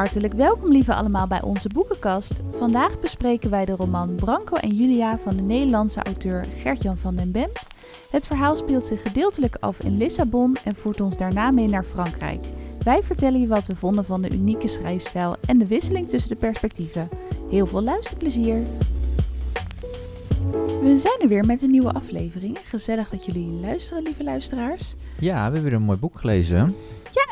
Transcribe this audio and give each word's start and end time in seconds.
Hartelijk 0.00 0.34
welkom 0.34 0.72
lieve 0.72 0.94
allemaal 0.94 1.26
bij 1.26 1.42
onze 1.42 1.68
boekenkast. 1.68 2.40
Vandaag 2.50 3.00
bespreken 3.00 3.50
wij 3.50 3.64
de 3.64 3.72
roman 3.72 4.14
Branco 4.14 4.56
en 4.56 4.74
Julia 4.74 5.18
van 5.18 5.36
de 5.36 5.42
Nederlandse 5.42 6.02
auteur 6.02 6.44
Gertjan 6.44 6.98
van 6.98 7.16
den 7.16 7.32
Bemt. 7.32 7.66
Het 8.10 8.26
verhaal 8.26 8.56
speelt 8.56 8.82
zich 8.82 9.02
gedeeltelijk 9.02 9.56
af 9.60 9.80
in 9.80 9.96
Lissabon 9.96 10.56
en 10.64 10.74
voert 10.74 11.00
ons 11.00 11.16
daarna 11.16 11.50
mee 11.50 11.68
naar 11.68 11.84
Frankrijk. 11.84 12.46
Wij 12.82 13.02
vertellen 13.02 13.40
je 13.40 13.46
wat 13.46 13.66
we 13.66 13.76
vonden 13.76 14.04
van 14.04 14.22
de 14.22 14.30
unieke 14.30 14.68
schrijfstijl 14.68 15.36
en 15.46 15.58
de 15.58 15.66
wisseling 15.66 16.08
tussen 16.08 16.30
de 16.30 16.36
perspectieven. 16.36 17.08
Heel 17.50 17.66
veel 17.66 17.82
luisterplezier! 17.82 18.62
We 20.82 20.98
zijn 20.98 21.20
er 21.20 21.28
weer 21.28 21.46
met 21.46 21.62
een 21.62 21.70
nieuwe 21.70 21.92
aflevering. 21.92 22.58
Gezellig 22.64 23.08
dat 23.08 23.24
jullie 23.24 23.48
luisteren, 23.48 24.02
lieve 24.02 24.24
luisteraars. 24.24 24.94
Ja, 25.18 25.34
we 25.34 25.40
hebben 25.40 25.62
weer 25.62 25.72
een 25.72 25.82
mooi 25.82 25.98
boek 25.98 26.18
gelezen. 26.18 26.74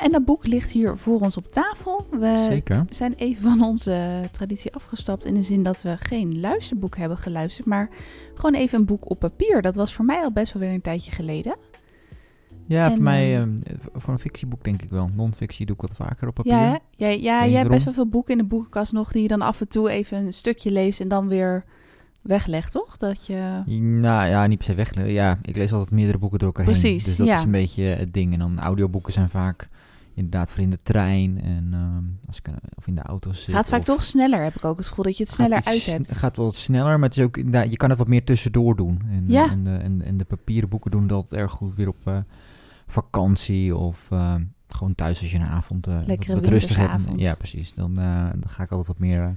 En 0.02 0.12
dat 0.12 0.24
boek 0.24 0.46
ligt 0.46 0.70
hier 0.70 0.98
voor 0.98 1.20
ons 1.20 1.36
op 1.36 1.52
tafel. 1.52 2.06
We 2.10 2.46
Zeker. 2.48 2.84
zijn 2.88 3.14
even 3.16 3.42
van 3.42 3.62
onze 3.62 4.28
traditie 4.32 4.74
afgestapt 4.74 5.24
in 5.24 5.34
de 5.34 5.42
zin 5.42 5.62
dat 5.62 5.82
we 5.82 5.96
geen 5.96 6.40
luisterboek 6.40 6.96
hebben 6.96 7.18
geluisterd, 7.18 7.66
maar 7.66 7.88
gewoon 8.34 8.54
even 8.54 8.78
een 8.78 8.84
boek 8.84 9.10
op 9.10 9.18
papier. 9.18 9.62
Dat 9.62 9.76
was 9.76 9.94
voor 9.94 10.04
mij 10.04 10.22
al 10.22 10.32
best 10.32 10.52
wel 10.52 10.62
weer 10.62 10.72
een 10.72 10.80
tijdje 10.80 11.10
geleden. 11.10 11.56
Ja, 12.66 12.84
En, 12.84 12.92
voor 12.92 13.02
mij, 13.02 13.36
eh, 13.36 13.42
eh, 13.42 13.48
voor 13.94 14.12
een 14.12 14.18
fictieboek 14.18 14.64
denk 14.64 14.82
ik 14.82 14.90
wel. 14.90 15.08
Non-fictie 15.14 15.66
doe 15.66 15.74
ik 15.74 15.80
wat 15.80 15.94
vaker 15.94 16.28
op 16.28 16.34
papier. 16.34 16.52
Ja, 16.52 16.80
ja, 16.96 17.46
jij 17.46 17.50
hebt 17.50 17.70
best 17.70 17.84
wel 17.84 17.94
veel 17.94 18.08
boeken 18.08 18.32
in 18.32 18.38
de 18.38 18.44
boekenkast 18.44 18.92
nog 18.92 19.12
die 19.12 19.22
je 19.22 19.28
dan 19.28 19.42
af 19.42 19.60
en 19.60 19.68
toe 19.68 19.90
even 19.90 20.18
een 20.26 20.32
stukje 20.32 20.70
leest 20.70 21.00
en 21.00 21.08
dan 21.08 21.28
weer 21.28 21.64
weglegt, 22.22 22.72
toch? 22.72 22.96
Dat 22.96 23.26
je... 23.26 23.62
Nou 24.00 24.28
ja, 24.28 24.46
niet 24.46 24.58
per 24.58 24.66
se 24.66 24.74
weg. 24.74 25.06
Ja, 25.06 25.38
ik 25.42 25.56
lees 25.56 25.72
altijd 25.72 25.90
meerdere 25.90 26.18
boeken 26.18 26.38
door 26.38 26.48
elkaar 26.48 26.64
heen. 26.64 26.80
Precies, 26.80 27.04
Dus 27.04 27.16
dat 27.16 27.26
ja. 27.26 27.36
is 27.36 27.42
een 27.42 27.50
beetje 27.50 27.82
het 27.82 28.14
ding. 28.14 28.32
En 28.32 28.38
dan 28.38 28.58
audioboeken 28.58 29.12
zijn 29.12 29.30
vaak 29.30 29.68
inderdaad 30.18 30.50
voor 30.50 30.60
in 30.62 30.70
de 30.70 30.78
trein 30.82 31.40
en 31.42 31.68
ehm, 31.72 32.04
als 32.26 32.38
ik, 32.38 32.48
eh, 32.48 32.54
of 32.74 32.86
in 32.86 32.94
de 32.94 33.02
auto 33.02 33.32
zit. 33.32 33.54
Gaat 33.54 33.68
vaak 33.68 33.82
toch 33.84 34.02
sneller, 34.04 34.42
heb 34.42 34.54
ik 34.56 34.64
ook 34.64 34.76
het 34.78 34.86
gevoel 34.86 35.04
dat 35.04 35.16
je 35.16 35.24
het 35.24 35.32
sneller 35.32 35.64
uit 35.64 35.86
hebt. 35.86 36.08
Het 36.08 36.18
gaat 36.18 36.36
wel 36.36 36.46
wat 36.46 36.54
sneller, 36.56 36.98
maar 36.98 37.08
het 37.08 37.18
is 37.18 37.24
ook, 37.24 37.36
inderdaad- 37.36 37.70
je 37.70 37.76
kan 37.76 37.88
het 37.88 37.98
wat 37.98 38.08
meer 38.08 38.24
tussendoor 38.24 38.76
doen. 38.76 39.02
En, 39.10 39.24
Ja. 39.28 39.50
en, 39.50 39.64
de, 39.64 39.70
en, 39.76 40.02
en 40.02 40.16
de 40.16 40.24
papieren 40.24 40.68
boeken 40.68 40.90
doen 40.90 41.06
dat 41.06 41.32
erg 41.32 41.50
goed 41.52 41.74
weer 41.74 41.88
op 41.88 41.96
eh, 42.04 42.18
vakantie 42.86 43.76
of 43.76 44.06
eh, 44.10 44.34
gewoon 44.68 44.94
thuis 44.94 45.20
als 45.20 45.30
je 45.32 45.38
een 45.38 45.44
avond 45.44 45.86
eh, 45.86 45.94
wat- 46.06 46.46
rustig 46.46 46.76
hebt. 46.76 46.92
Ja, 47.20 47.34
precies. 47.34 47.74
Dan, 47.74 47.94
dan 47.94 48.42
ga 48.48 48.62
ik 48.62 48.70
altijd 48.70 48.86
wat 48.88 48.98
meer... 48.98 49.36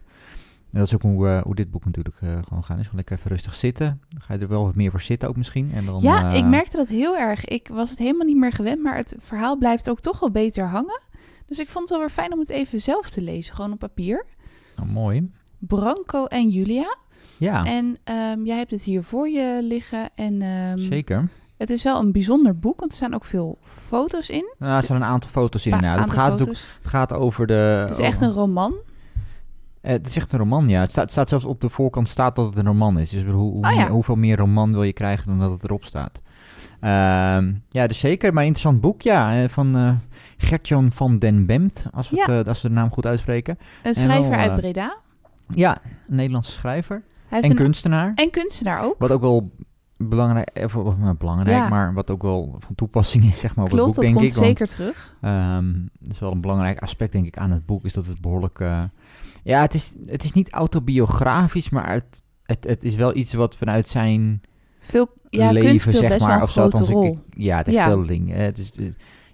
en 0.71 0.79
dat 0.79 0.87
is 0.87 0.93
ook 0.93 1.01
hoe, 1.01 1.27
eh, 1.27 1.41
hoe 1.41 1.55
dit 1.55 1.71
boek 1.71 1.85
natuurlijk 1.85 2.15
eh, 2.21 2.29
gewoon 2.47 2.63
gaan 2.63 2.75
is. 2.77 2.83
Gewoon 2.83 2.95
lekker 2.95 3.17
even 3.17 3.31
rustig 3.31 3.55
zitten. 3.55 4.01
Dan 4.09 4.21
ga 4.21 4.33
je 4.33 4.39
er 4.39 4.47
wel 4.47 4.63
wat 4.63 4.75
meer 4.75 4.91
voor 4.91 5.01
zitten 5.01 5.29
ook 5.29 5.37
misschien. 5.37 5.71
En 5.73 5.85
dan, 5.85 6.01
Ja, 6.01 6.31
eh, 6.31 6.37
ik 6.37 6.45
merkte 6.45 6.77
dat 6.77 6.89
heel 6.89 7.17
erg. 7.17 7.45
Ik 7.45 7.67
was 7.67 7.89
het 7.89 7.99
helemaal 7.99 8.25
niet 8.25 8.37
meer 8.37 8.51
gewend, 8.51 8.83
maar 8.83 8.95
het 8.95 9.15
verhaal 9.19 9.57
blijft 9.57 9.89
ook 9.89 9.99
toch 9.99 10.19
wel 10.19 10.31
beter 10.31 10.65
hangen. 10.65 11.01
Dus 11.45 11.59
ik 11.59 11.69
vond 11.69 11.79
het 11.79 11.89
wel 11.89 11.99
weer 11.99 12.09
fijn 12.09 12.33
om 12.33 12.39
het 12.39 12.49
even 12.49 12.81
zelf 12.81 13.09
te 13.09 13.21
lezen, 13.21 13.55
gewoon 13.55 13.71
op 13.71 13.79
papier. 13.79 14.25
oh, 14.79 14.85
mooi. 14.85 15.31
Branco 15.57 16.25
en 16.25 16.49
Julia. 16.49 16.97
Ja, 17.37 17.65
En 17.65 17.97
ehm, 18.03 18.43
jij 18.45 18.57
hebt 18.57 18.71
het 18.71 18.83
hier 18.83 19.03
voor 19.03 19.29
je 19.29 19.59
liggen. 19.61 20.09
En 20.15 20.41
ehm, 20.41 20.77
zeker. 20.77 21.29
het 21.57 21.69
is 21.69 21.83
wel 21.83 21.99
een 21.99 22.11
bijzonder 22.11 22.59
boek, 22.59 22.79
want 22.79 22.91
er 22.91 22.97
staan 22.97 23.13
ook 23.13 23.25
veel 23.25 23.57
foto's 23.63 24.29
in. 24.29 24.53
Nou, 24.57 24.75
er 24.75 24.83
staan 24.83 24.97
een 24.97 25.03
aantal 25.03 25.29
foto's 25.29 25.65
in. 25.65 25.73
Het, 25.73 26.09
gaat 26.09 26.39
het 26.39 26.65
gaat 26.81 27.13
over 27.13 27.47
de... 27.47 27.53
Het 27.53 27.89
is 27.89 27.97
echt 27.97 28.21
een 28.21 28.31
roman. 28.31 28.73
Eh, 29.81 29.91
het 29.91 30.07
is 30.07 30.15
echt 30.15 30.33
een 30.33 30.39
roman, 30.39 30.67
ja. 30.67 30.79
Het 30.81 30.91
staat, 30.91 31.03
het 31.03 31.11
staat 31.11 31.29
zelfs 31.29 31.45
op 31.45 31.61
de 31.61 31.69
voorkant 31.69 32.09
staat 32.09 32.35
dat 32.35 32.45
het 32.45 32.55
een 32.57 32.65
roman 32.65 32.99
is. 32.99 33.09
Dus 33.09 33.23
hoe, 33.23 33.33
hoe 33.33 33.65
Oh 33.67 33.73
ja. 33.73 33.87
hoeveel 33.87 34.15
meer 34.15 34.37
roman 34.37 34.71
wil 34.71 34.83
je 34.83 34.93
krijgen 34.93 35.27
dan 35.27 35.39
dat 35.39 35.51
het 35.51 35.63
erop 35.63 35.83
staat? 35.85 36.21
Ehm, 36.79 37.53
ja, 37.69 37.87
dus 37.87 37.99
zeker. 37.99 38.33
Maar 38.33 38.41
een 38.41 38.47
interessant 38.47 38.81
boek, 38.81 39.01
ja. 39.01 39.41
eh, 39.43 39.49
Van 39.49 39.75
eh 39.75 39.91
Gertjan 40.37 40.91
van 40.91 41.17
den 41.17 41.45
Bemt, 41.45 41.85
als 41.93 42.09
we, 42.09 42.15
Ja. 42.15 42.31
het, 42.31 42.47
als 42.47 42.61
we 42.61 42.67
de 42.67 42.73
naam 42.73 42.89
goed 42.89 43.05
uitspreken. 43.05 43.57
Een 43.83 43.93
schrijver 43.93 44.29
wel, 44.29 44.39
uit 44.39 44.55
Breda. 44.55 44.97
Ja, 45.47 45.77
een 46.09 46.15
Nederlandse 46.15 46.51
schrijver. 46.51 47.03
En 47.29 47.49
een, 47.49 47.55
kunstenaar. 47.55 48.11
en 48.15 48.29
kunstenaar 48.29 48.83
ook. 48.83 48.95
Wat 48.99 49.11
ook 49.11 49.21
wel 49.21 49.51
belangrijk, 50.09 50.49
eh, 50.49 50.63
of, 50.63 50.75
of, 50.75 50.97
nou, 50.97 51.15
belangrijk 51.15 51.57
Ja. 51.57 51.67
maar 51.69 51.93
wat 51.93 52.09
ook 52.09 52.21
wel 52.21 52.55
van 52.59 52.75
toepassing 52.75 53.23
is, 53.23 53.39
zeg 53.39 53.55
maar, 53.55 53.65
op 53.65 53.71
Klopt, 53.71 53.85
het 53.85 53.95
boek, 53.95 54.05
dat 54.05 54.13
denk 54.13 54.17
komt 54.17 54.31
ik. 54.31 54.57
Want, 54.57 54.69
zeker 54.69 54.93
terug. 54.93 55.15
Ehm, 55.21 55.73
dat 55.99 56.11
is 56.13 56.19
wel 56.19 56.31
een 56.31 56.41
belangrijk 56.41 56.79
aspect, 56.79 57.11
denk 57.11 57.25
ik, 57.25 57.37
aan 57.37 57.51
het 57.51 57.65
boek. 57.65 57.85
Is 57.85 57.93
dat 57.93 58.05
het 58.05 58.21
behoorlijk. 58.21 58.59
eh, 58.59 58.83
ja, 59.43 59.61
het 59.61 59.73
is, 59.73 59.93
het 60.05 60.23
is 60.23 60.31
niet 60.31 60.51
autobiografisch, 60.51 61.69
maar 61.69 61.91
het, 61.91 62.21
het, 62.43 62.63
het 62.63 62.83
is 62.83 62.95
wel 62.95 63.15
iets 63.15 63.33
wat 63.33 63.55
vanuit 63.57 63.87
zijn 63.87 64.41
Veel 64.79 65.07
ja, 65.29 65.51
leven, 65.51 65.93
zeg 65.93 66.19
maar. 66.19 66.41
of 66.41 66.51
zo. 66.51 66.61
althans, 66.61 66.87
ik- 66.87 66.93
rol. 66.93 67.05
ik- 67.05 67.17
ja, 67.43 67.57
het 67.57 67.65
heeft 67.65 67.77
Ja. 67.77 67.85
veel. 67.85 68.05
Het 68.27 68.57
is 68.57 68.71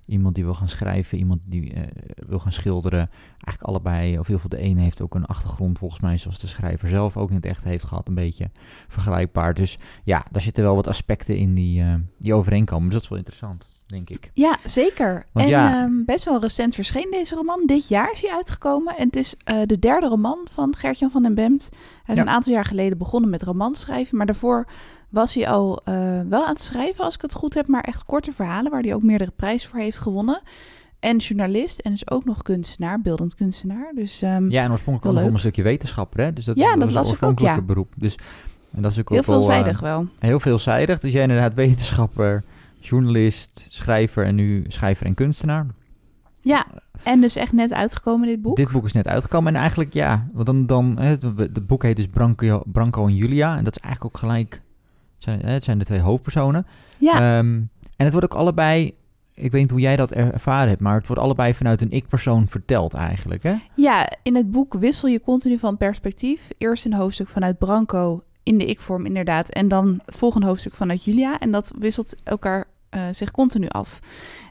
iemand 0.07 0.35
die 0.35 0.43
wil 0.43 0.53
gaan 0.53 0.69
schrijven, 0.69 1.17
iemand 1.17 1.39
die 1.45 1.73
eh, 1.73 1.81
wil 2.15 2.39
gaan 2.39 2.51
schilderen. 2.51 3.09
Eigenlijk 3.31 3.61
allebei, 3.61 4.19
of 4.19 4.27
heel 4.27 4.39
veel. 4.39 4.49
De 4.49 4.57
ene 4.57 4.81
heeft 4.81 5.01
ook 5.01 5.15
een 5.15 5.25
achtergrond, 5.25 5.77
volgens 5.77 6.01
mij, 6.01 6.17
zoals 6.17 6.39
de 6.39 6.47
schrijver 6.47 6.87
zelf 6.89 7.17
ook 7.17 7.29
in 7.29 7.35
het 7.35 7.45
echt 7.45 7.63
heeft 7.63 7.83
gehad. 7.83 8.07
Een 8.07 8.13
beetje 8.13 8.49
vergelijkbaar. 8.87 9.53
Dus 9.53 9.77
ja, 10.03 10.25
daar 10.31 10.41
zitten 10.41 10.63
wel 10.63 10.75
wat 10.75 10.87
aspecten 10.87 11.37
in 11.37 11.53
die, 11.53 11.81
eh, 11.81 11.93
die 12.17 12.33
overeenkomen. 12.33 12.83
Dus 12.85 12.93
dat 12.93 13.03
is 13.03 13.09
wel 13.09 13.17
interessant, 13.17 13.67
denk 13.85 14.09
ik. 14.09 14.31
Ja, 14.33 14.57
zeker. 14.65 15.25
Want 15.31 15.45
en 15.45 15.51
ja- 15.51 15.83
ehm, 15.83 16.03
best 16.05 16.25
wel 16.25 16.39
recent 16.41 16.75
verscheen 16.75 17.07
deze 17.11 17.35
roman. 17.35 17.63
Dit 17.65 17.87
jaar 17.87 18.11
is 18.11 18.21
hij 18.21 18.31
uitgekomen. 18.31 18.95
En 18.97 19.05
het 19.05 19.15
is 19.15 19.35
eh, 19.43 19.61
de 19.65 19.79
derde 19.79 20.07
roman 20.07 20.47
van 20.49 20.75
Gertjan 20.75 21.11
van 21.11 21.23
den 21.23 21.35
Bemt. 21.35 21.69
Hij 22.03 22.15
is 22.15 22.21
Ja. 22.21 22.27
een 22.27 22.33
aantal 22.33 22.53
jaar 22.53 22.65
geleden 22.65 22.97
begonnen 22.97 23.29
met 23.29 23.43
romans 23.43 23.79
schrijven. 23.79 24.17
Maar 24.17 24.25
daarvoor 24.25 24.67
was 25.09 25.33
hij 25.33 25.47
al 25.47 25.81
eh, 25.83 25.93
wel 26.29 26.43
aan 26.45 26.53
het 26.53 26.61
schrijven, 26.61 27.03
als 27.03 27.15
ik 27.15 27.21
het 27.21 27.33
goed 27.33 27.53
heb. 27.53 27.67
Maar 27.67 27.83
echt 27.83 28.05
korte 28.05 28.31
verhalen, 28.31 28.71
waar 28.71 28.81
hij 28.81 28.93
ook 28.93 29.03
meerdere 29.03 29.31
prijzen 29.35 29.69
voor 29.69 29.79
heeft 29.79 29.97
gewonnen. 29.97 30.41
En 30.99 31.17
journalist. 31.17 31.79
En 31.79 31.91
is 31.91 32.09
ook 32.09 32.25
nog 32.25 32.41
kunstenaar, 32.41 33.01
beeldend 33.01 33.35
kunstenaar. 33.35 33.91
Dus 33.95 34.21
ehm, 34.21 34.49
Ja, 34.49 34.63
en 34.63 34.71
oorspronkelijk 34.71 35.17
ook 35.17 35.23
nog 35.23 35.33
een 35.33 35.39
stukje 35.39 35.63
wetenschapper, 35.63 36.23
hè? 36.23 36.33
Dus 36.33 36.45
dat, 36.45 36.57
Ja, 36.57 36.73
is, 36.73 36.79
dat 36.79 36.87
een 36.87 36.93
las 36.93 37.11
ik 37.11 37.23
ook, 37.23 37.39
ja. 37.39 37.61
beroep. 37.61 37.93
Dus 37.95 38.17
en 38.71 38.81
dat 38.81 38.91
is 38.91 38.99
ook 38.99 39.09
heel 39.09 39.19
ook 39.19 39.25
wel, 39.25 39.35
eh, 39.35 39.45
veelzijdig 39.45 39.79
wel. 39.79 40.07
heel 40.19 40.39
veelzijdig. 40.39 40.99
Dus 40.99 41.11
jij 41.11 41.21
inderdaad 41.21 41.53
wetenschapper, 41.63 42.43
journalist, 42.79 43.65
schrijver 43.69 44.25
en 44.25 44.35
nu 44.35 44.65
schrijver 44.67 45.05
en 45.05 45.13
kunstenaar. 45.13 45.65
Ja, 46.41 46.65
en 47.03 47.21
dus 47.21 47.35
echt 47.35 47.51
net 47.51 47.73
uitgekomen 47.73 48.27
dit 48.27 48.41
boek. 48.41 48.55
Dit 48.55 48.71
boek 48.71 48.85
is 48.85 48.91
net 48.91 49.07
uitgekomen 49.07 49.53
en 49.53 49.59
eigenlijk 49.59 49.93
ja, 49.93 50.27
want 50.33 50.45
dan, 50.45 50.65
dan 50.65 50.97
het, 50.99 51.21
het 51.37 51.67
boek 51.67 51.83
heet 51.83 51.95
dus 51.95 52.07
Branco, 52.07 52.63
Branco 52.65 53.07
en 53.07 53.15
Julia 53.15 53.57
en 53.57 53.63
dat 53.63 53.75
is 53.75 53.81
eigenlijk 53.83 54.15
ook 54.15 54.21
gelijk, 54.21 54.61
het 55.17 55.23
zijn, 55.23 55.45
het 55.45 55.63
zijn 55.63 55.79
de 55.79 55.85
twee 55.85 55.99
hoofdpersonen. 55.99 56.65
Ja, 56.97 57.13
Ehm, 57.13 57.47
en 57.95 58.03
het 58.05 58.11
wordt 58.11 58.31
ook 58.33 58.39
allebei, 58.39 58.93
ik 59.33 59.51
weet 59.51 59.61
niet 59.61 59.71
hoe 59.71 59.79
jij 59.79 59.95
dat 59.95 60.11
er- 60.11 60.33
ervaren 60.33 60.69
hebt, 60.69 60.81
maar 60.81 60.95
het 60.97 61.07
wordt 61.07 61.21
allebei 61.21 61.53
vanuit 61.53 61.81
een 61.81 61.91
ik-persoon 61.91 62.47
verteld 62.47 62.93
eigenlijk, 62.93 63.43
hè? 63.43 63.55
Ja, 63.75 64.09
in 64.23 64.35
het 64.35 64.51
boek 64.51 64.73
wissel 64.73 65.07
je 65.09 65.21
continu 65.21 65.59
van 65.59 65.77
perspectief. 65.77 66.49
Eerst 66.57 66.85
een 66.85 66.93
hoofdstuk 66.93 67.27
vanuit 67.27 67.57
Branco 67.57 68.23
in 68.43 68.57
de 68.57 68.65
ik-vorm 68.65 69.05
inderdaad. 69.05 69.49
En 69.49 69.67
dan 69.67 69.99
het 70.05 70.17
volgende 70.17 70.47
hoofdstuk 70.47 70.73
vanuit 70.73 71.03
Julia. 71.03 71.39
En 71.39 71.51
dat 71.51 71.73
wisselt 71.79 72.15
elkaar 72.23 72.65
eh, 72.89 73.01
zich 73.11 73.31
continu 73.31 73.67
af. 73.67 73.99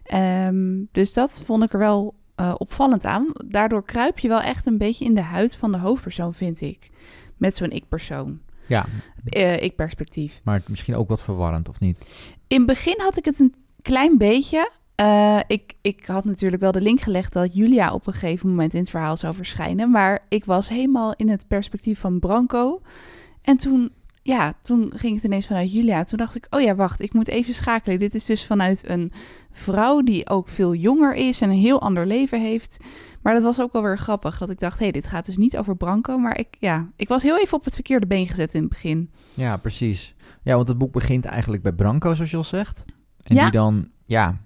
Ehm, 0.03 0.83
dus 0.93 1.13
dat 1.13 1.43
vond 1.45 1.63
ik 1.63 1.73
er 1.73 1.79
wel 1.79 2.15
eh, 2.35 2.55
opvallend 2.57 3.05
aan. 3.05 3.27
Daardoor 3.47 3.85
kruip 3.85 4.19
je 4.19 4.29
wel 4.29 4.41
echt 4.41 4.67
een 4.67 4.79
beetje 4.79 5.05
in 5.05 5.15
de 5.15 5.21
huid 5.21 5.57
van 5.57 5.73
de 5.73 5.79
hoofdpersoon, 5.79 6.35
vind 6.35 6.61
ik. 6.61 6.91
Met 7.37 7.57
zo'n 7.57 7.71
ik-persoon. 7.71 8.39
Ja, 8.67 8.87
Eh, 9.33 9.63
ik-perspectief. 9.63 10.41
maar 10.45 10.63
misschien 10.67 10.97
ook 10.97 11.09
wat 11.09 11.23
verwarrend, 11.23 11.69
of 11.69 11.81
niet? 11.81 12.31
In 12.49 12.57
het 12.57 12.67
begin 12.67 12.95
had 12.99 13.17
ik 13.17 13.25
het 13.25 13.39
een 13.39 13.55
klein 13.83 14.19
beetje. 14.19 14.71
Eh, 14.95 15.41
ik, 15.47 15.75
ik 15.81 16.07
had 16.07 16.25
natuurlijk 16.25 16.63
wel 16.63 16.73
de 16.73 16.81
link 16.81 17.01
gelegd 17.01 17.33
dat 17.33 17.55
Julia 17.55 17.93
op 17.93 18.07
een 18.07 18.13
gegeven 18.13 18.49
moment 18.49 18.75
in 18.75 18.81
het 18.81 18.91
verhaal 18.91 19.17
zou 19.17 19.35
verschijnen. 19.35 19.91
Maar 19.91 20.25
ik 20.29 20.45
was 20.45 20.69
helemaal 20.69 21.15
in 21.17 21.29
het 21.29 21.49
perspectief 21.49 21.99
van 21.99 22.19
Branco. 22.19 22.81
En 23.43 23.57
toen, 23.57 23.93
ja, 24.23 24.55
toen 24.63 24.93
ging 24.95 25.15
het 25.15 25.25
ineens 25.25 25.47
vanuit 25.47 25.73
Julia. 25.73 26.05
Toen 26.05 26.19
dacht 26.19 26.35
ik, 26.35 26.47
oh 26.51 26.61
ja, 26.61 26.75
wacht, 26.75 27.01
ik 27.01 27.13
moet 27.13 27.29
even 27.29 27.55
schakelen. 27.55 27.99
Dit 27.99 28.15
is 28.15 28.25
dus 28.25 28.45
vanuit 28.45 28.89
een 28.89 29.13
vrouw 29.51 30.03
die 30.03 30.29
ook 30.29 30.49
veel 30.49 30.75
jonger 30.75 31.15
is 31.15 31.41
en 31.41 31.51
een 31.51 31.57
heel 31.57 31.81
ander 31.81 32.07
leven 32.07 32.41
heeft. 32.41 32.77
Maar 33.27 33.35
dat 33.35 33.45
was 33.45 33.61
ook 33.61 33.73
wel 33.73 33.83
weer 33.83 33.99
grappig. 33.99 34.39
Dat 34.39 34.51
ik 34.51 34.59
dacht, 34.59 34.79
hé, 34.79 34.83
hey, 34.85 34.93
dit 34.93 35.07
gaat 35.07 35.27
dus 35.27 35.37
niet 35.37 35.57
over 35.57 35.77
Branco. 35.77 36.19
Maar 36.19 36.39
ik, 36.39 36.47
ja, 36.59 36.89
ik 36.97 37.09
was 37.09 37.23
heel 37.23 37.39
even 37.39 37.57
op 37.57 37.65
het 37.65 37.75
verkeerde 37.75 38.07
been 38.07 38.27
gezet 38.27 38.55
in 38.55 38.61
het 38.61 38.69
begin. 38.69 39.11
Ja, 39.35 39.57
precies. 39.57 40.15
Ja, 40.43 40.55
want 40.57 40.69
het 40.69 40.79
boek 40.79 40.93
begint 40.93 41.25
eigenlijk 41.25 41.63
bij 41.63 41.73
Branco, 41.73 42.15
zoals 42.15 42.31
je 42.31 42.37
al 42.37 42.45
zegt. 42.45 42.85
En 43.23 43.35
Ja. 43.35 43.43
die 43.43 43.51
dan, 43.51 43.89
ja, 44.05 44.37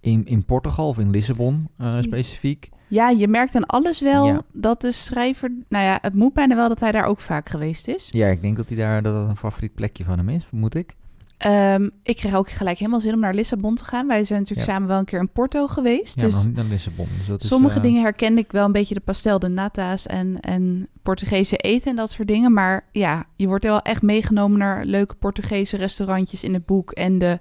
in, 0.00 0.26
in 0.26 0.44
Portugal 0.44 0.88
of 0.88 0.98
in 0.98 1.10
Lissabon 1.10 1.68
eh, 1.78 1.98
specifiek. 2.00 2.68
Ja, 2.88 3.08
je 3.10 3.28
merkt 3.28 3.54
aan 3.54 3.66
alles 3.66 4.00
wel 4.00 4.26
Ja. 4.26 4.42
dat 4.52 4.80
de 4.80 4.92
schrijver... 4.92 5.52
Nou 5.68 5.84
ja, 5.84 5.98
het 6.00 6.14
moet 6.14 6.32
bijna 6.34 6.54
wel 6.56 6.68
dat 6.68 6.80
hij 6.80 6.92
daar 6.92 7.04
ook 7.06 7.20
vaak 7.20 7.48
geweest 7.48 7.88
is. 7.88 8.08
Ja, 8.10 8.26
ik 8.26 8.42
denk 8.42 8.56
dat 8.56 8.68
hij 8.68 8.76
daar 8.76 9.02
dat 9.02 9.14
dat 9.14 9.28
een 9.28 9.36
favoriet 9.36 9.74
plekje 9.74 10.04
van 10.04 10.18
hem 10.18 10.28
is, 10.28 10.44
vermoed 10.44 10.74
ik. 10.74 10.94
Ehm, 11.38 11.88
ik 12.02 12.16
kreeg 12.16 12.34
ook 12.34 12.50
gelijk 12.50 12.78
helemaal 12.78 13.00
zin 13.00 13.14
om 13.14 13.20
naar 13.20 13.34
Lissabon 13.34 13.74
te 13.74 13.84
gaan. 13.84 14.06
Wij 14.06 14.24
zijn 14.24 14.38
natuurlijk 14.40 14.66
Ja. 14.68 14.72
samen 14.74 14.88
wel 14.88 14.98
een 14.98 15.04
keer 15.04 15.18
in 15.18 15.28
Porto 15.28 15.66
geweest. 15.66 16.20
Ja, 16.20 16.26
dus 16.26 16.34
nog 16.34 16.46
niet 16.46 16.56
naar 16.56 16.64
Lissabon. 16.64 17.06
Dus 17.18 17.26
dat 17.26 17.42
sommige 17.42 17.72
is, 17.72 17.80
eh, 17.80 17.86
dingen 17.86 18.02
herkende 18.02 18.40
ik 18.40 18.52
wel 18.52 18.64
een 18.64 18.72
beetje. 18.72 18.94
De 18.94 19.00
pastel 19.00 19.38
de 19.38 19.48
nata's 19.48 20.06
en, 20.06 20.40
en 20.40 20.88
Portugese 21.02 21.56
eten 21.56 21.90
en 21.90 21.96
dat 21.96 22.10
soort 22.10 22.28
dingen. 22.28 22.52
Maar 22.52 22.86
ja, 22.92 23.24
je 23.36 23.46
wordt 23.46 23.64
wel 23.64 23.80
echt 23.80 24.02
meegenomen 24.02 24.58
naar 24.58 24.84
leuke 24.84 25.14
Portugese 25.14 25.76
restaurantjes 25.76 26.44
in 26.44 26.54
het 26.54 26.66
boek. 26.66 26.90
En 26.90 27.18
de 27.18 27.38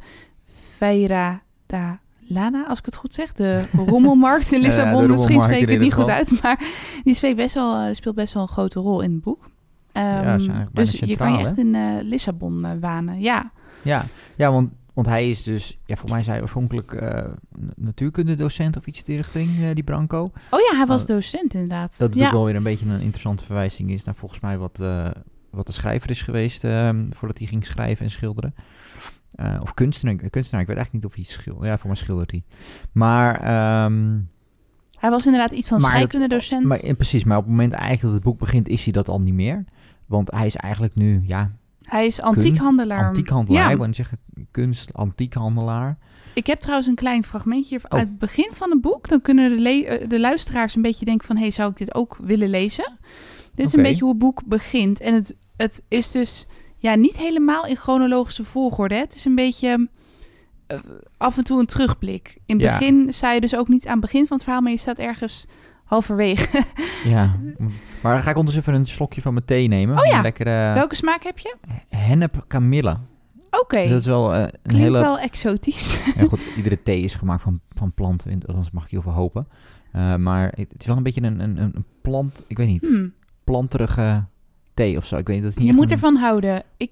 Feira 0.78 1.42
da 1.66 2.00
Lana, 2.28 2.66
als 2.68 2.80
ik 2.80 2.86
het 2.86 2.95
goed 2.95 3.13
zeg. 3.13 3.34
De 3.34 3.63
rommelmarkt 3.86 4.51
in 4.51 4.62
Lissabon. 4.68 5.10
Misschien 5.10 5.42
spreek 5.42 5.62
ik 5.62 5.69
het 5.69 5.80
niet 5.80 5.94
goed 5.94 6.10
uit. 6.10 6.42
Maar 6.42 6.60
die 7.04 7.16
speelt 7.16 7.36
best 7.36 7.54
wel, 7.56 7.75
eh, 7.75 7.94
speelt 7.94 8.16
best 8.16 8.34
wel 8.34 8.42
een 8.44 8.48
grote 8.50 8.80
rol 8.80 9.01
in 9.01 9.12
het 9.12 9.22
boek. 9.22 9.50
Ehm, 9.92 10.38
dus 10.72 11.00
je 11.00 11.18
kan 11.18 11.38
je 11.38 11.45
echt 11.45 11.57
in 11.57 11.75
eh, 11.75 11.81
Lissabon 12.01 12.66
eh, 12.66 12.72
wanen. 12.80 13.19
Ja, 13.22 13.51
Ja, 13.83 14.03
ja 14.35 14.51
want, 14.51 14.71
want 14.94 15.07
hij 15.07 15.30
is 15.30 15.44
dus, 15.44 15.80
ja, 15.85 15.95
voor 15.95 16.09
mij 16.09 16.19
is 16.19 16.27
hij 16.27 16.41
oorspronkelijk 16.41 17.01
n- 17.01 17.38
natuurkundedocent 17.75 18.77
of 18.77 18.85
iets 18.88 18.97
in 19.00 19.03
die 19.06 19.15
richting, 19.15 19.50
eh, 19.59 19.74
die 19.74 19.83
Branco. 19.83 20.31
Oh 20.50 20.59
ja, 20.71 20.77
hij 20.77 20.85
was 20.85 21.01
Oh. 21.01 21.07
docent 21.07 21.53
inderdaad. 21.53 21.97
Dat 21.97 22.13
ja. 22.13 22.25
ook 22.25 22.31
wel 22.31 22.45
weer 22.45 22.56
een 22.56 22.63
beetje 22.63 22.85
een 22.89 23.01
interessante 23.01 23.44
verwijzing 23.45 23.91
is 23.91 24.03
naar 24.03 24.15
volgens 24.15 24.39
mij 24.39 24.57
wat, 24.57 24.80
eh, 24.80 25.09
wat 25.50 25.65
de 25.65 25.71
schrijver 25.74 26.09
is 26.09 26.21
geweest 26.21 26.63
ehm, 26.63 27.06
voordat 27.12 27.38
hij 27.38 27.47
ging 27.47 27.65
schrijven 27.65 28.06
en 28.06 28.12
schilderen. 28.12 28.53
Of 29.62 29.74
kunstenaar, 29.74 30.15
kunstenaar, 30.15 30.62
ik 30.62 30.68
weet 30.68 30.77
eigenlijk 30.77 30.91
niet 30.94 31.06
of 31.06 31.15
hij 31.15 31.24
schildert. 31.24 31.65
Ja, 31.65 31.77
voor 31.77 31.88
mij 31.89 31.97
schildert 31.97 32.31
hij. 32.31 32.44
Maar, 32.91 33.35
ehm, 33.35 34.19
Hij 35.00 35.09
was 35.09 35.25
inderdaad 35.25 35.51
iets 35.51 35.68
van 35.68 35.80
scheikundedocent. 35.81 36.65
maar 36.68 36.80
precies, 36.95 37.24
maar 37.24 37.38
op 37.38 37.44
het 37.44 37.51
moment 37.51 37.71
eigenlijk 37.71 38.01
dat 38.01 38.13
het 38.13 38.24
boek 38.24 38.39
begint 38.39 38.68
is 38.68 38.83
hij 38.83 38.94
dat 38.94 39.07
al 39.09 39.21
niet 39.21 39.33
meer. 39.33 39.63
Want 40.06 40.31
hij 40.31 40.45
is 40.45 40.56
eigenlijk 40.56 40.95
nu, 40.95 41.24
ja, 41.27 41.51
hij 41.83 42.06
is 42.06 42.21
antiekhandelaar. 42.21 43.06
antiekhandelaar. 43.06 43.63
Ja. 43.65 43.69
Ik 43.71 43.77
wou 43.77 43.94
zeggen 43.94 44.18
kunst, 44.51 44.94
antiekhandelaar. 44.94 45.97
Ik 46.33 46.47
heb 46.47 46.59
trouwens 46.59 46.88
een 46.88 46.95
klein 46.95 47.24
fragmentje 47.24 47.75
Oh. 47.77 47.83
uit 47.88 48.07
het 48.07 48.18
begin 48.19 48.50
van 48.51 48.69
het 48.71 48.81
boek. 48.81 49.09
Dan 49.09 49.21
kunnen 49.21 49.57
de, 49.63 49.85
eh, 49.85 50.09
de 50.09 50.19
luisteraars 50.19 50.75
een 50.75 50.81
beetje 50.81 51.06
denken 51.06 51.27
van... 51.27 51.35
hé, 51.35 51.41
hey, 51.41 51.51
zou 51.51 51.71
ik 51.71 51.77
dit 51.77 51.95
ook 51.95 52.18
willen 52.21 52.50
lezen? 52.50 52.97
Dit 53.56 53.65
is 53.65 53.74
een 53.74 53.83
beetje 53.83 54.00
hoe 54.01 54.09
het 54.09 54.18
boek 54.19 54.41
begint. 54.45 55.00
En 55.00 55.13
het, 55.13 55.35
het 55.57 55.83
is 55.88 56.12
dus 56.12 56.47
ja, 56.77 56.95
niet 56.95 57.18
helemaal 57.18 57.65
in 57.65 57.75
chronologische 57.75 58.44
volgorde. 58.44 58.95
Hè. 58.95 59.01
Het 59.01 59.15
is 59.15 59.25
een 59.25 59.35
beetje 59.35 59.89
eh, 60.68 60.80
af 61.18 61.38
en 61.38 61.44
toe 61.44 61.59
een 61.59 61.65
terugblik. 61.65 62.38
In 62.45 62.56
het 62.59 62.65
Ja. 62.65 62.77
begin 62.77 63.13
sta 63.13 63.31
je 63.31 63.41
dus 63.41 63.56
ook 63.56 63.68
niet 63.68 63.85
aan 63.85 63.91
het 63.91 64.01
begin 64.01 64.27
van 64.27 64.35
het 64.35 64.44
verhaal... 64.45 64.62
maar 64.62 64.71
je 64.71 64.77
staat 64.77 64.97
ergens 65.00 65.45
halverwege. 65.94 66.63
Ja, 67.04 67.36
maar 68.01 68.13
dan 68.13 68.22
ga 68.24 68.30
ik 68.30 68.38
ondertussen 68.38 68.62
even 68.74 68.74
een 68.74 68.88
slokje 68.88 69.22
van 69.22 69.34
mijn 69.34 69.45
thee 69.45 69.68
nemen. 69.68 69.98
Oh 70.00 70.06
ja. 70.06 70.22
Lekkere 70.22 70.74
Welke 70.74 70.95
smaak 70.95 71.24
heb 71.24 71.40
je? 71.40 71.56
hennep 71.90 72.44
kamille. 72.48 72.98
Oké, 73.62 73.88
Dat 73.88 74.00
is 74.00 74.06
wel 74.06 74.34
eh, 74.34 74.42
een 74.42 74.50
klinkt 74.62 74.81
hele... 74.81 75.00
wel 75.00 75.19
exotisch. 75.19 76.00
Ja, 76.18 76.25
goed, 76.28 76.40
iedere 76.57 76.84
thee 76.84 77.01
is 77.01 77.13
gemaakt 77.16 77.42
van, 77.42 77.60
van 77.75 77.92
planten, 77.94 78.42
althans 78.45 78.72
mag 78.72 78.84
ik 78.84 78.90
heel 78.92 79.01
veel 79.01 79.12
hopen. 79.12 79.48
Eh, 79.92 80.16
maar 80.16 80.51
het 80.56 80.68
is 80.78 80.86
wel 80.86 80.98
een 80.98 81.04
beetje 81.04 81.22
een, 81.24 81.40
een, 81.40 81.57
een 81.57 81.86
plant, 82.01 82.44
ik 82.48 82.57
weet 82.57 82.68
niet, 82.68 82.88
Hmm. 82.88 83.13
planterige 83.44 84.24
thee 84.74 84.98
of 84.98 85.06
zo. 85.06 85.18
Ik 85.18 85.28
weet 85.28 85.36
niet, 85.36 85.45
dat 85.45 85.51
is 85.54 85.57
niet 85.57 85.68
Je 85.68 85.74
moet 85.74 85.86
een- 85.86 85.92
ervan 85.92 86.16
houden. 86.16 86.63
Ik, 86.78 86.92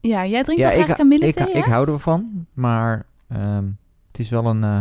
ja, 0.00 0.26
jij 0.26 0.42
drinkt 0.42 0.62
Ja, 0.62 0.68
wel 0.68 0.78
ik, 0.78 0.84
graag 0.84 0.96
kamille 0.96 1.26
ik, 1.26 1.34
thee, 1.34 1.46
ik 1.52 1.64
hè? 1.64 1.70
hou 1.70 1.90
ervan, 1.90 2.46
maar 2.52 3.06
ehm, 3.28 3.64
het 4.10 4.18
is 4.18 4.28
wel 4.30 4.46
een, 4.46 4.64
eh, 4.64 4.80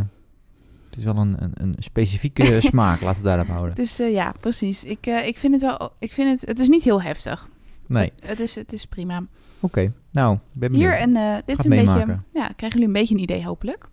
het 0.95 1.05
is 1.05 1.13
wel 1.13 1.21
een, 1.21 1.43
een, 1.43 1.51
een 1.53 1.75
specifieke 1.79 2.61
smaak, 2.71 3.01
laten 3.01 3.21
we 3.21 3.27
daarop 3.27 3.47
houden. 3.47 3.75
Dus 3.75 3.99
eh, 3.99 4.11
ja, 4.11 4.33
precies. 4.39 4.83
Ik, 4.83 5.05
eh, 5.05 5.27
ik 5.27 5.37
vind 5.37 5.53
het 5.53 5.61
wel. 5.61 5.91
Ik 5.99 6.13
vind 6.13 6.29
het. 6.29 6.49
Het 6.49 6.59
is 6.59 6.67
niet 6.67 6.83
heel 6.83 7.01
heftig. 7.01 7.49
Nee, 7.87 8.13
Het 8.19 8.39
is, 8.39 8.55
het 8.55 8.73
is 8.73 8.85
prima. 8.85 9.25
oké. 9.59 9.93
Nou, 10.11 10.37
ben 10.53 10.71
benieuwd. 10.71 10.91
Hier 10.91 10.99
en 10.99 11.15
eh, 11.15 11.35
dit 11.45 11.59
is 11.59 11.65
een 11.65 11.85
beetje. 11.85 12.19
Ja, 12.33 12.47
krijgen 12.47 12.69
jullie 12.79 12.85
een 12.85 12.93
beetje 12.93 13.15
een 13.15 13.21
idee, 13.21 13.45
hopelijk. 13.45 13.89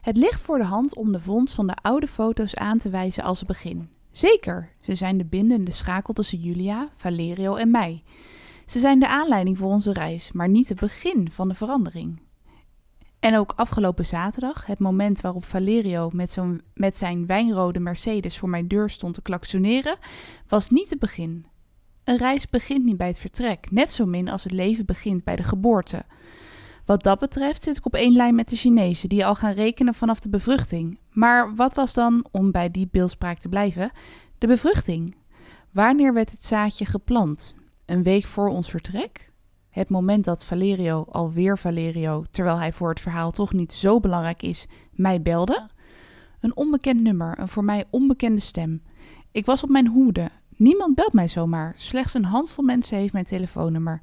Het 0.00 0.16
ligt 0.16 0.42
voor 0.42 0.58
de 0.58 0.64
hand 0.64 0.96
om 0.96 1.12
de 1.12 1.20
vondst 1.20 1.54
van 1.54 1.66
de 1.66 1.74
oude 1.82 2.06
foto's 2.06 2.54
aan 2.54 2.78
te 2.78 2.90
wijzen 2.90 3.22
als 3.22 3.44
begin. 3.44 3.88
Zeker, 4.10 4.68
ze 4.80 4.94
zijn 4.94 5.18
de 5.18 5.24
bindende 5.24 5.70
schakel 5.70 6.14
tussen 6.14 6.38
Julia, 6.38 6.88
Valerio 6.96 7.54
en 7.54 7.70
mij. 7.70 8.02
Ze 8.66 8.78
zijn 8.78 8.98
de 8.98 9.08
aanleiding 9.08 9.58
voor 9.58 9.70
onze 9.70 9.92
reis, 9.92 10.32
maar 10.32 10.48
niet 10.48 10.68
het 10.68 10.80
begin 10.80 11.30
van 11.30 11.48
de 11.48 11.54
verandering. 11.54 12.20
En 13.20 13.36
ook 13.36 13.52
afgelopen 13.56 14.06
zaterdag, 14.06 14.66
het 14.66 14.78
moment 14.78 15.20
waarop 15.20 15.44
Valerio 15.44 16.10
met, 16.12 16.30
zo'n, 16.30 16.62
met 16.74 16.96
zijn 16.96 17.26
wijnrode 17.26 17.80
Mercedes 17.80 18.38
voor 18.38 18.48
mijn 18.48 18.68
deur 18.68 18.90
stond 18.90 19.14
te 19.14 19.22
klaksoneren, 19.22 19.96
was 20.48 20.70
niet 20.70 20.90
het 20.90 20.98
begin. 20.98 21.46
Een 22.04 22.16
reis 22.16 22.48
begint 22.48 22.84
niet 22.84 22.96
bij 22.96 23.06
het 23.06 23.18
vertrek, 23.18 23.70
net 23.70 23.92
zo 23.92 24.06
min 24.06 24.28
als 24.28 24.44
het 24.44 24.52
leven 24.52 24.86
begint 24.86 25.24
bij 25.24 25.36
de 25.36 25.42
geboorte. 25.42 26.04
Wat 26.84 27.02
dat 27.02 27.18
betreft 27.18 27.62
zit 27.62 27.76
ik 27.76 27.86
op 27.86 27.94
één 27.94 28.12
lijn 28.12 28.34
met 28.34 28.48
de 28.48 28.56
Chinezen, 28.56 29.08
die 29.08 29.26
al 29.26 29.34
gaan 29.34 29.52
rekenen 29.52 29.94
vanaf 29.94 30.20
de 30.20 30.28
bevruchting. 30.28 30.98
Maar 31.10 31.54
wat 31.54 31.74
was 31.74 31.94
dan, 31.94 32.26
om 32.30 32.50
bij 32.50 32.70
die 32.70 32.88
beeldspraak 32.90 33.38
te 33.38 33.48
blijven, 33.48 33.90
de 34.38 34.46
bevruchting? 34.46 35.16
Wanneer 35.70 36.14
werd 36.14 36.30
het 36.30 36.44
zaadje 36.44 36.84
geplant? 36.84 37.54
Een 37.86 38.02
week 38.02 38.24
voor 38.24 38.48
ons 38.48 38.70
vertrek? 38.70 39.29
Het 39.70 39.88
moment 39.88 40.24
dat 40.24 40.44
Valerio, 40.44 41.06
alweer 41.10 41.58
Valerio, 41.58 42.24
terwijl 42.30 42.58
hij 42.58 42.72
voor 42.72 42.88
het 42.88 43.00
verhaal 43.00 43.30
toch 43.30 43.52
niet 43.52 43.72
zo 43.72 44.00
belangrijk 44.00 44.42
is, 44.42 44.66
mij 44.92 45.22
belde? 45.22 45.68
Een 46.40 46.56
onbekend 46.56 47.00
nummer, 47.00 47.38
een 47.38 47.48
voor 47.48 47.64
mij 47.64 47.84
onbekende 47.90 48.40
stem. 48.40 48.82
Ik 49.30 49.46
was 49.46 49.62
op 49.62 49.68
mijn 49.68 49.86
hoede. 49.86 50.30
Niemand 50.56 50.94
belt 50.94 51.12
mij 51.12 51.28
zomaar. 51.28 51.74
Slechts 51.76 52.14
een 52.14 52.24
handvol 52.24 52.64
mensen 52.64 52.96
heeft 52.96 53.12
mijn 53.12 53.24
telefoonnummer. 53.24 54.02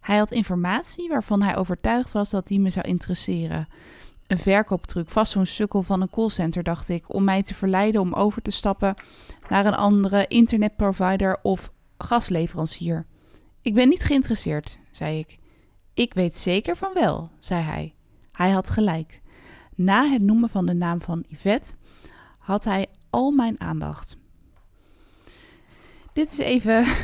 Hij 0.00 0.16
had 0.16 0.30
informatie 0.30 1.08
waarvan 1.08 1.42
hij 1.42 1.56
overtuigd 1.56 2.12
was 2.12 2.30
dat 2.30 2.46
die 2.46 2.60
me 2.60 2.70
zou 2.70 2.88
interesseren. 2.88 3.68
Een 4.26 4.38
verkooptruc, 4.38 5.08
vast 5.08 5.32
zo'n 5.32 5.46
sukkel 5.46 5.82
van 5.82 6.00
een 6.00 6.10
callcenter, 6.10 6.62
dacht 6.62 6.88
ik, 6.88 7.14
om 7.14 7.24
mij 7.24 7.42
te 7.42 7.54
verleiden 7.54 8.00
om 8.00 8.12
over 8.12 8.42
te 8.42 8.50
stappen 8.50 8.94
naar 9.48 9.66
een 9.66 9.74
andere 9.74 10.26
internetprovider 10.26 11.38
of 11.42 11.72
gasleverancier. 11.98 13.06
Ik 13.62 13.74
ben 13.74 13.88
niet 13.88 14.04
geïnteresseerd, 14.04 14.78
zei 14.98 15.18
ik. 15.18 15.38
Ik 15.94 16.14
weet 16.14 16.36
zeker 16.36 16.76
van 16.76 16.90
wel, 16.94 17.30
zei 17.38 17.62
hij. 17.62 17.94
Hij 18.32 18.50
had 18.50 18.70
gelijk. 18.70 19.20
Na 19.74 20.10
het 20.10 20.22
noemen 20.22 20.48
van 20.48 20.66
de 20.66 20.74
naam 20.74 21.00
van 21.00 21.24
Yvette 21.28 21.72
had 22.38 22.64
hij 22.64 22.86
al 23.10 23.30
mijn 23.30 23.60
aandacht. 23.60 24.16
Dit 26.12 26.30
is 26.32 26.38
even. 26.38 26.84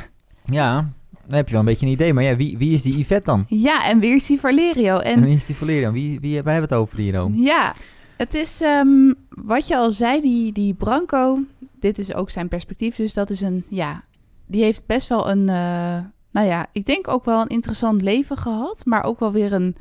Ja, 0.46 0.88
dan 1.26 1.35
heb 1.37 1.46
je 1.46 1.50
wel 1.52 1.61
een 1.61 1.67
beetje 1.67 1.87
een 1.87 1.93
idee. 1.93 2.12
Maar 2.12 2.23
ja, 2.25 2.37
wie, 2.37 2.58
wie 2.58 2.75
is 2.75 2.82
die 2.82 2.99
Yvette 2.99 3.25
dan? 3.25 3.44
Ja, 3.49 3.87
en 3.88 3.99
weer 3.99 4.14
is 4.14 4.26
die 4.26 4.41
Valerio. 4.41 4.99
En 4.99 5.12
En 5.14 5.25
wie 5.25 5.35
is 5.35 5.44
die 5.44 5.55
Valerian? 5.56 5.93
Wie, 5.93 6.20
wie, 6.20 6.43
wij 6.43 6.52
hebben 6.52 6.70
het 6.70 6.81
over 6.81 6.99
hier 6.99 7.12
dan. 7.12 7.32
ja, 7.37 7.75
het 8.17 8.35
is 8.35 8.61
ehm, 8.61 9.12
wat 9.29 9.67
je 9.69 9.76
al 9.76 9.91
zei, 9.91 10.20
die, 10.20 10.52
die 10.52 10.75
Branco. 10.75 11.38
Dit 11.81 11.99
is 11.99 12.14
ook 12.14 12.31
zijn 12.31 12.49
perspectief. 12.49 12.96
Dus 12.96 13.14
dat 13.14 13.31
is 13.31 13.41
een. 13.41 13.64
Ja, 13.69 14.05
die 14.46 14.63
heeft 14.63 14.86
best 14.86 15.08
wel 15.08 15.31
een. 15.31 15.48
eh, 15.48 15.98
nou 16.34 16.46
ja, 16.46 16.67
ik 16.72 16.86
denk 16.86 17.08
ook 17.08 17.24
wel 17.24 17.41
een 17.41 17.48
interessant 17.48 18.03
leven 18.03 18.36
gehad. 18.36 18.84
Maar 18.84 19.05
ook 19.05 19.20
wel 19.20 19.32
weer 19.32 19.53
een. 19.53 19.76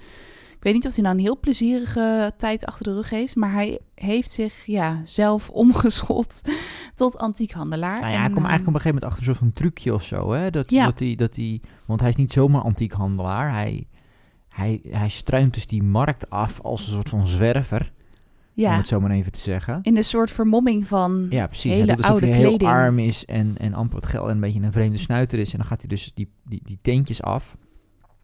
Ik 0.55 0.63
weet 0.69 0.73
niet 0.73 0.87
of 0.87 0.93
hij 0.93 1.03
nou 1.03 1.15
een 1.15 1.23
heel 1.23 1.39
plezierige 1.39 2.33
tijd 2.37 2.65
achter 2.65 2.85
de 2.85 2.93
rug 2.93 3.09
heeft. 3.09 3.35
Maar 3.35 3.51
hij 3.51 3.79
heeft 3.95 4.29
zich 4.31 4.65
ja, 4.65 5.01
zelf 5.03 5.49
omgeschot 5.63 6.41
tot 6.95 7.17
antiekhandelaar. 7.17 7.99
Nou 7.99 8.11
ja, 8.11 8.19
hij 8.19 8.29
komt 8.29 8.37
ehm, 8.37 8.45
eigenlijk 8.45 8.67
op 8.67 8.73
een 8.73 8.81
gegeven 8.81 8.93
moment 8.93 9.05
achter 9.05 9.19
een 9.19 9.25
soort 9.25 9.37
van 9.37 9.53
trucje 9.53 9.93
of 9.93 10.03
zo. 10.03 10.31
Hè? 10.31 10.49
Dat, 10.49 10.71
Ja. 10.71 10.85
dat 10.85 10.99
hij, 10.99 11.15
dat 11.15 11.35
hij, 11.35 11.61
want 11.85 11.99
hij 11.99 12.09
is 12.09 12.15
niet 12.15 12.31
zomaar 12.31 12.61
antiekhandelaar. 12.61 13.51
Hij, 13.51 13.87
hij, 14.49 14.81
hij 14.87 15.09
struint 15.09 15.53
dus 15.53 15.67
die 15.67 15.83
markt 15.83 16.29
af 16.29 16.61
als 16.61 16.87
een 16.87 16.93
soort 16.93 17.09
van 17.09 17.27
zwerver. 17.27 17.91
Om 18.55 18.63
ja, 18.63 18.77
het 18.77 18.87
zo 18.87 18.99
maar 18.99 19.11
even 19.11 19.31
te 19.31 19.39
zeggen. 19.39 19.79
in 19.81 19.97
een 19.97 20.03
soort 20.03 20.31
vermomming 20.31 20.87
van. 20.87 21.27
Ja, 21.29 21.47
precies. 21.47 21.71
hele 21.71 21.85
hij 21.85 21.95
doet 21.95 22.05
oude 22.05 22.25
hij 22.25 22.35
heel 22.35 22.47
kleding. 22.47 22.69
arm 22.69 22.99
is 22.99 23.25
en, 23.25 23.55
en 23.57 23.73
amper 23.73 23.99
wat 23.99 24.09
geld 24.09 24.25
en 24.27 24.33
een 24.33 24.39
beetje 24.39 24.61
een 24.61 24.71
vreemde 24.71 24.97
snuiter 24.97 25.39
is. 25.39 25.51
En 25.51 25.57
dan 25.57 25.67
gaat 25.67 25.79
hij 25.79 25.89
dus 25.89 26.11
die, 26.13 26.29
die, 26.45 26.61
die 26.63 26.77
tentjes 26.81 27.21
af. 27.21 27.55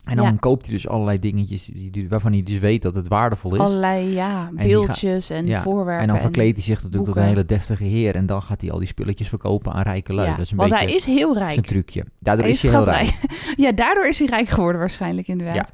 En 0.03 0.15
dan 0.15 0.25
Ja. 0.25 0.31
koopt 0.39 0.65
hij 0.65 0.75
dus 0.75 0.87
allerlei 0.87 1.19
dingetjes 1.19 1.65
die, 1.65 1.91
die- 1.91 2.09
waarvan 2.09 2.31
hij 2.31 2.43
dus 2.43 2.59
weet 2.59 2.81
dat 2.81 2.95
het 2.95 3.07
waardevol 3.07 3.53
is. 3.53 3.59
Allerlei 3.59 4.05
ja, 4.13 4.49
beeldjes 4.53 5.29
en 5.29 5.45
ja, 5.45 5.61
voorwerpen. 5.61 6.01
en 6.01 6.07
dan 6.07 6.19
verkleedt 6.21 6.57
hij 6.57 6.65
zich 6.65 6.83
natuurlijk 6.83 7.05
tot 7.13 7.17
een 7.23 7.27
hele 7.29 7.45
deftige 7.45 7.83
heer. 7.83 8.15
En 8.15 8.25
dan 8.25 8.41
gaat 8.41 8.61
hij 8.61 8.71
al 8.71 8.77
die 8.79 8.87
spulletjes 8.87 9.27
verkopen 9.29 9.73
aan 9.73 9.81
rijke 9.81 10.13
lui. 10.13 10.27
Ja, 10.29 10.35
dat 10.35 10.45
is 10.45 10.51
een 10.51 10.57
want 10.57 10.69
beetje 10.69 10.85
hij 10.85 10.95
is 10.95 11.05
heel 11.05 11.37
rijk. 11.37 11.65
trucje. 11.65 12.05
Daardoor 12.19 12.43
Hij 12.45 12.53
is 12.53 12.61
hij 12.61 12.71
heel 12.71 12.83
rijk. 12.83 13.13
ja, 13.65 13.71
daardoor 13.71 14.07
is 14.07 14.19
hij 14.19 14.27
rijk 14.27 14.47
geworden 14.49 14.79
waarschijnlijk 14.79 15.27
inderdaad. 15.27 15.71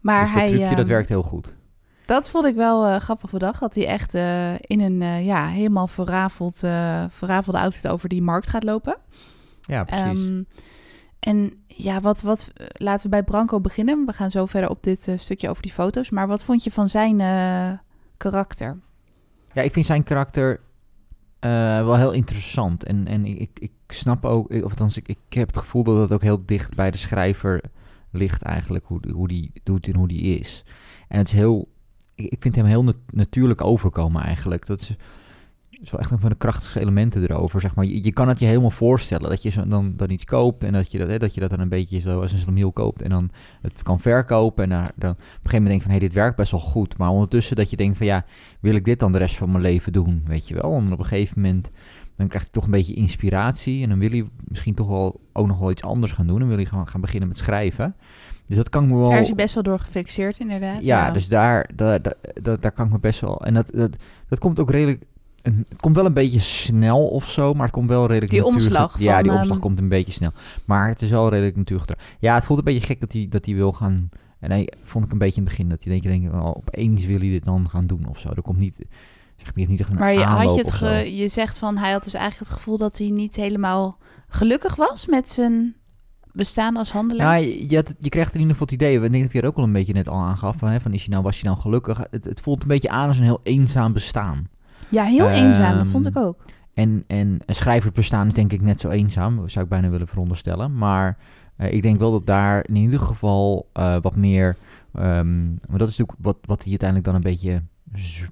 Maar 0.00 0.22
dus 0.24 0.32
dat 0.32 0.40
hij, 0.40 0.48
trucje, 0.50 0.68
dat 0.68 0.78
ehm, 0.78 0.88
werkt 0.88 1.08
heel 1.08 1.22
goed. 1.22 1.54
Dat 2.10 2.30
vond 2.30 2.46
ik 2.46 2.54
wel 2.54 2.86
eh, 2.86 2.96
grappig 2.96 3.30
bedacht. 3.30 3.60
Dat 3.60 3.74
hij 3.74 3.86
echt 3.86 4.14
eh, 4.14 4.54
in 4.54 4.80
een 4.80 5.02
eh, 5.02 5.26
ja, 5.26 5.46
helemaal 5.46 5.86
verrafeld, 5.86 6.56
verrafelde 7.08 7.58
outfit 7.58 7.88
over 7.88 8.08
die 8.08 8.22
markt 8.22 8.48
gaat 8.48 8.64
lopen. 8.64 8.96
Ja, 9.60 9.84
precies. 9.84 10.26
Ehm, 10.26 10.42
en 11.20 11.52
ja, 11.66 12.00
wat, 12.00 12.22
wat, 12.22 12.50
laten 12.72 13.02
we 13.02 13.08
bij 13.08 13.22
Branco 13.22 13.60
beginnen. 13.60 14.06
We 14.06 14.12
gaan 14.12 14.30
zo 14.30 14.46
verder 14.46 14.70
op 14.70 14.82
dit 14.82 15.12
stukje 15.16 15.48
over 15.48 15.62
die 15.62 15.72
foto's. 15.72 16.10
Maar 16.10 16.26
wat 16.26 16.44
vond 16.44 16.64
je 16.64 16.70
van 16.70 16.88
zijn 16.88 17.16
karakter? 18.16 18.78
Ja, 19.52 19.62
ik 19.62 19.72
vind 19.72 19.86
zijn 19.86 20.02
karakter 20.02 20.60
wel 21.40 21.96
heel 21.96 22.12
interessant. 22.12 22.84
En, 22.84 23.06
en 23.06 23.26
ik, 23.26 23.50
ik, 23.58 23.72
snap 23.88 24.24
ook, 24.24 24.50
of 24.50 24.62
althans, 24.62 24.96
ik, 24.96 25.08
ik 25.08 25.18
heb 25.28 25.46
het 25.46 25.56
gevoel 25.56 25.82
dat 25.82 25.96
het 25.96 26.12
ook 26.12 26.22
heel 26.22 26.42
dicht 26.46 26.74
bij 26.74 26.90
de 26.90 26.98
schrijver 26.98 27.62
ligt 28.10 28.42
eigenlijk, 28.42 28.84
hoe, 28.86 29.00
hoe 29.12 29.28
die 29.28 29.50
doet 29.62 29.86
en 29.86 29.96
hoe 29.96 30.08
die 30.08 30.38
is. 30.38 30.64
En 31.08 31.18
het 31.18 31.26
is 31.26 31.32
heel, 31.32 31.68
ik, 32.22 32.36
vind 32.40 32.56
hem 32.56 32.64
heel 32.64 32.84
nat- 32.84 32.96
natuurlijk 33.12 33.64
overkomen 33.64 34.22
eigenlijk. 34.22 34.66
Dat 34.66 34.80
is, 34.80 34.96
is 35.70 35.90
wel 35.90 36.00
echt 36.00 36.10
een 36.10 36.20
van 36.20 36.30
de 36.30 36.36
krachtigste 36.36 36.80
elementen 36.80 37.22
erover. 37.22 37.60
Zeg 37.60 37.74
maar. 37.74 37.84
je, 37.84 38.04
je 38.04 38.12
kan 38.12 38.28
het 38.28 38.38
je 38.38 38.46
helemaal 38.46 38.70
voorstellen 38.70 39.30
dat 39.30 39.42
je 39.42 39.50
zo, 39.50 39.68
dan, 39.68 39.92
dan 39.96 40.10
iets 40.10 40.24
koopt 40.24 40.64
en 40.64 40.72
dat 40.72 40.92
je 40.92 40.98
dat, 40.98 41.08
hè, 41.08 41.18
dat 41.18 41.34
je 41.34 41.40
dat 41.40 41.50
dan 41.50 41.60
een 41.60 41.68
beetje 41.68 42.00
zo 42.00 42.20
als 42.20 42.32
een 42.32 42.38
slamiel 42.38 42.72
koopt 42.72 43.02
en 43.02 43.10
dan 43.10 43.30
het 43.62 43.82
kan 43.82 44.00
verkopen. 44.00 44.64
En 44.64 44.92
dan 44.96 45.10
op 45.10 45.18
een 45.18 45.24
gegeven 45.26 45.62
moment 45.62 45.66
denk 45.66 45.80
je 45.80 45.82
van 45.82 45.90
hé, 45.90 45.98
hey, 45.98 46.06
dit 46.06 46.12
werkt 46.12 46.36
best 46.36 46.50
wel 46.50 46.60
goed. 46.60 46.96
Maar 46.98 47.10
ondertussen 47.10 47.56
dat 47.56 47.70
je 47.70 47.76
denkt 47.76 47.96
van 47.96 48.06
ja, 48.06 48.24
wil 48.60 48.74
ik 48.74 48.84
dit 48.84 48.98
dan 48.98 49.12
de 49.12 49.18
rest 49.18 49.36
van 49.36 49.50
mijn 49.50 49.62
leven 49.62 49.92
doen? 49.92 50.22
Weet 50.26 50.48
je 50.48 50.54
wel? 50.54 50.76
En 50.76 50.92
op 50.92 50.98
een 50.98 51.04
gegeven 51.04 51.40
moment 51.40 51.70
dan 52.20 52.28
krijg 52.28 52.44
je 52.44 52.50
toch 52.50 52.64
een 52.64 52.70
beetje 52.70 52.94
inspiratie 52.94 53.82
en 53.82 53.88
dan 53.88 53.98
wil 53.98 54.12
je 54.12 54.26
misschien 54.44 54.74
toch 54.74 54.88
wel 54.88 55.20
ook 55.32 55.46
nog 55.46 55.58
wel 55.58 55.70
iets 55.70 55.82
anders 55.82 56.12
gaan 56.12 56.26
doen. 56.26 56.38
Dan 56.38 56.48
wil 56.48 56.58
je 56.58 56.66
gewoon 56.66 56.88
gaan 56.88 57.00
beginnen 57.00 57.28
met 57.28 57.38
schrijven. 57.38 57.94
Dus 58.50 58.58
dat 58.58 58.68
kan 58.68 58.82
ik 58.84 58.90
me 58.90 58.96
wel... 58.96 59.10
Daar 59.10 59.20
is 59.20 59.28
je 59.28 59.34
best 59.34 59.54
wel 59.54 59.62
door 59.62 59.78
gefixeerd, 59.78 60.38
inderdaad. 60.38 60.84
Ja, 60.84 61.10
dus 61.10 61.28
daar, 61.28 61.70
daar, 61.74 62.02
daar, 62.42 62.60
daar 62.60 62.72
kan 62.72 62.86
ik 62.86 62.92
me 62.92 62.98
best 62.98 63.20
wel... 63.20 63.44
En 63.44 63.54
dat, 63.54 63.70
dat, 63.74 63.96
dat 64.28 64.38
komt 64.38 64.60
ook 64.60 64.70
redelijk... 64.70 65.02
Het 65.42 65.54
komt 65.76 65.96
wel 65.96 66.04
een 66.04 66.12
beetje 66.12 66.38
snel 66.38 67.08
of 67.08 67.30
zo, 67.30 67.54
maar 67.54 67.62
het 67.62 67.74
komt 67.74 67.88
wel 67.88 68.06
redelijk 68.06 68.30
Die 68.32 68.44
omslag 68.44 68.98
Ja, 68.98 69.22
die 69.22 69.32
omslag 69.32 69.50
ehm, 69.50 69.60
komt 69.60 69.78
een 69.78 69.88
beetje 69.88 70.12
snel. 70.12 70.32
Maar 70.64 70.88
het 70.88 71.02
is 71.02 71.10
wel 71.10 71.28
redelijk 71.28 71.56
natuurlijk... 71.56 71.98
Ja, 72.18 72.34
het 72.34 72.44
voelt 72.44 72.58
een 72.58 72.64
beetje 72.64 72.86
gek 72.86 73.00
dat 73.00 73.12
hij, 73.12 73.26
dat 73.30 73.46
hij 73.46 73.54
wil 73.54 73.72
gaan... 73.72 74.08
En 74.38 74.48
nee, 74.48 74.68
vond 74.82 75.04
ik 75.04 75.12
een 75.12 75.18
beetje 75.18 75.40
in 75.40 75.46
het 75.46 75.50
begin 75.50 75.68
dat 75.68 75.82
hij 75.84 76.00
denkt, 76.00 76.22
denk, 76.22 76.34
oh, 76.34 76.56
opeens 76.56 77.04
wil 77.06 77.18
hij 77.18 77.28
dit 77.28 77.44
dan 77.44 77.68
gaan 77.68 77.86
doen 77.86 78.06
of 78.08 78.18
zo. 78.18 78.28
Er 78.28 78.42
komt 78.42 78.58
niet... 78.58 78.76
Zeg, 79.36 79.52
je 79.54 79.68
niet 79.68 79.80
echt 79.80 79.90
een 79.90 79.96
Maar 79.96 80.12
je, 80.12 80.22
had 80.24 80.54
je 80.54 80.60
het 80.60 80.72
ge- 80.72 81.16
je 81.16 81.28
zegt 81.28 81.58
van 81.58 81.76
hij 81.76 81.92
had 81.92 82.04
dus 82.04 82.14
eigenlijk 82.14 82.48
het 82.48 82.58
gevoel 82.58 82.76
dat 82.76 82.98
hij 82.98 83.10
niet 83.10 83.36
helemaal 83.36 83.98
gelukkig 84.28 84.74
was 84.74 85.06
met 85.06 85.30
zijn 85.30 85.74
bestaan 86.32 86.76
als 86.76 86.92
handelaar. 86.92 87.40
Ja, 87.40 87.46
je, 87.46 87.70
je, 87.70 87.84
je 87.98 88.08
krijgt 88.08 88.34
in 88.34 88.40
ieder 88.40 88.56
geval 88.56 88.66
het 88.66 88.82
idee, 88.82 89.00
we 89.00 89.10
denk 89.10 89.22
dat 89.22 89.32
je 89.32 89.40
er 89.40 89.46
ook 89.46 89.56
al 89.56 89.64
een 89.64 89.72
beetje 89.72 89.92
net 89.92 90.08
al 90.08 90.18
aangaf, 90.18 90.56
van, 90.56 90.68
hè, 90.68 90.80
van 90.80 90.92
is 90.92 91.04
je 91.04 91.10
nou, 91.10 91.22
was 91.22 91.40
je 91.40 91.46
nou 91.46 91.58
gelukkig? 91.58 92.06
Het, 92.10 92.24
het 92.24 92.40
voelt 92.40 92.62
een 92.62 92.68
beetje 92.68 92.88
aan 92.88 93.08
als 93.08 93.18
een 93.18 93.24
heel 93.24 93.40
eenzaam 93.42 93.92
bestaan. 93.92 94.48
Ja, 94.88 95.04
heel 95.04 95.28
Ehm, 95.28 95.44
eenzaam, 95.44 95.76
dat 95.76 95.88
vond 95.88 96.06
ik 96.06 96.16
ook. 96.16 96.36
En, 96.74 97.04
en 97.06 97.38
een 97.46 97.54
schrijversbestaan 97.54 98.26
is 98.26 98.34
denk 98.34 98.52
ik 98.52 98.62
net 98.62 98.80
zo 98.80 98.88
eenzaam, 98.88 99.48
zou 99.48 99.64
ik 99.64 99.70
bijna 99.70 99.88
willen 99.88 100.08
veronderstellen. 100.08 100.76
Maar 100.76 101.18
eh, 101.56 101.72
ik 101.72 101.82
denk 101.82 101.98
wel 101.98 102.10
dat 102.10 102.26
daar 102.26 102.64
in 102.68 102.76
ieder 102.76 103.00
geval 103.00 103.68
eh, 103.72 103.96
wat 104.02 104.16
meer, 104.16 104.56
ehm, 104.94 105.44
maar 105.48 105.78
dat 105.78 105.88
is 105.88 105.96
natuurlijk 105.96 106.18
wat, 106.20 106.36
wat 106.42 106.60
hij 106.62 106.70
uiteindelijk 106.70 107.08
dan 107.08 107.14
een 107.14 107.30
beetje, 107.30 107.62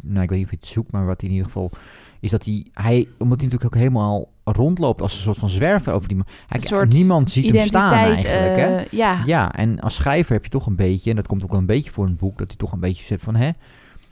nou 0.03 0.23
ik 0.23 0.29
weet 0.31 0.39
niet 0.39 0.45
of 0.45 0.51
hij 0.51 0.59
het 0.61 0.67
zoekt, 0.67 0.93
maar 0.93 1.07
wat 1.07 1.21
hij 1.21 1.31
in 1.31 1.37
ieder 1.37 1.53
geval, 1.53 1.71
is 2.21 2.31
dat 2.31 2.45
hij, 2.45 2.67
hij 2.73 3.07
omdat 3.19 3.41
hij 3.41 3.49
natuurlijk 3.49 3.65
ook 3.65 3.81
helemaal 3.81 4.29
rondloopt 4.45 5.03
als 5.03 5.15
een 5.15 5.21
soort 5.21 5.39
van 5.39 5.49
zwerver 5.49 5.93
over 5.93 6.09
die 6.09 6.17
man. 6.17 6.27
Hij, 6.47 6.61
Een 6.61 6.67
soort 6.67 6.93
niemand 6.93 7.31
ziet 7.31 7.55
hem 7.55 7.61
staan 7.67 7.93
eigenlijk, 7.93 8.57
hè? 8.57 8.77
eh, 8.77 8.87
ja, 8.91 9.23
Ja, 9.25 9.55
en 9.55 9.81
als 9.81 9.95
schrijver 9.95 10.33
heb 10.33 10.45
je 10.45 10.51
toch 10.51 10.67
een 10.67 10.77
beetje, 10.77 11.11
en 11.11 11.17
dat 11.17 11.27
komt 11.27 11.45
ook 11.45 11.51
wel 11.51 11.61
een 11.61 11.67
beetje 11.67 11.91
voor 11.91 12.07
een 12.07 12.17
boek, 12.17 12.39
dat 12.39 12.49
hij 12.49 12.57
toch 12.57 12.73
een 12.73 12.81
beetje 12.81 13.05
zegt 13.05 13.23
van, 13.23 13.35
hè, 13.37 13.51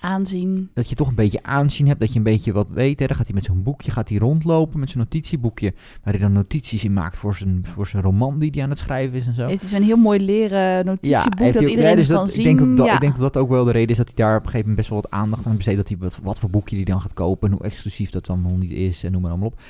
aanzien. 0.01 0.71
dat 0.75 0.89
je 0.89 0.95
toch 0.95 1.09
een 1.09 1.15
beetje 1.15 1.43
aanzien 1.43 1.87
hebt, 1.87 2.01
dat 2.01 2.13
je 2.13 2.17
een 2.19 2.25
beetje 2.25 2.53
wat 2.53 2.71
weet. 2.71 2.99
Hè. 3.01 3.07
Dan 3.07 3.17
gaat 3.17 3.27
hij 3.27 3.35
met 3.35 3.45
zo'n 3.45 3.63
boekje 3.63 3.91
gaat 3.91 4.09
hij 4.09 4.19
rondlopen, 4.19 4.81
met 4.81 4.91
zijn 4.91 5.03
notitieboekje, 5.03 5.75
waar 6.03 6.13
hij 6.13 6.23
dan 6.23 6.33
notities 6.33 6.85
in 6.85 6.93
maakt 6.93 7.17
voor 7.17 7.35
zijn, 7.35 7.61
voor 7.63 7.87
zijn 7.87 8.03
roman 8.03 8.39
die 8.39 8.51
hij 8.55 8.63
aan 8.63 8.71
het 8.71 8.79
schrijven 8.79 9.19
is 9.19 9.27
en 9.27 9.35
zo. 9.35 9.47
Heeft 9.47 9.61
hij 9.61 9.71
zo'n 9.71 9.83
heel 9.83 9.97
mooi 9.97 10.25
leren 10.25 10.85
notitieboek 10.85 11.39
dat 11.39 11.55
hij- 11.55 11.67
iedereen 11.67 11.91
ja, 11.91 11.97
dus 11.97 12.07
kan 12.07 12.17
dat, 12.17 12.31
zien. 12.31 12.47
Ik 12.47 12.59
denk, 12.59 12.77
dat, 12.77 12.87
ja. 12.87 12.95
ik 12.95 13.01
denk 13.01 13.13
dat 13.13 13.33
dat 13.33 13.43
ook 13.43 13.51
wel 13.51 13.65
de 13.65 13.73
reden 13.73 13.91
is 13.91 13.97
dat 13.97 14.07
hij 14.07 14.17
daar 14.17 14.37
op 14.37 14.45
een 14.45 14.51
gegeven 14.51 14.69
moment 14.69 14.77
best 14.77 14.89
wel 14.91 15.01
wat 15.01 15.11
aandacht 15.11 15.47
aan 15.47 15.57
besteedt. 15.57 15.77
Dat 15.77 15.89
hij 15.89 15.97
wat, 16.01 16.19
wat 16.23 16.39
voor 16.39 16.51
boekje 16.51 16.77
hij 16.77 16.85
dan 16.85 17.01
gaat 17.01 17.15
kopen 17.15 17.49
en 17.51 17.57
hoe 17.57 17.67
exclusief 17.67 18.11
dat 18.11 18.27
dan 18.27 18.43
wel 18.43 18.57
niet 18.57 18.73
is 18.73 19.05
en 19.05 19.13
noem 19.13 19.21
maar 19.21 19.31
allemaal 19.31 19.49
op. 19.49 19.61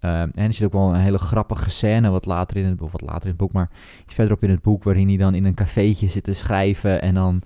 Eh, 0.00 0.20
en 0.20 0.32
er 0.34 0.52
zit 0.52 0.66
ook 0.66 0.72
wel 0.72 0.94
een 0.94 1.00
hele 1.00 1.18
grappige 1.18 1.70
scène, 1.70 2.10
wat 2.10 2.26
later 2.26 2.56
in 2.56 2.64
het, 2.64 2.80
of 2.80 2.92
wat 2.92 3.00
later 3.00 3.22
in 3.22 3.28
het 3.28 3.36
boek, 3.36 3.52
maar 3.52 3.70
iets 4.04 4.14
verderop 4.14 4.42
in 4.42 4.50
het 4.50 4.62
boek, 4.62 4.84
waarin 4.84 5.08
hij 5.08 5.16
dan 5.16 5.34
in 5.34 5.44
een 5.44 5.54
cafeetje 5.54 6.08
zit 6.08 6.24
te 6.24 6.34
schrijven 6.34 7.02
en 7.02 7.14
dan 7.14 7.42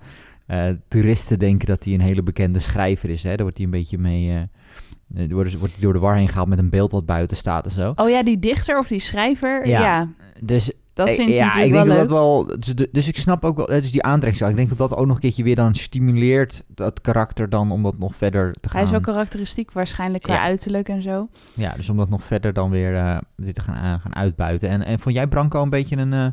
toeristen 0.87 1.39
denken 1.39 1.67
dat 1.67 1.83
hij 1.83 1.93
een 1.93 2.01
hele 2.01 2.23
bekende 2.23 2.59
schrijver 2.59 3.09
is. 3.09 3.23
Hè? 3.23 3.29
Daar 3.29 3.41
wordt 3.41 3.57
hij 3.57 3.65
een 3.65 3.71
beetje 3.71 3.97
mee, 3.97 4.29
eh, 4.29 5.23
eh, 5.23 5.31
wordt, 5.31 5.57
wordt 5.57 5.73
hij 5.73 5.81
door 5.81 5.93
de 5.93 5.99
war 5.99 6.15
heen 6.15 6.27
gehaald 6.29 6.47
met 6.47 6.59
een 6.59 6.69
beeld 6.69 6.91
wat 6.91 7.05
buiten 7.05 7.37
staat 7.37 7.65
en 7.65 7.71
zo. 7.71 7.93
Oh 7.95 8.09
ja, 8.09 8.23
die 8.23 8.39
dichter 8.39 8.77
of 8.79 8.87
die 8.87 8.99
schrijver. 8.99 9.67
Ja. 9.67 9.81
Ja, 9.81 10.09
Dus 10.39 10.71
dat 10.93 11.07
eh, 11.07 11.13
vindt 11.15 11.37
hij 11.37 11.45
ja, 11.45 11.63
ik 11.63 11.71
wel 11.71 11.83
denk 11.83 11.87
leuk. 11.87 11.97
dat 11.97 12.07
dat 12.07 12.17
wel. 12.17 12.45
Dus, 12.59 12.73
dus 12.91 13.07
ik 13.07 13.17
snap 13.17 13.45
ook 13.45 13.57
wel. 13.57 13.69
eh, 13.69 13.81
Dus 13.81 13.91
die 13.91 14.03
aantrekkingskracht. 14.03 14.51
Ik 14.51 14.57
denk 14.57 14.69
dat 14.77 14.89
dat 14.89 14.97
ook 14.99 15.05
nog 15.05 15.15
een 15.15 15.21
keertje 15.21 15.43
weer 15.43 15.55
dan 15.55 15.75
stimuleert 15.75 16.63
dat 16.67 17.01
karakter 17.01 17.49
dan 17.49 17.71
om 17.71 17.83
dat 17.83 17.97
nog 17.97 18.15
verder 18.15 18.53
te 18.61 18.69
gaan. 18.69 18.79
Hij 18.81 18.89
is 18.89 18.95
ook 18.95 19.03
karakteristiek 19.03 19.71
waarschijnlijk 19.71 20.23
qua 20.23 20.33
Ja. 20.33 20.41
uiterlijk 20.41 20.89
en 20.89 21.01
zo. 21.01 21.27
Ja, 21.53 21.73
dus 21.75 21.89
om 21.89 21.97
dat 21.97 22.09
nog 22.09 22.23
verder 22.23 22.53
dan 22.53 22.69
weer 22.69 22.95
eh, 22.95 23.17
dit 23.35 23.55
te 23.55 23.61
gaan, 23.61 23.75
eh, 23.75 24.01
gaan 24.01 24.15
uitbuiten. 24.15 24.69
En, 24.69 24.85
en 24.85 24.99
vond 24.99 25.15
jij 25.15 25.27
Branco 25.27 25.61
een 25.61 25.69
beetje 25.69 25.97
een, 25.97 26.13
eh, 26.13 26.27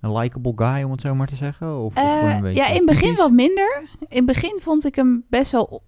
een 0.00 0.12
likable 0.18 0.52
guy, 0.54 0.82
om 0.82 0.90
het 0.90 1.00
zo 1.00 1.14
maar 1.14 1.26
te 1.26 1.36
zeggen? 1.36 1.78
Of, 1.78 1.94
Eh, 1.94 2.34
een 2.34 2.40
beetje 2.40 2.62
ja, 2.62 2.68
in 2.68 2.74
het 2.76 2.86
begin 2.86 3.14
wat 3.14 3.30
minder. 3.30 3.88
In 4.08 4.16
het 4.16 4.26
begin 4.26 4.58
vond 4.62 4.84
ik 4.84 4.94
hem 4.94 5.24
best 5.28 5.52
wel 5.52 5.82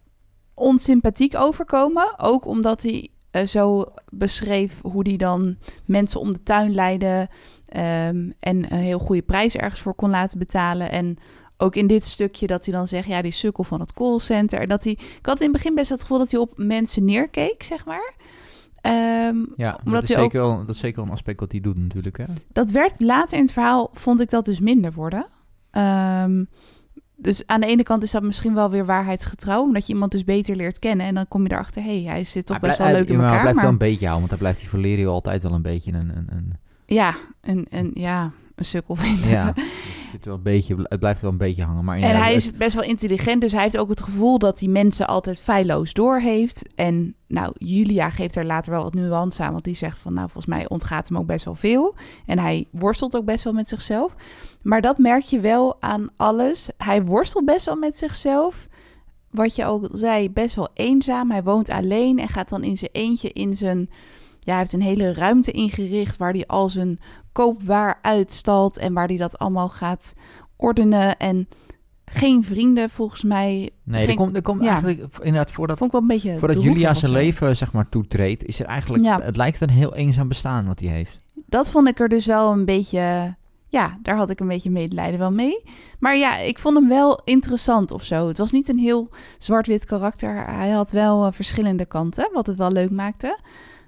onsympathiek 0.55 1.35
overkomen. 1.37 2.15
Ook 2.19 2.47
omdat 2.47 2.83
hij 2.83 3.09
eh, 3.31 3.47
zo 3.47 3.85
beschreef 4.11 4.81
hoe 4.83 5.09
hij 5.09 5.17
dan 5.17 5.57
mensen 5.85 6.21
om 6.21 6.33
de 6.33 6.43
tuin 6.43 6.75
leidde. 6.75 7.29
ehm, 7.69 8.31
en 8.41 8.73
een 8.73 8.79
heel 8.79 8.99
goede 8.99 9.23
prijs 9.23 9.57
ergens 9.57 9.81
voor 9.81 9.95
kon 9.95 10.11
laten 10.11 10.38
betalen. 10.38 10.91
En 10.91 11.17
ook 11.57 11.75
in 11.77 11.87
dit 11.87 12.05
stukje 12.05 12.47
dat 12.47 12.65
hij 12.65 12.75
dan 12.75 12.87
zegt, 12.88 13.09
ja, 13.09 13.23
die 13.23 13.33
sukkel 13.33 13.65
van 13.65 13.81
het 13.81 13.93
callcenter. 13.93 14.67
Dat 14.67 14.85
hij, 14.85 14.93
ik 14.93 15.27
had 15.27 15.37
in 15.38 15.43
het 15.43 15.53
begin 15.53 15.75
best 15.75 15.88
wel 15.88 15.97
het 15.99 16.07
gevoel 16.07 16.23
dat 16.23 16.31
hij 16.31 16.41
op 16.41 16.53
mensen 16.57 17.05
neerkeek, 17.05 17.62
zeg 17.62 17.85
maar. 17.85 18.15
Ehm, 18.80 19.37
Ja, 19.56 19.78
omdat 19.85 19.92
dat 19.92 20.02
is, 20.02 20.08
hij 20.08 20.16
ook- 20.25 20.30
zeker 20.32 20.40
wel, 20.40 20.58
dat 20.58 20.68
is 20.75 20.78
zeker 20.80 20.97
wel 20.97 21.04
een 21.06 21.12
aspect 21.12 21.40
wat 21.40 21.52
hij 21.52 21.61
doet 21.61 21.76
natuurlijk. 21.78 22.16
Hè? 22.18 22.25
Dat 22.52 22.70
werd 22.70 23.00
later 23.00 23.37
in 23.37 23.42
het 23.42 23.52
verhaal, 23.52 23.90
vond 23.92 24.20
ik 24.20 24.30
dat 24.30 24.44
dus 24.44 24.61
minder 24.61 24.92
worden. 24.92 25.26
Ehm, 25.70 26.44
dus 27.16 27.42
aan 27.47 27.61
de 27.61 27.66
ene 27.66 27.82
kant 27.82 28.02
is 28.02 28.11
dat 28.11 28.23
misschien 28.23 28.54
wel 28.54 28.70
weer 28.70 28.85
waarheidsgetrouw, 28.87 29.62
omdat 29.62 29.87
je 29.87 29.92
iemand 29.92 30.12
dus 30.12 30.25
beter 30.25 30.56
leert 30.56 30.78
kennen. 30.78 31.06
En 31.06 31.14
dan 31.14 31.28
kom 31.28 31.42
je 31.47 31.52
erachter, 31.52 31.82
hé, 31.82 32.02
hey, 32.02 32.12
hij 32.12 32.25
zit 32.25 32.47
toch 32.47 32.61
Hij 32.61 32.68
best 32.68 32.78
wel 32.80 32.92
leuk 32.92 33.06
hij- 33.06 33.14
in 33.16 33.20
elkaar. 33.23 33.30
Hij 33.32 33.40
blijft 33.40 33.54
wel 33.61 33.64
Maar 33.64 33.73
een 33.73 33.78
beetje 33.90 34.06
houden, 34.06 34.18
want 34.28 34.30
hij 34.30 34.38
blijft 34.38 34.58
die 34.58 34.68
Valerio 34.68 35.12
altijd 35.12 35.42
wel 35.42 35.52
een 35.52 35.62
beetje 35.62 35.92
een... 35.92 36.08
een, 36.16 36.26
een 36.30 36.52
ja, 36.87 37.14
een, 37.40 37.66
een, 37.70 37.90
ja, 37.94 38.30
een 38.59 38.65
sukkel 38.65 38.95
vinden. 38.95 39.29
ja, 39.31 39.53
dus 39.53 39.65
het, 39.65 40.11
zit 40.11 40.25
wel 40.25 40.35
een 40.35 40.43
beetje, 40.43 40.77
het 40.83 40.99
blijft 40.99 41.21
wel 41.21 41.31
een 41.31 41.37
beetje 41.37 41.65
hangen. 41.65 41.85
Maar 41.85 41.99
En 41.99 42.17
hij 42.17 42.35
is 42.35 42.53
best 42.53 42.75
wel 42.75 42.85
intelligent, 42.85 43.41
dus 43.41 43.53
hij 43.53 43.62
heeft 43.62 43.79
ook 43.79 43.88
het 43.88 44.00
gevoel 44.00 44.38
dat 44.38 44.61
hij 44.61 44.69
mensen 44.69 45.07
altijd 45.07 45.41
feilloos 45.41 45.93
doorheeft. 45.93 46.69
En 46.75 47.15
nou, 47.27 47.53
Julia 47.59 48.11
geeft 48.11 48.37
er 48.37 48.45
later 48.45 48.73
wel 48.73 48.83
wat 48.83 48.95
nuance 48.95 49.43
aan, 49.43 49.53
want 49.53 49.65
die 49.65 49.75
zegt 49.75 49.99
van, 49.99 50.12
nou, 50.12 50.31
volgens 50.31 50.55
mij 50.55 50.69
ontgaat 50.69 51.09
hem 51.09 51.19
ook 51.19 51.27
best 51.27 51.45
wel 51.45 51.55
veel. 51.55 51.95
En 52.27 52.38
hij 52.38 52.67
worstelt 52.71 53.17
ook 53.17 53.25
best 53.25 53.45
wel 53.45 53.53
met 53.53 53.69
zichzelf. 53.69 54.15
Maar 54.62 54.81
dat 54.81 54.99
merk 54.99 55.25
je 55.25 55.41
wel 55.41 55.77
aan 55.81 56.09
alles. 56.17 56.71
Hij 56.77 57.05
worstelt 57.05 57.45
best 57.45 57.65
wel 57.65 57.77
met 57.77 57.99
zichzelf. 57.99 58.69
Wat 59.31 59.57
je 59.57 59.65
ook 59.65 59.88
zei, 59.93 60.31
best 60.31 60.57
wel 60.57 60.69
eenzaam. 60.75 61.31
Hij 61.31 61.43
woont 61.43 61.71
alleen 61.71 62.19
en 62.19 62.29
gaat 62.29 62.49
dan 62.49 62.62
in 62.62 62.79
zijn 62.79 62.91
eentje 62.93 63.33
in 63.33 63.57
zijn... 63.57 63.91
Ja, 64.41 64.55
hij 64.55 64.59
heeft 64.59 64.73
een 64.73 64.83
hele 64.83 65.12
ruimte 65.12 65.50
ingericht 65.50 66.17
waar 66.17 66.33
hij 66.33 66.47
al 66.47 66.69
zijn 66.69 66.99
koopwaar 67.45 67.99
uitstalt 68.02 68.78
en 68.78 68.92
waar 68.92 69.07
hij 69.07 69.16
dat 69.16 69.38
allemaal 69.38 69.68
gaat 69.68 70.14
ordenen. 70.57 71.16
En 71.16 71.49
geen 72.04 72.45
vrienden 72.45 72.90
volgens 72.90 73.23
mij. 73.23 73.71
Nee, 73.85 74.00
er 74.00 74.07
geen- 74.07 74.16
komt, 74.16 74.37
er 74.37 74.42
komt 74.42 74.62
ja. 74.62 74.71
eigenlijk 74.71 75.00
inderdaad 75.23 75.50
voordat, 75.50 75.78
Vond 75.78 75.92
ik 75.95 76.00
wel 76.00 76.09
een 76.09 76.14
beetje. 76.23 76.38
voordat 76.38 76.62
Julia 76.62 76.95
zijn 76.95 77.12
leven 77.12 77.57
zeg 77.57 77.73
maar 77.73 77.88
toetreedt, 77.88 78.45
is 78.45 78.61
er 78.61 78.66
eigenlijk, 78.66 79.04
Ja. 79.04 79.21
het 79.23 79.37
lijkt 79.37 79.61
een 79.61 79.71
heel 79.71 79.95
eenzaam 79.95 80.28
bestaan 80.28 80.66
wat 80.66 80.80
hij 80.80 80.88
heeft. 80.88 81.21
Dat 81.47 81.71
vond 81.71 81.88
ik 81.88 81.99
er 81.99 82.09
dus 82.09 82.26
wel 82.26 82.52
een 82.52 82.64
beetje. 82.64 83.37
Ja, 83.71 83.99
daar 84.02 84.16
had 84.16 84.30
ik 84.30 84.40
een 84.40 84.49
beetje 84.49 84.71
medelijden 84.71 85.18
wel 85.18 85.33
mee. 85.33 85.62
Maar 85.99 86.16
ja, 86.16 86.38
ik 86.38 86.59
vond 86.59 86.76
hem 86.78 86.88
wel 86.88 87.21
interessant 87.25 87.90
of 87.90 88.02
zo. 88.04 88.28
Het 88.28 88.38
was 88.38 88.50
niet 88.52 88.68
een 88.68 88.78
heel 88.78 89.11
zwart-wit 89.38 89.85
karakter. 89.85 90.45
Hij 90.47 90.71
had 90.71 90.90
wel 90.90 91.26
eh, 91.26 91.33
verschillende 91.33 91.87
kanten, 91.87 92.30
wat 92.33 92.47
het 92.47 92.57
wel 92.57 92.71
leuk 92.73 92.90
maakte. 92.90 93.38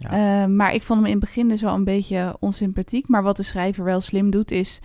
Ja. 0.01 0.43
Eh, 0.43 0.49
maar 0.51 0.75
ik 0.75 0.83
vond 0.83 0.99
hem 0.99 1.09
in 1.09 1.17
het 1.17 1.25
begin 1.25 1.49
dus 1.49 1.63
wel 1.63 1.75
een 1.75 1.85
beetje 1.85 2.37
onsympathiek. 2.39 3.09
Maar 3.09 3.23
wat 3.23 3.37
de 3.37 3.43
schrijver 3.43 3.85
wel 3.85 4.01
slim 4.01 4.31
doet, 4.31 4.51
is 4.51 4.81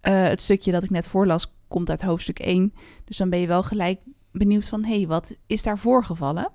eh, 0.00 0.22
het 0.22 0.42
stukje 0.42 0.72
dat 0.72 0.84
ik 0.84 0.90
net 0.90 1.06
voorlas, 1.08 1.54
komt 1.68 1.90
uit 1.90 2.02
hoofdstuk 2.02 2.38
1. 2.38 2.72
Dus 3.04 3.16
dan 3.16 3.30
ben 3.30 3.38
je 3.38 3.46
wel 3.46 3.62
gelijk 3.62 4.00
benieuwd 4.32 4.68
van, 4.68 4.84
hé, 4.84 4.96
hey, 4.96 5.06
wat 5.06 5.36
is 5.46 5.62
daar 5.62 5.78
voorgevallen? 5.78 6.50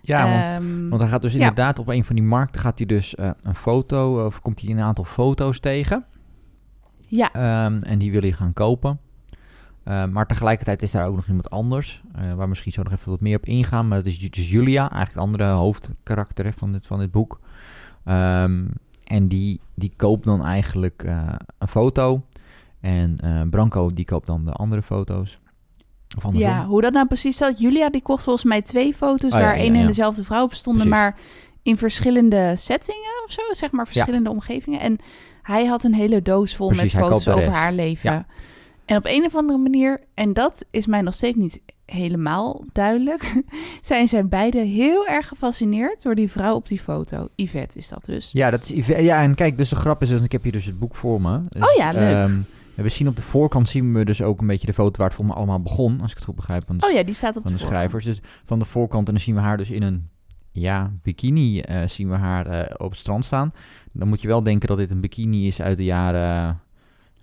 Ja, 0.00 0.30
want, 0.30 0.44
Ehm, 0.64 0.88
want 0.88 1.00
hij 1.00 1.10
gaat 1.10 1.22
dus 1.22 1.32
ja. 1.32 1.38
inderdaad 1.38 1.78
op 1.78 1.88
een 1.88 2.04
van 2.04 2.16
die 2.16 2.24
markten 2.24 2.60
gaat 2.60 2.78
hij 2.78 2.86
dus 2.86 3.14
eh, 3.14 3.30
een 3.42 3.54
foto, 3.54 4.24
of 4.26 4.40
komt 4.40 4.60
hij 4.60 4.70
een 4.70 4.80
aantal 4.80 5.04
foto's 5.04 5.60
tegen. 5.60 6.04
ja, 7.06 7.32
Ehm, 7.32 7.82
en 7.82 7.98
die 7.98 8.10
wil 8.12 8.20
hij 8.20 8.32
gaan 8.32 8.52
kopen. 8.52 8.98
Ehm, 9.84 10.12
maar 10.12 10.26
tegelijkertijd 10.26 10.82
is 10.82 10.90
daar 10.90 11.06
ook 11.06 11.14
nog 11.14 11.26
iemand 11.26 11.50
anders, 11.50 12.02
eh, 12.14 12.34
waar 12.34 12.48
misschien 12.48 12.72
zo 12.72 12.82
nog 12.82 12.92
even 12.92 13.10
wat 13.10 13.20
meer 13.20 13.36
op 13.36 13.46
ingaan. 13.46 13.88
Maar 13.88 13.98
dat 13.98 14.06
is 14.06 14.30
dus 14.30 14.50
Julia, 14.50 14.80
eigenlijk 14.80 15.10
het 15.10 15.18
andere 15.18 15.44
hoofdkarakter 15.44 16.44
hè, 16.44 16.52
van, 16.52 16.72
dit, 16.72 16.86
van 16.86 16.98
dit 16.98 17.10
boek. 17.10 17.40
Ehm, 18.04 18.64
en 19.04 19.28
die, 19.28 19.60
die 19.74 19.92
koopt 19.96 20.24
dan 20.24 20.44
eigenlijk 20.44 21.02
eh, 21.02 21.28
een 21.58 21.68
foto. 21.68 22.22
En 22.80 23.18
eh, 23.18 23.40
Branco 23.50 23.92
die 23.92 24.04
koopt 24.04 24.26
dan 24.26 24.44
de 24.44 24.52
andere 24.52 24.82
foto's. 24.82 25.38
Of 26.16 26.24
andersom. 26.24 26.50
ja, 26.50 26.66
hoe 26.66 26.80
dat 26.80 26.92
nou 26.92 27.06
precies 27.06 27.36
zat. 27.36 27.58
Julia 27.58 27.90
die 27.90 28.02
kocht 28.02 28.22
volgens 28.22 28.44
mij 28.44 28.62
twee 28.62 28.94
foto's 28.94 29.32
Oh, 29.32 29.38
ja, 29.38 29.44
waar 29.44 29.56
ja, 29.56 29.62
één 29.62 29.74
en 29.74 29.80
ja. 29.80 29.86
dezelfde 29.86 30.24
vrouw 30.24 30.42
op 30.42 30.54
stonden, 30.54 30.88
Precies. 30.88 31.02
maar 31.02 31.18
in 31.62 31.76
verschillende 31.76 32.54
settingen 32.56 33.22
of 33.24 33.32
zo, 33.32 33.42
zeg 33.50 33.70
maar 33.70 33.86
verschillende 33.86 34.30
omgevingen. 34.30 34.80
En 34.80 34.98
hij 35.42 35.66
had 35.66 35.84
een 35.84 35.94
hele 35.94 36.22
doos 36.22 36.56
vol 36.56 36.68
Precies, 36.68 36.92
met 36.92 37.02
foto's 37.02 37.24
de 37.24 37.32
over 37.34 37.52
haar 37.52 37.72
leven. 37.72 38.12
Ja. 38.12 38.26
En 38.84 38.96
op 38.96 39.04
een 39.06 39.24
of 39.24 39.36
andere 39.36 39.58
manier, 39.58 40.00
en 40.14 40.32
dat 40.32 40.64
is 40.70 40.86
mij 40.86 41.00
nog 41.00 41.14
steeds 41.14 41.36
niet 41.36 41.60
helemaal 41.86 42.64
duidelijk, 42.72 43.42
zijn 43.80 44.08
zij 44.08 44.26
beiden 44.26 44.66
heel 44.66 45.06
erg 45.06 45.28
gefascineerd 45.28 46.02
door 46.02 46.14
die 46.14 46.30
vrouw 46.30 46.54
op 46.54 46.68
die 46.68 46.80
foto. 46.80 47.28
Yvette 47.36 47.78
is 47.78 47.88
dat 47.88 48.04
dus. 48.04 48.30
Ja, 48.32 48.50
dat 48.50 48.62
is, 48.62 48.68
Yvette- 48.68 49.02
ja, 49.02 49.22
en 49.22 49.34
kijk, 49.34 49.58
dus 49.58 49.68
de 49.68 49.76
grap 49.76 50.02
is, 50.02 50.08
dus, 50.08 50.20
ik 50.20 50.32
heb 50.32 50.42
hier 50.42 50.52
dus 50.52 50.64
het 50.64 50.78
boek 50.78 50.94
voor 50.94 51.20
me. 51.20 51.40
Dus, 51.42 51.62
Oh 51.62 51.76
ja, 51.76 51.90
leuk. 51.92 52.02
en 52.24 52.46
we 52.74 52.88
zien 52.88 53.08
op 53.08 53.16
de 53.16 53.22
voorkant 53.22 53.68
zien 53.68 53.94
we 53.94 54.04
dus 54.04 54.22
ook 54.22 54.40
een 54.40 54.46
beetje 54.46 54.66
de 54.66 54.72
foto 54.72 54.98
waar 54.98 55.06
het 55.06 55.16
voor 55.16 55.26
me 55.26 55.32
allemaal 55.32 55.60
begon, 55.62 56.00
als 56.00 56.10
ik 56.10 56.16
het 56.16 56.26
goed 56.26 56.36
begrijp. 56.36 56.66
Van 56.66 56.76
de, 56.78 56.86
Oh 56.86 56.92
ja, 56.92 57.02
die 57.02 57.14
staat 57.14 57.36
op 57.36 57.42
van 57.42 57.52
de, 57.52 57.58
schrijvers. 57.58 58.04
Dus 58.04 58.20
van 58.44 58.58
de 58.58 58.64
voorkant 58.64 59.06
en 59.08 59.14
dan 59.14 59.22
zien 59.22 59.34
we 59.34 59.40
haar 59.40 59.56
dus 59.56 59.70
in 59.70 59.82
een 59.82 60.08
ja, 60.52 60.92
bikini 61.02 61.60
eh, 61.60 61.88
zien 61.88 62.08
we 62.10 62.16
haar 62.16 62.46
eh, 62.46 62.74
op 62.78 62.90
het 62.90 62.98
strand 62.98 63.24
staan. 63.24 63.52
Dan 63.92 64.08
moet 64.08 64.20
je 64.22 64.28
wel 64.28 64.42
denken 64.42 64.68
dat 64.68 64.78
dit 64.78 64.90
een 64.90 65.00
bikini 65.00 65.46
is 65.46 65.60
uit 65.60 65.76
de 65.76 65.84
jaren, 65.84 66.60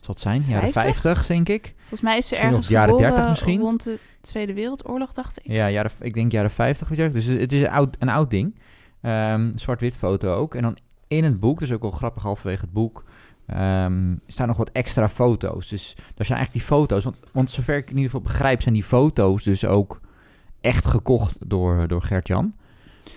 wat 0.10 0.20
zijn? 0.20 0.44
Jaren 0.48 0.72
50? 0.72 1.02
50, 1.02 1.28
denk 1.28 1.50
ik. 1.50 1.74
Volgens 1.78 2.02
mij 2.02 2.18
is 2.18 2.28
ze 2.28 2.34
Misschien 2.34 2.50
ergens 2.50 2.70
nog 2.70 2.78
jaren 2.78 2.96
geboren 2.96 3.14
30 3.16 3.30
misschien? 3.30 3.60
rond 3.60 3.84
de 3.84 4.00
Tweede 4.22 4.54
Wereldoorlog, 4.54 5.14
dacht 5.14 5.40
ik. 5.40 5.52
Ja, 5.52 5.70
jaren, 5.70 5.92
ik 6.00 6.14
denk 6.14 6.32
jaren 6.32 6.52
50 6.52 6.92
of 6.92 6.98
iets. 6.98 7.14
Dus 7.14 7.26
het 7.26 7.54
is 7.54 7.62
een 7.62 7.70
oud, 7.70 7.96
een 8.00 8.10
oud 8.10 8.30
ding. 8.30 8.60
Ehm, 9.02 9.52
Zwart-wit 9.56 9.96
foto 9.96 10.34
ook. 10.36 10.56
En 10.56 10.62
dan 10.62 10.78
in 11.08 11.24
het 11.24 11.40
boek, 11.40 11.60
dus 11.60 11.72
ook 11.72 11.82
wel 11.82 11.92
grappig 11.92 12.24
halverwege 12.24 12.62
het 12.62 12.74
boek, 12.74 13.04
ehm, 13.46 14.16
staan 14.28 14.48
nog 14.48 14.58
wat 14.58 14.70
extra 14.72 15.10
foto's. 15.10 15.68
Dus 15.68 15.94
daar 15.96 16.26
zijn 16.26 16.38
eigenlijk 16.38 16.52
die 16.52 16.76
foto's. 16.78 17.04
Want, 17.04 17.18
want 17.32 17.52
zover 17.52 17.78
ik 17.78 17.90
in 17.90 17.96
ieder 17.96 18.12
geval 18.12 18.22
begrijp, 18.22 18.62
zijn 18.62 18.74
die 18.74 18.84
foto's 18.84 19.44
dus 19.44 19.66
ook 19.66 20.02
echt 20.62 20.86
gekocht 20.86 21.36
door, 21.50 21.88
door 21.88 22.02
Gert-Jan. 22.02 22.54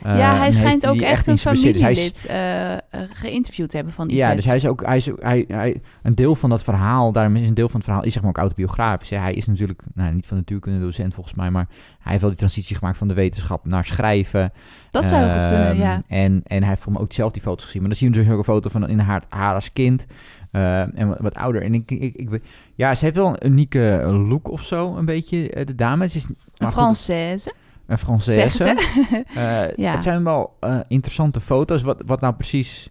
Eh, 0.02 0.16
ja, 0.16 0.32
en 0.32 0.38
hij 0.38 0.52
schijnt 0.52 0.87
ook 0.87 1.00
echt 1.00 1.26
een. 1.26 1.32
Dus 1.32 1.42
familielid 1.42 2.26
eh, 2.26 2.72
eh, 2.72 2.78
geïnterviewd 3.12 3.68
te 3.68 3.76
hebben 3.76 3.94
van 3.94 4.08
Ja, 4.08 4.34
dus 4.34 4.44
hij 4.44 4.56
is 4.56 4.66
ook, 4.66 4.84
hij 4.87 4.96
is, 4.96 5.08
hij, 5.20 5.44
hij, 5.49 5.80
een 6.02 6.14
deel 6.14 6.34
van 6.34 6.50
dat 6.50 6.62
verhaal, 6.64 7.12
daarom 7.12 7.37
is 7.37 7.49
een 7.49 7.54
deel 7.54 7.68
van 7.68 7.76
het 7.76 7.84
verhaal, 7.84 8.04
is 8.04 8.12
zeg 8.12 8.22
maar 8.22 8.30
ook 8.30 8.38
autobiografisch. 8.38 9.11
hè. 9.11 9.16
Hij 9.16 9.34
is 9.34 9.46
natuurlijk, 9.46 9.82
nou 9.94 10.12
niet 10.12 10.26
van 10.26 10.37
natuurkunde 10.37 10.80
docent 10.80 11.14
volgens 11.14 11.34
mij, 11.34 11.50
maar 11.50 11.66
hij 11.99 12.11
heeft 12.11 12.20
wel 12.20 12.30
die 12.30 12.38
transitie 12.38 12.76
gemaakt 12.76 12.99
van 12.99 13.08
de 13.08 13.14
wetenschap 13.14 13.66
naar 13.66 13.84
schrijven. 13.84 14.52
Dat 14.90 15.08
zou 15.08 15.22
heel 15.22 15.32
goed 15.32 15.42
kunnen, 15.42 15.68
Ehm, 15.70 15.78
ja. 15.80 16.02
En, 16.08 16.40
en 16.44 16.58
hij 16.58 16.68
heeft 16.68 16.82
voor 16.82 16.92
me 16.92 16.99
ook 16.99 17.12
zelf 17.12 17.32
die 17.32 17.42
foto's 17.42 17.64
gezien. 17.64 17.80
Maar 17.80 17.90
dan 17.90 17.99
zien 17.99 18.11
we 18.11 18.16
natuurlijk 18.16 18.49
ook 18.49 18.49
een 18.49 18.62
foto 18.62 18.70
van 18.80 18.88
in 18.88 18.99
haar, 18.99 19.22
haar 19.28 19.54
als 19.54 19.72
kind. 19.72 20.06
eh, 20.50 20.99
en 20.99 21.08
wat, 21.08 21.18
wat 21.20 21.34
ouder. 21.34 21.62
En 21.62 21.75
ik, 21.75 21.90
ik, 21.90 22.14
ik, 22.14 22.42
ja, 22.75 22.94
ze 22.94 23.04
heeft 23.04 23.16
wel 23.16 23.28
een 23.28 23.46
unieke 23.50 24.00
look 24.28 24.50
of 24.50 24.62
zo, 24.62 24.96
een 24.96 25.04
beetje, 25.04 25.50
eh, 25.50 25.66
de 25.66 25.75
dame. 25.75 26.08
Ze 26.08 26.16
is 26.16 26.26
Een 26.56 26.72
Française, 26.72 27.52
een 27.92 27.99
Française. 27.99 28.64
Eh, 29.34 29.76
Ja. 29.76 29.92
Het 29.94 30.02
zijn 30.02 30.25
wel 30.25 30.56
eh, 30.61 30.78
interessante 30.88 31.40
foto's. 31.40 31.82
Wat, 31.82 32.02
wat 32.06 32.20
nou 32.20 32.34
precies... 32.34 32.90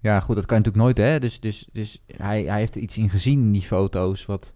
Ja, 0.00 0.20
goed, 0.20 0.34
dat 0.36 0.46
kan 0.46 0.56
je 0.58 0.62
natuurlijk 0.64 0.96
nooit, 0.96 1.08
hè. 1.10 1.20
Dus, 1.20 1.40
dus, 1.40 1.68
dus 1.72 2.02
hij, 2.16 2.42
hij 2.42 2.58
heeft 2.58 2.74
er 2.74 2.80
iets 2.80 2.96
in 2.96 3.10
gezien 3.10 3.40
in 3.40 3.52
die 3.52 3.62
foto's 3.62 4.26
wat... 4.26 4.54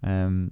ehm, 0.00 0.40
Ja, 0.42 0.48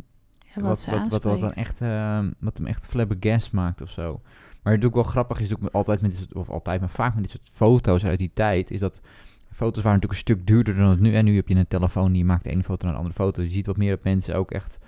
wat, 0.63 0.87
wat, 0.91 1.09
wat, 1.09 1.23
wat, 1.23 1.41
dan 1.41 1.53
echt, 1.53 1.81
ehm, 1.81 2.31
wat 2.39 2.57
hem 2.57 2.67
echt 2.67 2.87
flabbergast 2.87 3.53
maakt 3.53 3.83
of 3.83 3.91
zo. 3.91 4.21
Maar 4.63 4.73
het 4.73 4.85
ook 4.85 4.95
wel 4.95 5.03
grappig 5.03 5.41
is, 5.41 5.53
ook 5.53 5.61
met- 5.61 5.73
altijd 5.73 6.01
met 6.01 6.11
dit 6.11 6.19
soort, 6.21 6.33
of 6.35 6.51
altijd, 6.51 6.81
maar 6.81 6.91
vaak 6.91 7.15
met 7.15 7.23
dit 7.23 7.31
soort 7.33 7.51
foto's 7.53 8.05
uit 8.05 8.19
die 8.19 8.31
tijd, 8.35 8.71
is 8.71 8.81
dat 8.81 9.01
foto's 9.53 9.83
waren 9.83 10.01
natuurlijk 10.01 10.13
een 10.13 10.35
stuk 10.35 10.47
duurder 10.47 10.77
dan 10.77 10.91
het 10.91 11.01
nu. 11.01 11.15
En 11.15 11.25
nu 11.25 11.37
heb 11.37 11.49
je 11.49 11.55
een 11.55 11.69
telefoon 11.69 12.13
die 12.13 12.25
maakt 12.25 12.45
de 12.45 12.51
ene 12.51 12.63
foto 12.65 12.85
naar 12.85 12.93
de 12.95 12.99
andere 13.01 13.17
foto. 13.19 13.43
Je 13.43 13.51
ziet 13.51 13.67
wat 13.67 13.77
meer 13.77 13.91
dat 13.91 14.05
mensen 14.05 14.35
ook 14.35 14.51
echt 14.51 14.79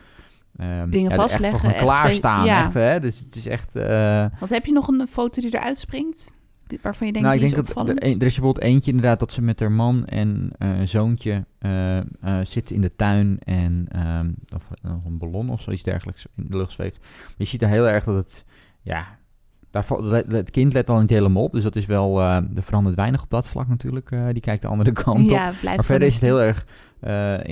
ehm, 0.61 0.91
Dingen 0.91 1.11
ja, 1.11 1.17
vastleggen, 1.17 1.69
Echt 1.69 1.79
voor 1.79 1.87
klaarstaan. 1.87 2.45
ja. 2.45 2.61
Echt, 2.65 2.75
hè? 2.75 3.01
Dus 3.01 3.19
het 3.19 3.37
is 3.37 3.47
echt. 3.47 3.77
eh, 3.77 4.27
Want 4.41 4.51
heb 4.53 4.67
je 4.67 4.73
nog 4.73 4.89
een 4.89 5.07
foto 5.09 5.41
die 5.41 5.55
eruit 5.57 5.79
springt? 5.79 6.33
Waarvan 6.83 7.07
je 7.07 7.13
denkt, 7.13 7.29
nou, 7.29 7.41
ik 7.41 7.51
denk 7.51 7.67
is 7.69 7.75
dat 7.75 7.89
er, 7.89 7.93
een- 7.95 7.99
er 8.01 8.27
is 8.27 8.35
bijvoorbeeld 8.35 8.61
eentje 8.65 8.91
inderdaad 8.91 9.19
dat 9.21 9.33
ze 9.33 9.43
met 9.43 9.61
haar 9.61 9.73
man 9.73 10.05
en 10.07 10.51
eh, 10.59 10.69
zoontje 10.85 11.45
eh, 11.59 11.97
eh, 11.99 12.05
zitten 12.43 12.75
in 12.75 12.81
de 12.81 12.97
tuin 12.97 13.39
en 13.45 13.87
ehm, 13.89 14.31
of, 14.55 14.63
nog 14.83 15.05
een 15.05 15.19
ballon 15.19 15.51
of 15.51 15.61
zoiets 15.61 15.83
dergelijks 15.83 16.27
in 16.37 16.47
de 16.49 16.57
lucht 16.57 16.73
zweeft. 16.73 16.99
Maar 17.01 17.35
je 17.37 17.45
ziet 17.45 17.63
er 17.63 17.69
heel 17.69 17.89
erg 17.89 18.05
dat 18.05 18.15
het, 18.15 18.45
ja, 18.83 19.07
daar, 19.71 19.87
het 20.29 20.51
kind 20.51 20.73
let 20.73 20.91
al 20.91 21.01
niet 21.01 21.11
helemaal 21.11 21.43
op, 21.43 21.53
dus 21.53 21.63
dat 21.63 21.77
is 21.77 21.87
wel, 21.87 22.21
er 22.23 22.45
verandert 22.63 22.97
weinig 22.97 23.23
op 23.23 23.31
dat 23.31 23.49
vlak 23.49 23.69
natuurlijk. 23.69 24.09
die 24.33 24.41
kijkt 24.43 24.63
de 24.63 24.69
andere 24.69 24.93
kant 25.03 25.19
op. 25.25 25.31
ja, 25.31 25.51
blijft 25.61 25.63
Maar 25.77 25.87
verder 25.87 26.09
is 26.09 26.15
het 26.15 26.23
heel 26.23 26.41
erg, 26.43 26.67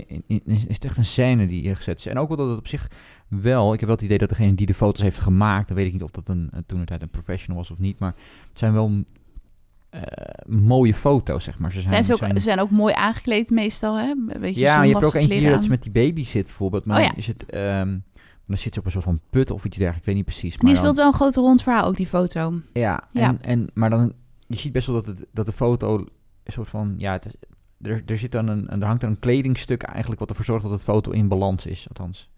in- 0.07 0.23
in- 0.27 0.43
is 0.47 0.63
het 0.69 0.85
echt 0.85 0.97
een 0.97 1.05
scène 1.05 1.47
die 1.47 1.61
hier 1.61 1.77
gezet 1.77 1.99
is. 1.99 2.07
En 2.07 2.19
ook 2.19 2.29
wel 2.29 2.37
dat 2.37 2.49
het 2.49 2.59
op 2.59 2.67
zich 2.67 2.91
wel, 3.29 3.73
ik 3.73 3.79
heb 3.81 3.89
wel 3.89 3.97
het 3.99 4.05
idee 4.07 4.19
dat 4.19 4.29
degene 4.29 4.55
die 4.55 4.67
de 4.67 4.75
foto's 4.75 5.03
heeft 5.03 5.19
gemaakt, 5.21 5.69
dan 5.69 5.77
weet 5.77 5.87
ik 5.87 5.93
niet 5.93 6.03
of 6.03 6.11
dat 6.11 6.29
een, 6.29 6.49
eh, 6.53 6.59
toen 6.67 6.79
het 6.79 6.89
tijd 6.89 7.03
een 7.03 7.09
professional 7.11 7.57
was 7.57 7.71
of 7.71 7.79
niet, 7.79 7.99
maar 7.99 8.15
het 8.49 8.59
zijn 8.59 8.73
wel 8.73 9.03
eh, 9.91 10.03
mooie 10.47 10.95
foto's, 10.95 11.45
zeg 11.45 11.59
maar. 11.59 11.73
Ze 11.73 11.79
zijn, 11.81 11.93
Zijn 11.93 12.05
ze, 12.05 12.13
ook, 12.13 12.39
zijn- 12.41 12.61
ook 12.61 12.71
mooi 12.71 12.95
aangekleed 12.95 13.51
meestal, 13.51 13.99
hè? 13.99 14.11
Een 14.11 14.41
beetje 14.41 14.61
ja, 14.61 14.83
je 14.83 14.93
hebt 14.93 15.05
ook 15.05 15.15
eentje 15.15 15.39
hier 15.39 15.51
dat 15.51 15.63
ze 15.63 15.69
met 15.69 15.83
die 15.83 15.93
baby 15.93 16.25
zit 16.25 16.45
bijvoorbeeld, 16.45 16.85
maar 16.85 16.99
Oh 16.99 17.05
ja. 17.05 17.15
is 17.17 17.27
het, 17.27 17.47
ehm, 17.47 17.99
dan 18.47 18.57
zit 18.57 18.73
ze 18.75 18.79
op 18.81 18.85
een 18.87 18.91
soort 18.93 19.05
van 19.05 19.21
put 19.31 19.51
of 19.51 19.65
iets 19.65 19.77
dergelijks, 19.77 19.99
ik 19.99 20.05
weet 20.07 20.15
niet 20.15 20.25
precies. 20.25 20.57
Maar 20.57 20.65
Die 20.65 20.75
dan- 20.75 20.83
speelt 20.83 20.97
wel 20.97 21.07
een 21.07 21.13
grote 21.13 21.41
rond 21.41 21.63
verhaal, 21.63 21.87
ook 21.87 21.97
die 21.97 22.07
foto. 22.07 22.61
Ja, 22.73 23.09
Ja. 23.13 23.29
En, 23.29 23.43
en, 23.43 23.67
maar 23.75 23.91
dan, 23.91 24.13
je 24.47 24.57
ziet 24.57 24.73
best 24.73 24.87
wel 24.87 24.97
dat, 24.97 25.07
het, 25.07 25.27
dat 25.33 25.47
de 25.47 25.53
foto 25.53 25.97
een 26.45 26.53
soort 26.53 26.69
van, 26.69 26.95
ja, 26.97 27.13
het 27.13 27.27
is, 27.27 27.33
er, 27.83 28.03
er, 28.07 28.19
zit 28.19 28.33
dan 28.33 28.49
een, 28.49 28.69
er 28.69 28.85
hangt 28.87 29.01
dan 29.01 29.11
een 29.11 29.19
kledingstuk 29.19 29.83
eigenlijk 29.83 30.21
wat 30.21 30.29
ervoor 30.29 30.45
zorgt 30.45 30.63
dat 30.63 30.73
het 30.73 30.83
foto 30.85 31.11
in 31.11 31.29
balans 31.29 31.67
is, 31.67 31.87
althans. 31.89 32.29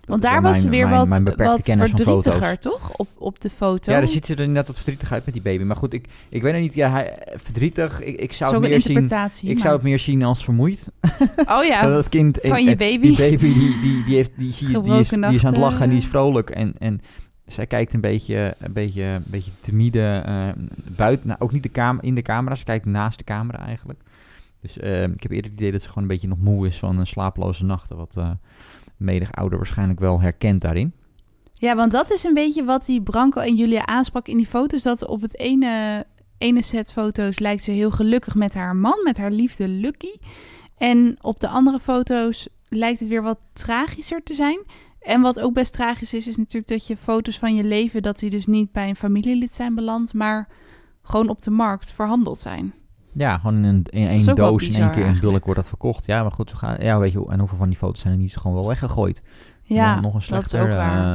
Dat 0.00 0.10
Want 0.10 0.22
daar 0.22 0.42
was 0.42 0.56
ze 0.60 0.68
mijn- 0.68 0.70
weer 0.80 0.88
mijn- 0.88 0.98
wat, 0.98 1.08
mijn 1.08 1.78
verdrietiger, 1.88 2.58
toch? 2.58 2.92
Op, 2.96 3.08
op 3.14 3.40
de 3.40 3.50
foto. 3.50 3.92
Ja, 3.92 3.98
dan 3.98 4.08
ziet 4.08 4.26
ze 4.26 4.32
er 4.32 4.38
inderdaad 4.40 4.66
wat 4.66 4.76
verdrietig 4.76 5.12
uit 5.12 5.24
met 5.24 5.34
die 5.34 5.42
baby. 5.42 5.62
Maar 5.64 5.76
goed, 5.76 5.92
ik, 5.92 6.08
ik 6.28 6.42
weet 6.42 6.52
nog 6.52 6.62
niet, 6.62 6.74
ja, 6.74 6.90
hij, 6.90 7.18
verdrietig, 7.34 8.00
ik, 8.00 8.16
ik 8.20 8.32
zou 8.32 8.50
Zo 8.50 8.60
het 8.60 8.70
meer 8.70 8.80
zien... 8.80 9.02
Ik 9.02 9.08
maar- 9.08 9.58
zou 9.58 9.74
het 9.74 9.82
meer 9.82 9.98
zien 9.98 10.22
als 10.22 10.44
vermoeid. 10.44 10.90
Oh 11.48 11.64
ja, 11.64 11.82
dat 11.86 11.96
het 11.96 12.08
kind, 12.08 12.38
van 12.42 12.64
je 12.64 12.70
eh, 12.70 12.76
baby. 12.76 13.00
Die 13.08 13.16
baby, 13.16 13.52
die, 13.54 13.80
die, 13.80 14.04
die, 14.04 14.14
heeft, 14.14 14.30
die, 14.36 14.46
je- 14.58 14.80
die, 14.82 14.98
is, 14.98 15.08
die 15.08 15.24
is 15.34 15.44
aan 15.44 15.52
het 15.52 15.60
lachen 15.60 15.80
en 15.82 15.88
die 15.88 15.98
is 15.98 16.06
vrolijk. 16.06 16.50
En, 16.50 16.74
en 16.78 17.00
zij 17.46 17.66
kijkt 17.66 17.92
een 17.94 18.00
beetje, 18.00 18.54
een 18.58 18.72
beetje, 18.72 19.02
een 19.02 19.24
beetje 19.26 19.50
timide 19.60 20.22
eh, 20.26 20.48
buiten, 20.96 21.26
nou, 21.28 21.40
ook 21.40 21.52
niet 21.52 21.62
de 21.62 21.68
kamer, 21.68 22.04
in 22.04 22.14
de 22.14 22.22
camera, 22.22 22.54
ze 22.54 22.64
kijkt 22.64 22.84
naast 22.86 23.18
de 23.18 23.24
camera 23.24 23.58
eigenlijk. 23.66 24.00
Dus 24.62 24.78
eh, 24.78 25.02
ik 25.02 25.22
heb 25.22 25.30
eerder 25.30 25.50
het 25.50 25.60
idee 25.60 25.72
dat 25.72 25.82
ze 25.82 25.88
gewoon 25.88 26.02
een 26.02 26.08
beetje 26.08 26.28
nog 26.28 26.38
moe 26.38 26.66
is 26.66 26.78
van 26.78 26.98
een 26.98 27.06
slapeloze 27.06 27.64
nachten, 27.64 27.96
wat 27.96 28.16
eh 28.16 28.30
medig 28.96 29.32
ouder 29.32 29.58
waarschijnlijk 29.58 30.00
wel 30.00 30.20
herkent 30.20 30.60
daarin. 30.60 30.92
Ja, 31.54 31.76
want 31.76 31.92
dat 31.92 32.10
is 32.10 32.24
een 32.24 32.34
beetje 32.34 32.64
wat 32.64 32.84
die 32.86 33.02
Branco 33.02 33.40
en 33.40 33.56
Julia 33.56 33.86
aansprak 33.86 34.28
in 34.28 34.36
die 34.36 34.46
foto's. 34.46 34.82
Dat 34.82 35.06
op 35.06 35.20
het 35.20 35.38
ene, 35.38 36.06
ene 36.38 36.62
set 36.62 36.92
foto's 36.92 37.38
lijkt 37.38 37.62
ze 37.62 37.70
heel 37.70 37.90
gelukkig 37.90 38.34
met 38.34 38.54
haar 38.54 38.76
man, 38.76 39.00
met 39.04 39.18
haar 39.18 39.30
liefde 39.30 39.68
Lucky. 39.68 40.14
En 40.76 41.16
op 41.20 41.40
de 41.40 41.48
andere 41.48 41.80
foto's 41.80 42.48
lijkt 42.68 43.00
het 43.00 43.08
weer 43.08 43.22
wat 43.22 43.38
tragischer 43.52 44.22
te 44.22 44.34
zijn. 44.34 44.60
En 45.00 45.20
wat 45.20 45.40
ook 45.40 45.52
best 45.54 45.72
tragisch 45.72 46.14
is, 46.14 46.28
is 46.28 46.36
natuurlijk 46.36 46.68
dat 46.68 46.86
je 46.86 46.96
foto's 46.96 47.38
van 47.38 47.54
je 47.54 47.64
leven, 47.64 48.02
dat 48.02 48.18
die 48.18 48.30
dus 48.30 48.46
niet 48.46 48.72
bij 48.72 48.88
een 48.88 48.96
familielid 48.96 49.54
zijn 49.54 49.74
beland, 49.74 50.14
maar 50.14 50.48
gewoon 51.02 51.28
op 51.28 51.42
de 51.42 51.50
markt 51.50 51.92
verhandeld 51.92 52.38
zijn. 52.38 52.74
Ja, 53.12 53.38
gewoon 53.38 53.56
in, 53.56 53.64
een, 53.64 53.84
in 53.90 54.08
één 54.08 54.34
doos 54.34 54.68
in 54.68 54.74
één 54.74 54.90
keer 54.90 55.06
in 55.06 55.20
bulk 55.20 55.44
wordt 55.44 55.60
dat 55.60 55.68
verkocht. 55.68 56.06
Ja, 56.06 56.22
maar 56.22 56.32
goed, 56.32 56.50
we 56.50 56.56
gaan, 56.56 56.76
ja, 56.80 56.98
weet 56.98 57.12
je, 57.12 57.24
en 57.28 57.38
hoeveel 57.38 57.58
van 57.58 57.68
die 57.68 57.78
foto's 57.78 58.00
zijn 58.00 58.12
er 58.12 58.18
niet 58.18 58.36
gewoon 58.36 58.56
wel 58.56 58.66
weggegooid? 58.66 59.22
Ja, 59.62 59.94
nog, 59.94 60.02
nog 60.02 60.14
een 60.14 60.22
slechter 60.22 60.70
eh, 60.70 61.14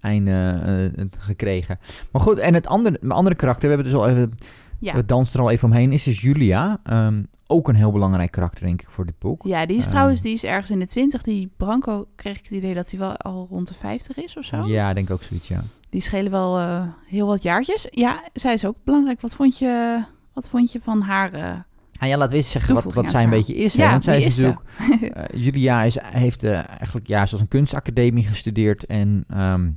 einde 0.00 0.60
eh, 0.96 1.04
gekregen. 1.18 1.78
Maar 2.10 2.22
goed, 2.22 2.38
en 2.38 2.54
het 2.54 2.66
andere, 2.66 2.98
mijn 3.00 3.12
andere 3.12 3.36
karakter, 3.36 3.68
we 3.68 3.74
hebben 3.74 3.92
dus 3.92 4.00
al 4.00 4.08
even, 4.08 4.34
ja. 4.78 4.94
we 4.94 5.04
dansen 5.04 5.38
er 5.38 5.44
al 5.44 5.50
even 5.50 5.68
omheen, 5.68 5.92
is 5.92 6.02
dus 6.02 6.20
Julia. 6.20 6.80
Ehm, 6.84 7.22
ook 7.46 7.68
een 7.68 7.74
heel 7.74 7.92
belangrijk 7.92 8.30
karakter, 8.30 8.64
denk 8.64 8.82
ik, 8.82 8.88
voor 8.90 9.06
dit 9.06 9.18
boek. 9.18 9.46
Ja, 9.46 9.66
die 9.66 9.76
is 9.76 9.88
trouwens 9.88 10.22
die 10.22 10.32
is 10.32 10.44
ergens 10.44 10.70
in 10.70 10.78
de 10.78 10.86
20. 10.86 11.22
Die 11.22 11.50
Branco 11.56 12.06
kreeg 12.14 12.38
ik 12.38 12.42
het 12.44 12.52
idee 12.52 12.74
dat 12.74 12.90
hij 12.90 13.00
wel 13.00 13.16
al 13.16 13.46
rond 13.50 13.68
de 13.68 13.74
50 13.74 14.16
is 14.16 14.36
of 14.36 14.44
zo. 14.44 14.66
Ja, 14.66 14.88
ik 14.88 14.94
denk 14.94 15.10
ook 15.10 15.22
zoiets, 15.22 15.48
ja. 15.48 15.64
Die 15.88 16.00
schelen 16.00 16.30
wel 16.30 16.58
eh, 16.58 16.82
heel 17.06 17.26
wat 17.26 17.42
jaartjes. 17.42 17.86
Ja, 17.90 18.22
zij 18.32 18.54
is 18.54 18.66
ook 18.66 18.76
belangrijk. 18.84 19.20
Wat 19.20 19.34
vond 19.34 19.58
je, 19.58 20.04
wat 20.36 20.48
vond 20.48 20.72
je 20.72 20.80
van 20.80 21.00
haar? 21.00 21.64
Ah, 21.98 22.08
ja, 22.08 22.16
laten 22.16 22.30
we 22.30 22.36
eens 22.36 22.50
zeggen 22.50 22.74
wat, 22.74 22.94
wat 22.94 23.10
zij 23.10 23.24
een 23.24 23.30
beetje 23.30 23.54
is. 23.54 23.76
Hè? 23.76 23.82
Ja, 23.82 23.90
Want 23.90 24.04
zij 24.04 24.18
is 24.18 24.24
is 24.26 24.34
ze? 24.34 24.46
natuurlijk... 24.46 25.16
eh, 25.16 25.42
Julia 25.42 25.82
is, 25.82 25.98
heeft 26.02 26.44
eh, 26.44 26.68
eigenlijk 26.68 27.06
ja, 27.06 27.26
zoals 27.26 27.42
een 27.42 27.48
kunstacademie 27.48 28.24
gestudeerd 28.24 28.86
en 28.86 29.24
ehm, 29.28 29.70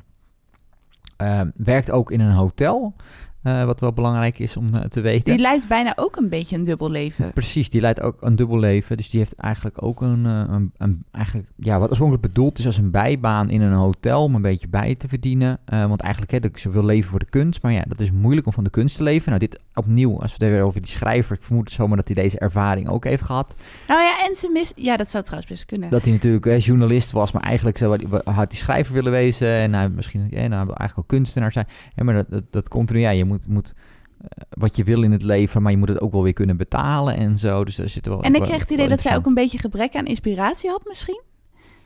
ehm, 1.17 1.49
werkt 1.55 1.91
ook 1.91 2.11
in 2.11 2.19
een 2.19 2.31
hotel. 2.31 2.95
Eh, 3.43 3.63
wat 3.65 3.79
wel 3.79 3.93
belangrijk 3.93 4.39
is 4.39 4.57
om 4.57 4.73
eh, 4.73 4.81
te 4.81 5.01
weten. 5.01 5.23
die 5.33 5.41
leidt 5.41 5.67
bijna 5.67 5.93
ook 5.95 6.15
een 6.15 6.29
beetje 6.29 6.55
een 6.55 6.63
dubbel 6.63 6.89
leven. 6.91 7.33
Precies, 7.33 7.69
die 7.69 7.81
leidt 7.81 8.01
ook 8.01 8.17
een 8.21 8.35
dubbel 8.35 8.59
leven. 8.59 8.97
Dus 8.97 9.09
die 9.09 9.19
heeft 9.19 9.35
eigenlijk 9.35 9.83
ook 9.83 10.01
een, 10.01 10.25
eh, 10.25 10.43
een, 10.47 10.71
een 10.77 11.03
eigenlijk, 11.11 11.47
ja, 11.55 11.79
wat 11.79 11.89
oorspronkelijk 11.89 12.27
bedoeld 12.27 12.57
is 12.59 12.65
als 12.65 12.77
een 12.77 12.91
bijbaan 12.91 13.49
in 13.49 13.61
een 13.61 13.73
hotel 13.73 14.23
om 14.23 14.35
een 14.35 14.41
beetje 14.41 14.67
bij 14.67 14.95
te 14.95 15.07
verdienen. 15.07 15.59
Want 15.65 16.01
eigenlijk, 16.01 16.31
hè, 16.31 16.59
ze 16.59 16.69
wil 16.69 16.85
leven 16.85 17.09
voor 17.09 17.19
de 17.19 17.29
kunst. 17.29 17.61
Maar 17.61 17.71
ja, 17.71 17.83
dat 17.87 17.99
is 17.99 18.11
moeilijk 18.11 18.47
om 18.47 18.53
van 18.53 18.63
de 18.63 18.69
kunst 18.69 18.95
te 18.97 19.03
leven. 19.03 19.27
Nou, 19.27 19.39
dit 19.39 19.59
opnieuw, 19.73 20.21
als 20.21 20.37
we 20.37 20.45
het 20.45 20.53
weer 20.53 20.63
over 20.63 20.81
die 20.81 20.91
schrijver, 20.91 21.35
ik 21.35 21.43
vermoed 21.43 21.71
zomaar 21.71 21.97
dat 21.97 22.07
hij 22.07 22.15
deze 22.15 22.39
ervaring 22.39 22.89
ook 22.89 23.03
heeft 23.03 23.23
gehad. 23.23 23.55
Nou 23.87 24.01
ja, 24.01 24.25
en 24.27 24.35
ze 24.35 24.49
mist... 24.53 24.73
Ja, 24.75 24.97
dat 24.97 25.09
zou 25.09 25.23
trouwens 25.23 25.51
best 25.51 25.65
kunnen. 25.65 25.89
Dat 25.89 26.03
hij 26.03 26.13
natuurlijk 26.13 26.57
journalist 26.61 27.11
was, 27.11 27.31
maar 27.31 27.41
eigenlijk 27.41 27.77
zou 27.77 27.95
hij- 27.95 28.21
had 28.33 28.47
hij 28.51 28.57
schrijver 28.57 28.93
willen 28.93 29.11
wezen. 29.11 29.47
En 29.47 29.73
hij 29.73 29.89
misschien, 29.89 30.27
ja, 30.29 30.39
nou, 30.39 30.53
hij 30.53 30.65
wil 30.65 30.75
eigenlijk 30.75 30.97
ook 30.99 31.07
kunstenaar 31.07 31.51
zijn. 31.51 31.67
Ja, 31.95 32.03
maar 32.03 32.13
dat, 32.13 32.29
dat, 32.29 32.43
dat 32.51 32.67
komt 32.67 32.89
er, 32.89 32.97
ja, 32.97 33.09
je 33.09 33.25
moet, 33.29 33.47
moet 33.47 33.73
eh, 34.21 34.27
wat 34.49 34.75
je 34.75 34.83
wil 34.83 35.01
in 35.03 35.11
het 35.11 35.23
leven, 35.23 35.61
maar 35.61 35.71
je 35.71 35.77
moet 35.77 35.89
het 35.89 36.01
ook 36.01 36.11
wel 36.11 36.23
weer 36.23 36.33
kunnen 36.33 36.57
betalen 36.57 37.15
en 37.15 37.37
zo. 37.37 37.63
Dus 37.65 37.75
daar 37.75 37.89
zit 37.89 38.05
wel 38.05 38.23
en 38.23 38.35
ik 38.35 38.41
kreeg 38.41 38.59
het 38.59 38.69
idee 38.69 38.87
dat 38.87 39.01
zij 39.01 39.15
ook 39.15 39.25
een 39.25 39.33
beetje 39.33 39.57
gebrek 39.59 39.95
aan 39.95 40.05
inspiratie 40.05 40.69
had 40.69 40.81
misschien. 40.87 41.21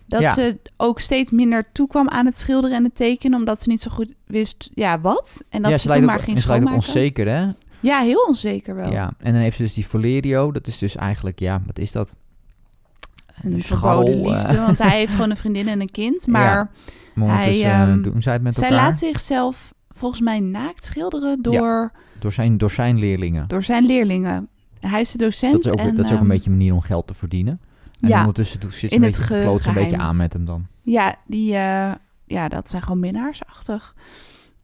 Dat 0.08 0.22
Ja. 0.22 0.34
ze 0.34 0.60
ook 0.78 1.00
steeds 1.00 1.32
minder 1.32 1.72
toekwam 1.72 2.10
aan 2.10 2.26
het 2.26 2.38
schilderen 2.38 2.78
en 2.78 2.84
het 2.84 2.96
tekenen, 2.96 3.40
omdat 3.40 3.62
ze 3.62 3.70
niet 3.70 3.82
zo 3.82 3.92
goed 3.92 4.14
wist, 4.26 4.70
ja, 4.74 5.00
wat. 5.00 5.44
En 5.50 5.62
dat 5.62 5.72
ja, 5.72 5.78
ze, 5.78 5.88
toen 5.88 5.98
ook- 5.98 6.04
maar 6.04 6.20
ging 6.20 6.36
en 6.36 6.42
ze 6.42 6.48
lijkt 6.48 6.64
schoonmaken. 6.64 6.88
onzeker, 6.88 7.28
hè? 7.28 7.48
Ja, 7.80 8.02
heel 8.02 8.26
onzeker 8.28 8.76
wel. 8.76 8.92
Ja, 8.92 9.14
en 9.18 9.34
dan 9.34 9.42
heeft 9.42 9.58
ze 9.58 9.64
dus 9.64 9.74
die 9.74 9.88
Valerio. 9.88 10.52
Dat 10.52 10.68
is 10.68 10.78
dus 10.78 10.96
eigenlijk, 10.96 11.40
ja, 11.40 11.62
wat 11.66 11.80
is 11.80 11.92
dat? 11.92 12.16
Een 13.42 13.64
verboden 13.64 14.14
eh. 14.14 14.32
liefde, 14.36 14.58
want 14.58 14.78
hij 14.78 14.98
heeft 14.98 15.12
gewoon 15.16 15.30
een 15.30 15.38
vriendin 15.38 15.68
en 15.68 15.82
een 15.82 15.92
kind. 15.92 16.28
Maar 16.28 16.70
Hij, 17.16 17.64
eh, 17.64 17.82
ehm, 17.82 18.02
doen 18.02 18.22
zij 18.22 18.34
het 18.34 18.42
met 18.42 18.56
zij 18.56 18.72
laat 18.72 18.98
zichzelf 18.98 19.74
volgens 19.94 20.22
mij 20.22 20.40
naakt 20.40 20.84
schilderen 20.84 21.42
door, 21.42 21.92
Door, 22.20 22.32
zijn, 22.32 22.58
door 22.58 22.72
zijn 22.72 22.98
leerlingen. 23.00 23.48
door 23.48 23.64
zijn 23.64 23.86
leerlingen. 23.86 24.48
Hij 24.80 25.02
is 25.02 25.12
de 25.12 25.18
docent. 25.18 25.54
Dat 25.54 25.66
is 25.66 25.72
ook, 25.72 25.78
en, 25.78 25.96
dat 25.96 26.06
is 26.06 26.12
ook 26.12 26.12
een 26.12 26.18
ehm, 26.18 26.28
beetje 26.28 26.50
een 26.50 26.58
manier 26.58 26.74
om 26.74 26.82
geld 26.82 27.08
te 27.08 27.14
verdienen. 27.14 27.60
En 28.00 28.10
ja, 28.10 28.20
ondertussen 28.20 28.60
doet- 28.60 28.74
zit 28.74 28.90
ze 28.90 28.96
in 28.96 29.04
een 29.04 29.12
beetje, 29.12 29.68
een 29.68 29.74
beetje 29.74 29.98
aan 29.98 30.16
met 30.16 30.34
hem 30.34 30.46
dan. 30.46 30.66
Ja, 30.82 31.16
die, 31.28 31.54
eh, 31.56 31.92
ja, 32.26 32.48
dat 32.48 32.70
zijn 32.70 32.82
gewoon 32.82 33.00
minnaarsachtig. 33.00 33.96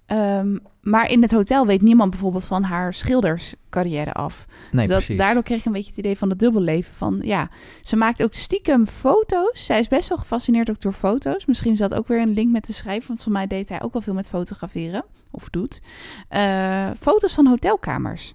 Ehm, 0.10 0.58
maar 0.82 1.10
in 1.12 1.22
het 1.22 1.32
hotel 1.32 1.66
weet 1.66 1.82
niemand 1.82 2.10
bijvoorbeeld 2.10 2.46
van 2.46 2.64
haar 2.64 2.94
schilderscarrière 2.94 4.14
af. 4.14 4.46
Nee, 4.48 4.86
dus 4.86 4.88
dat, 4.88 4.98
precies. 4.98 5.18
daardoor 5.18 5.44
kreeg 5.44 5.60
ik 5.60 5.66
een 5.66 5.72
beetje 5.72 5.90
het 5.90 6.00
idee 6.00 6.18
van 6.18 6.30
het 6.30 6.40
dubbelleven. 6.40 6.94
Van 6.94 7.20
ja, 7.24 7.50
ze 7.82 7.96
maakt 7.96 8.24
ook 8.24 8.34
stiekem 8.34 8.88
foto's. 8.88 9.66
Zij 9.66 9.80
is 9.80 9.88
best 9.88 10.10
wel 10.10 10.18
gefascineerd 10.18 10.70
ook 10.70 10.82
door 10.82 10.94
foto's. 10.94 11.46
Misschien 11.46 11.72
is 11.72 11.78
dat 11.78 11.94
ook 11.94 12.08
weer 12.08 12.22
een 12.22 12.34
link 12.34 12.52
met 12.52 12.66
de 12.66 12.74
schrijver. 12.74 13.08
Want 13.08 13.24
voor 13.24 13.32
mij 13.32 13.48
deed 13.48 13.70
hij 13.70 13.82
ook 13.82 13.94
wel 13.94 14.02
veel 14.02 14.14
met 14.14 14.30
fotograferen. 14.30 15.06
Of 15.32 15.50
doet. 15.50 15.82
Eh, 16.28 16.90
foto's 17.00 17.34
van 17.34 17.48
hotelkamers. 17.48 18.34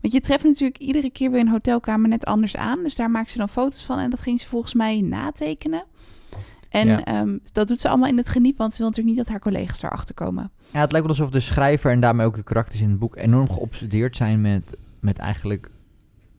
Want 0.00 0.14
je 0.14 0.20
treft 0.20 0.44
natuurlijk 0.44 0.78
iedere 0.78 1.10
keer 1.10 1.30
weer 1.30 1.40
een 1.40 1.48
hotelkamer 1.48 2.08
net 2.08 2.24
anders 2.24 2.56
aan. 2.56 2.82
Dus 2.82 2.94
daar 2.94 3.10
maakt 3.10 3.30
ze 3.30 3.38
dan 3.38 3.48
foto's 3.48 3.84
van. 3.84 3.98
En 3.98 4.10
dat 4.10 4.22
ging 4.22 4.40
ze 4.40 4.46
volgens 4.46 4.74
mij 4.74 5.00
natekenen. 5.00 5.84
En 6.68 6.86
Ja. 6.88 7.04
ehm, 7.04 7.38
dat 7.52 7.68
doet 7.68 7.80
ze 7.80 7.88
allemaal 7.88 8.08
in 8.08 8.16
het 8.16 8.28
geniep. 8.28 8.58
Want 8.58 8.72
ze 8.72 8.78
wil 8.78 8.86
natuurlijk 8.88 9.16
niet 9.16 9.24
dat 9.26 9.34
haar 9.34 9.42
collega's 9.52 9.80
daarachter 9.80 10.14
komen. 10.14 10.50
Ja, 10.72 10.80
het 10.80 10.92
lijkt 10.92 11.06
wel 11.06 11.16
alsof 11.16 11.30
de 11.30 11.40
schrijver 11.40 11.90
en 11.90 12.00
daarmee 12.00 12.26
ook 12.26 12.34
de 12.36 12.42
karakters 12.42 12.80
in 12.80 12.90
het 12.90 12.98
boek 12.98 13.16
enorm 13.16 13.50
geobsedeerd 13.50 14.16
zijn 14.16 14.40
met, 14.40 14.76
met 15.00 15.18
eigenlijk 15.18 15.70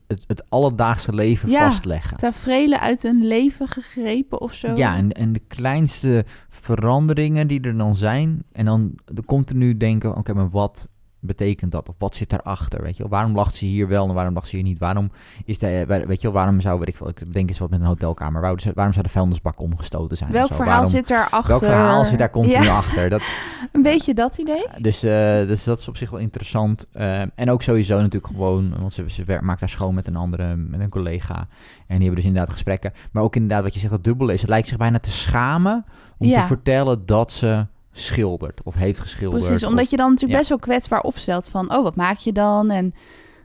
het, 0.06 0.24
het 0.26 0.50
alledaagse 0.50 1.14
leven 1.14 1.50
Ja. 1.50 1.70
vastleggen. 1.70 2.16
Tafereelen 2.16 2.80
uit 2.80 3.04
een 3.04 3.26
leven 3.26 3.68
gegrepen 3.68 4.40
of 4.40 4.54
zo. 4.54 4.74
Ja, 4.76 4.96
en, 4.96 5.12
en 5.12 5.32
de 5.32 5.42
kleinste 5.48 6.24
veranderingen 6.50 7.46
die 7.46 7.60
er 7.60 7.76
dan 7.78 7.94
zijn. 7.94 8.42
En 8.52 8.64
dan, 8.64 8.92
dan 9.04 9.24
komt 9.24 9.50
er 9.50 9.56
nu 9.56 9.76
denken, 9.76 10.16
oké, 10.16 10.34
maar 10.34 10.50
wat 10.50 10.88
betekent 11.20 11.72
dat? 11.72 11.88
Of 11.88 11.94
wat 11.98 12.16
zit 12.16 12.30
daarachter? 12.30 12.82
Weet 12.82 12.96
je 12.96 13.02
wel? 13.02 13.10
Waarom 13.12 13.34
lacht 13.34 13.54
ze 13.54 13.64
hier 13.64 13.88
wel 13.88 14.08
en 14.08 14.14
waarom 14.14 14.34
lacht 14.34 14.48
ze 14.48 14.56
hier 14.56 14.64
niet? 14.64 14.78
Waarom 14.78 15.10
is 15.44 15.58
de, 15.58 15.84
weet 15.86 16.20
je 16.20 16.22
wel, 16.22 16.32
waarom 16.32 16.60
zou, 16.60 16.78
weet 16.78 16.88
ik 16.88 16.96
veel, 16.96 17.08
ik 17.08 17.32
denk 17.32 17.48
eens 17.48 17.58
wat 17.58 17.70
met 17.70 17.80
een 17.80 17.86
hotelkamer. 17.86 18.40
Waarom 18.40 18.58
zou, 18.58 18.74
waarom 18.74 18.92
zou 18.92 19.04
de 19.06 19.12
vuilnisbak 19.12 19.60
omgestoten 19.60 20.16
zijn? 20.16 20.30
Welk 20.32 20.46
verhaal 20.52 20.66
Waarom- 20.66 20.90
zit 20.90 21.08
daarachter? 21.08 21.48
Welk 21.48 21.64
verhaal 21.64 22.04
zit 22.04 22.18
daar 22.18 22.30
continu 22.30 22.62
Ja, 22.64 22.76
achter? 22.76 23.10
Dat, 23.10 23.22
een 23.72 23.82
beetje 23.82 24.14
dat 24.14 24.38
idee. 24.38 24.66
dus, 24.78 25.02
eh, 25.02 25.10
dus 25.46 25.64
dat 25.64 25.78
is 25.78 25.88
op 25.88 25.96
zich 25.96 26.10
wel 26.10 26.20
interessant. 26.20 26.86
Eh, 26.92 27.20
en 27.20 27.50
ook 27.50 27.62
sowieso 27.62 27.96
natuurlijk 27.96 28.26
gewoon, 28.32 28.74
want 28.80 28.92
ze, 28.92 29.04
ze 29.10 29.38
maakt 29.40 29.60
daar 29.60 29.68
schoon 29.68 29.94
met 29.94 30.06
een 30.06 30.16
andere, 30.16 30.56
met 30.56 30.80
een 30.80 30.88
collega. 30.88 31.36
En 31.36 31.96
die 31.96 31.98
hebben 32.06 32.14
dus 32.16 32.24
inderdaad 32.24 32.50
gesprekken. 32.52 32.92
Maar 33.12 33.22
ook 33.22 33.34
inderdaad 33.36 33.62
wat 33.62 33.74
je 33.74 33.78
zegt, 33.80 33.92
dat 33.92 34.04
dubbel 34.04 34.28
is. 34.28 34.40
Het 34.40 34.50
lijkt 34.50 34.68
zich 34.68 34.76
bijna 34.76 34.98
te 34.98 35.10
schamen 35.10 35.84
om 36.18 36.26
Ja. 36.28 36.40
te 36.40 36.46
vertellen 36.46 37.06
dat 37.06 37.32
ze 37.32 37.66
schildert 37.98 38.62
of 38.62 38.74
heeft 38.74 38.98
geschilderd. 39.00 39.44
Precies, 39.44 39.64
of- 39.64 39.70
omdat 39.70 39.90
je 39.90 39.96
dan 39.96 40.06
natuurlijk 40.10 40.32
ja. 40.32 40.38
best 40.38 40.48
wel 40.48 40.58
kwetsbaar 40.58 41.00
opstelt 41.00 41.48
van, 41.48 41.72
oh, 41.74 41.82
wat 41.82 41.96
maak 41.96 42.18
je 42.18 42.32
dan? 42.32 42.70
En 42.70 42.94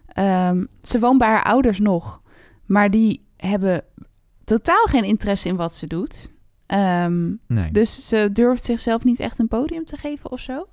ehm, 0.08 0.66
ze 0.82 1.00
woont 1.00 1.18
bij 1.18 1.28
haar 1.28 1.44
ouders 1.44 1.80
nog, 1.80 2.22
maar 2.66 2.90
die 2.92 3.26
hebben 3.38 3.84
totaal 4.44 4.86
geen 4.86 5.04
interesse 5.04 5.48
in 5.48 5.56
wat 5.56 5.76
ze 5.76 5.88
doet. 5.88 6.32
Ehm, 6.66 7.32
Nee, 7.48 7.72
dus 7.72 8.08
ze 8.08 8.30
durft 8.32 8.64
zichzelf 8.64 9.04
niet 9.04 9.20
echt 9.20 9.40
een 9.40 9.48
podium 9.48 9.86
te 9.86 9.98
geven 9.98 10.32
of 10.32 10.40
zo. 10.40 10.68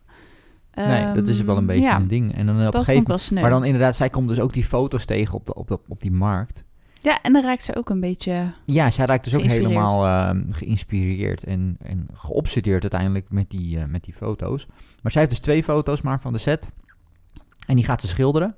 nee 0.75 1.13
dat 1.15 1.29
is 1.29 1.41
wel 1.43 1.57
een 1.57 1.67
beetje 1.67 1.83
Ehm, 1.87 1.91
ja, 1.93 2.01
een 2.01 2.09
ding. 2.09 2.35
En 2.37 2.47
dan 2.47 2.67
op 2.67 2.75
een 2.75 2.85
gegeven 2.85 3.21
sneu. 3.21 3.41
Maar 3.41 3.51
dan 3.51 3.65
inderdaad, 3.65 3.97
zij 3.97 4.11
komt 4.11 4.29
dus 4.29 4.41
ook 4.41 4.53
die 4.53 4.65
foto's 4.65 5.05
tegen 5.05 5.35
op, 5.35 5.47
de, 5.47 5.55
op, 5.55 5.69
de, 5.69 5.79
op 5.89 6.01
die 6.03 6.11
markt. 6.13 6.65
Ja, 7.03 7.23
en 7.23 7.33
dan 7.33 7.43
raakt 7.43 7.65
ze 7.65 7.77
ook 7.77 7.91
een 7.91 8.01
beetje... 8.01 8.53
Ja, 8.65 8.91
zij 8.91 9.07
raakt 9.07 9.25
dus 9.25 9.35
ook 9.35 9.43
helemaal 9.43 10.07
ehm, 10.07 10.51
geïnspireerd 10.51 11.45
en, 11.45 11.77
en 11.83 12.09
geobsedeerd 12.15 12.83
uiteindelijk 12.83 13.31
met 13.31 13.51
die, 13.51 13.79
eh, 13.79 13.85
met 13.85 14.05
die 14.05 14.15
foto's. 14.15 14.67
Maar 15.03 15.13
zij 15.13 15.21
heeft 15.21 15.33
dus 15.35 15.45
twee 15.45 15.65
foto's 15.65 16.03
maar 16.03 16.21
van 16.21 16.33
de 16.33 16.39
set. 16.39 16.71
En 17.67 17.77
die 17.77 17.85
gaat 17.85 18.01
ze 18.01 18.07
schilderen. 18.07 18.55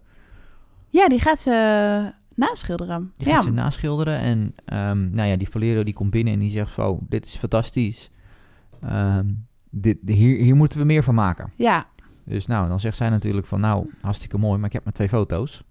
Ja, 0.88 1.08
die 1.08 1.20
gaat 1.20 1.40
ze 1.40 2.12
naschilderen. 2.34 3.12
Die 3.16 3.26
ja. 3.26 3.34
gaat 3.34 3.42
ze 3.42 3.50
naschilderen. 3.50 4.18
En 4.18 4.54
ehm, 4.64 5.10
nou 5.10 5.28
ja, 5.28 5.36
die 5.36 5.48
Valero 5.48 5.82
die 5.82 5.94
komt 5.94 6.10
binnen 6.10 6.32
en 6.32 6.38
die 6.38 6.50
zegt. 6.50 6.78
Oh, 6.78 7.02
dit 7.08 7.24
is 7.24 7.36
fantastisch. 7.36 8.10
Ehm, 8.80 9.26
dit, 9.70 9.98
hier, 10.06 10.36
hier 10.36 10.56
moeten 10.56 10.78
we 10.78 10.84
meer 10.84 11.02
van 11.02 11.14
maken. 11.14 11.52
ja, 11.56 11.86
Dus 12.24 12.46
nou, 12.46 12.68
dan 12.68 12.80
zegt 12.80 12.96
zij 12.96 13.10
natuurlijk 13.10 13.46
van... 13.46 13.60
Nou, 13.60 13.90
hartstikke 14.00 14.38
mooi, 14.38 14.56
maar 14.56 14.66
ik 14.66 14.72
heb 14.72 14.84
maar 14.84 14.92
twee 14.92 15.08
foto's. 15.08 15.62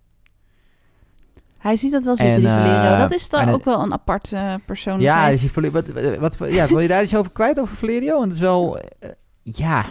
Hij 1.61 1.75
ziet 1.75 1.91
dat 1.91 2.03
wel 2.03 2.15
zitten, 2.15 2.35
En, 2.35 2.41
die 2.41 2.49
Valerio. 2.49 2.91
eh, 2.93 2.99
Dat 2.99 3.11
is 3.11 3.29
dan 3.29 3.39
en 3.41 3.45
het- 3.47 3.55
ook 3.55 3.65
wel 3.65 3.81
een 3.83 3.93
aparte 3.93 4.35
eh, 4.37 4.53
persoonlijkheid. 4.65 5.25
Ja, 5.25 5.31
dus 5.31 5.53
die 5.53 5.71
wat, 5.71 5.87
wat, 6.19 6.37
wat- 6.37 6.53
ja, 6.53 6.67
wil 6.67 6.79
je 6.79 6.87
daar 6.87 7.01
iets 7.01 7.15
over 7.15 7.31
kwijt 7.31 7.59
over 7.59 7.75
Valerio? 7.75 8.11
Want 8.13 8.23
het 8.25 8.33
is 8.33 8.39
wel... 8.39 8.77
eh, 8.79 9.09
ja... 9.43 9.85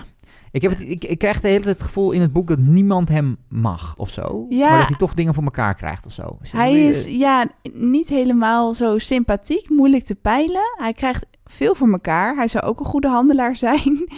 Ik, 0.53 0.63
heb 0.63 0.71
het, 0.71 0.81
ik, 0.81 1.05
ik 1.05 1.19
krijg 1.19 1.41
de 1.41 1.49
hele 1.49 1.63
tijd 1.63 1.75
het 1.79 1.87
gevoel 1.87 2.11
in 2.11 2.21
het 2.21 2.33
boek 2.33 2.49
dat 2.49 2.59
niemand 2.59 3.09
hem 3.09 3.37
mag 3.49 3.95
of 3.97 4.11
zo. 4.11 4.47
Ja. 4.49 4.69
Maar 4.69 4.79
dat 4.79 4.89
hij 4.89 4.97
toch 4.97 5.15
dingen 5.15 5.35
voor 5.35 5.43
elkaar 5.45 5.75
krijgt 5.75 6.07
of 6.07 6.13
zo. 6.13 6.39
Is 6.43 6.53
Hij 6.53 6.85
is 6.87 7.05
ja, 7.07 7.47
niet 7.73 8.09
helemaal 8.09 8.75
zo 8.75 8.99
sympathiek, 8.99 9.69
moeilijk 9.69 10.05
te 10.05 10.15
peilen. 10.15 10.63
Hij 10.77 10.93
krijgt 10.93 11.27
veel 11.45 11.75
voor 11.75 11.91
elkaar. 11.91 12.37
Hij 12.37 12.49
zou 12.49 12.65
ook 12.65 12.81
een 12.81 12.87
goede 12.87 13.09
handelaar 13.09 13.57
zijn. 13.67 14.09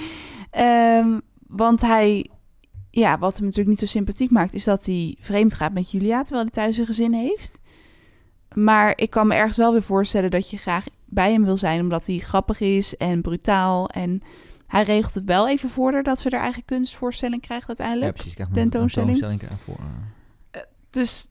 Ehm, 0.50 1.18
want 1.46 1.80
hij, 1.80 2.26
ja, 2.94 3.18
wat 3.18 3.34
hem 3.34 3.42
natuurlijk 3.42 3.68
niet 3.70 3.78
zo 3.78 3.86
sympathiek 3.86 4.30
maakt, 4.30 4.54
is 4.54 4.64
dat 4.64 4.86
hij 4.86 5.16
vreemd 5.20 5.54
gaat 5.54 5.72
met 5.72 5.90
Julia, 5.90 6.22
terwijl 6.22 6.42
hij 6.42 6.52
thuis 6.52 6.78
een 6.78 6.86
gezin 6.86 7.12
heeft. 7.12 7.60
Maar 8.54 8.92
ik 8.96 9.10
kan 9.10 9.26
me 9.26 9.34
ergens 9.34 9.56
wel 9.56 9.72
weer 9.72 9.82
voorstellen 9.82 10.30
dat 10.30 10.50
je 10.50 10.56
graag 10.56 10.84
bij 11.04 11.32
hem 11.32 11.44
wil 11.44 11.56
zijn, 11.56 11.80
omdat 11.80 12.06
hij 12.06 12.18
grappig 12.18 12.60
is 12.60 12.96
en 12.96 13.20
brutaal. 13.22 13.88
En 13.88 14.22
hij 14.66 14.82
regelt 14.82 15.14
het 15.14 15.24
wel 15.24 15.48
even 15.48 15.68
voor 15.68 16.02
dat 16.02 16.20
ze 16.20 16.28
haar 16.30 16.42
eigen 16.42 16.64
kunstvoorstelling 16.64 17.40
krijgt 17.40 17.62
Ja, 17.62 17.68
uiteindelijk. 17.68 18.14
precies. 18.14 18.36
Nog 18.36 18.48
een 18.48 18.52
tentoonstelling. 18.54 19.18
tentoonstelling 19.18 19.60
voor, 19.64 19.78
eh. 20.50 20.60
Dus 20.90 21.28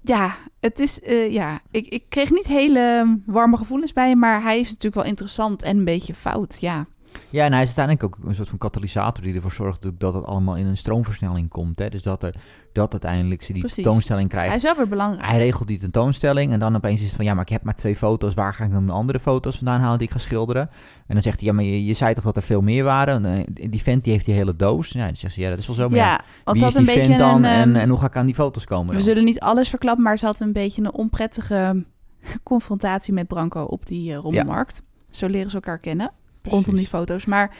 ja, 0.00 0.36
het 0.60 0.78
is, 0.78 1.00
eh, 1.00 1.32
ja, 1.32 1.60
ik, 1.70 1.86
ik 1.88 2.04
kreeg 2.08 2.30
niet 2.30 2.46
hele 2.46 3.16
warme 3.26 3.56
gevoelens 3.56 3.92
bij 3.92 4.08
hem, 4.08 4.18
maar 4.18 4.42
hij 4.42 4.60
is 4.60 4.68
natuurlijk 4.68 4.94
wel 4.94 5.04
interessant 5.04 5.62
en 5.62 5.76
een 5.78 5.84
beetje 5.84 6.14
fout, 6.14 6.60
ja. 6.60 6.86
Ja, 7.32 7.44
en 7.44 7.52
hij 7.52 7.62
is 7.62 7.76
uiteindelijk 7.76 8.04
ook 8.04 8.28
een 8.28 8.34
soort 8.34 8.48
van 8.48 8.58
katalysator 8.58 9.24
die 9.24 9.34
ervoor 9.34 9.52
zorgt 9.52 10.00
dat 10.00 10.14
het 10.14 10.24
allemaal 10.24 10.56
in 10.56 10.66
een 10.66 10.76
stroomversnelling 10.76 11.48
komt. 11.48 11.78
Hè? 11.78 11.88
Dus 11.88 12.02
dat, 12.02 12.22
er, 12.22 12.34
dat 12.72 12.92
uiteindelijk 12.92 13.42
ze 13.42 13.52
die 13.52 13.60
Precies. 13.60 13.82
tentoonstelling 13.82 14.28
krijgt. 14.28 14.48
Hij 14.48 14.56
is 14.56 14.62
wel 14.62 14.76
weer 14.76 14.88
belangrijk. 14.88 15.28
Hij 15.28 15.38
regelt 15.38 15.68
die 15.68 15.78
tentoonstelling 15.78 16.52
en 16.52 16.58
dan 16.58 16.76
opeens 16.76 17.00
is 17.00 17.06
het 17.06 17.16
van 17.16 17.24
ja, 17.24 17.34
maar 17.34 17.42
ik 17.42 17.48
heb 17.48 17.62
maar 17.62 17.74
twee 17.74 17.96
foto's. 17.96 18.34
Waar 18.34 18.54
ga 18.54 18.64
ik 18.64 18.72
dan 18.72 18.86
de 18.86 18.92
andere 18.92 19.20
foto's 19.20 19.56
vandaan 19.56 19.80
halen 19.80 19.98
die 19.98 20.06
ik 20.06 20.12
ga 20.12 20.18
schilderen? 20.18 20.70
En 21.06 21.14
dan 21.14 21.22
zegt 21.22 21.40
hij 21.40 21.48
ja, 21.48 21.54
maar 21.54 21.64
je, 21.64 21.84
je 21.84 21.94
zei 21.94 22.14
toch 22.14 22.24
dat 22.24 22.36
er 22.36 22.42
veel 22.42 22.60
meer 22.60 22.84
waren? 22.84 23.24
En, 23.24 23.46
eh, 23.54 23.70
die 23.70 23.82
vent 23.82 24.04
die 24.04 24.12
heeft 24.12 24.24
die 24.24 24.34
hele 24.34 24.56
doos. 24.56 24.88
Ja, 24.88 25.06
dan 25.06 25.16
zegt 25.16 25.34
ze 25.34 25.40
ja, 25.40 25.48
dat 25.48 25.58
is 25.58 25.66
wel 25.66 25.76
zo. 25.76 25.88
Maar 25.88 25.98
ja, 25.98 26.20
want 26.44 26.58
wie 26.58 26.66
is 26.66 26.72
die 26.72 26.80
een 26.80 26.94
beetje 26.94 27.06
vent 27.06 27.18
dan 27.18 27.36
een... 27.36 27.44
en, 27.44 27.68
ehm, 27.68 27.82
en 27.82 27.88
hoe 27.88 27.98
ga 27.98 28.06
ik 28.06 28.16
aan 28.16 28.26
die 28.26 28.34
foto's 28.34 28.64
komen? 28.64 28.86
we 28.86 28.92
dan? 28.92 29.02
zullen 29.02 29.24
niet 29.24 29.40
alles 29.40 29.68
verklappen, 29.68 30.04
maar 30.04 30.18
ze 30.18 30.26
had 30.26 30.40
een 30.40 30.52
beetje 30.52 30.82
een 30.82 30.92
onprettige 30.92 31.84
confrontatie 32.42 33.12
met 33.12 33.26
Branco 33.26 33.62
op 33.62 33.86
die 33.86 34.12
eh, 34.12 34.18
rommelmarkt. 34.18 34.82
Zo 35.10 35.26
leren 35.26 35.50
ze 35.50 35.56
elkaar 35.56 35.78
kennen, 35.78 36.12
rondom 36.42 36.76
die 36.76 36.86
foto's. 36.86 37.24
Maar 37.24 37.56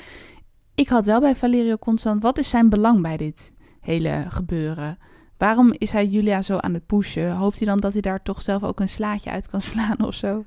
ik 0.75 0.89
had 0.89 1.07
wel 1.07 1.21
bij 1.21 1.37
Valerio 1.37 1.77
constant, 1.77 2.23
wat 2.23 2.39
is 2.39 2.49
zijn 2.49 2.69
belang 2.69 3.03
bij 3.03 3.17
dit 3.17 3.53
hele 3.81 4.25
gebeuren? 4.29 4.99
Waarom 5.39 5.75
is 5.79 5.93
hij 5.93 6.07
Julia 6.07 6.43
zo 6.43 6.57
aan 6.57 6.75
het 6.75 6.87
pushen? 6.87 7.37
Hoopt 7.37 7.59
hij 7.59 7.67
dan 7.67 7.79
dat 7.79 7.93
hij 7.93 8.01
daar 8.01 8.23
toch 8.23 8.43
zelf 8.43 8.63
ook 8.63 8.81
een 8.81 8.89
slaatje 8.89 9.31
uit 9.31 9.49
kan 9.49 9.61
slaan 9.71 10.05
of 10.05 10.15
zo? 10.15 10.45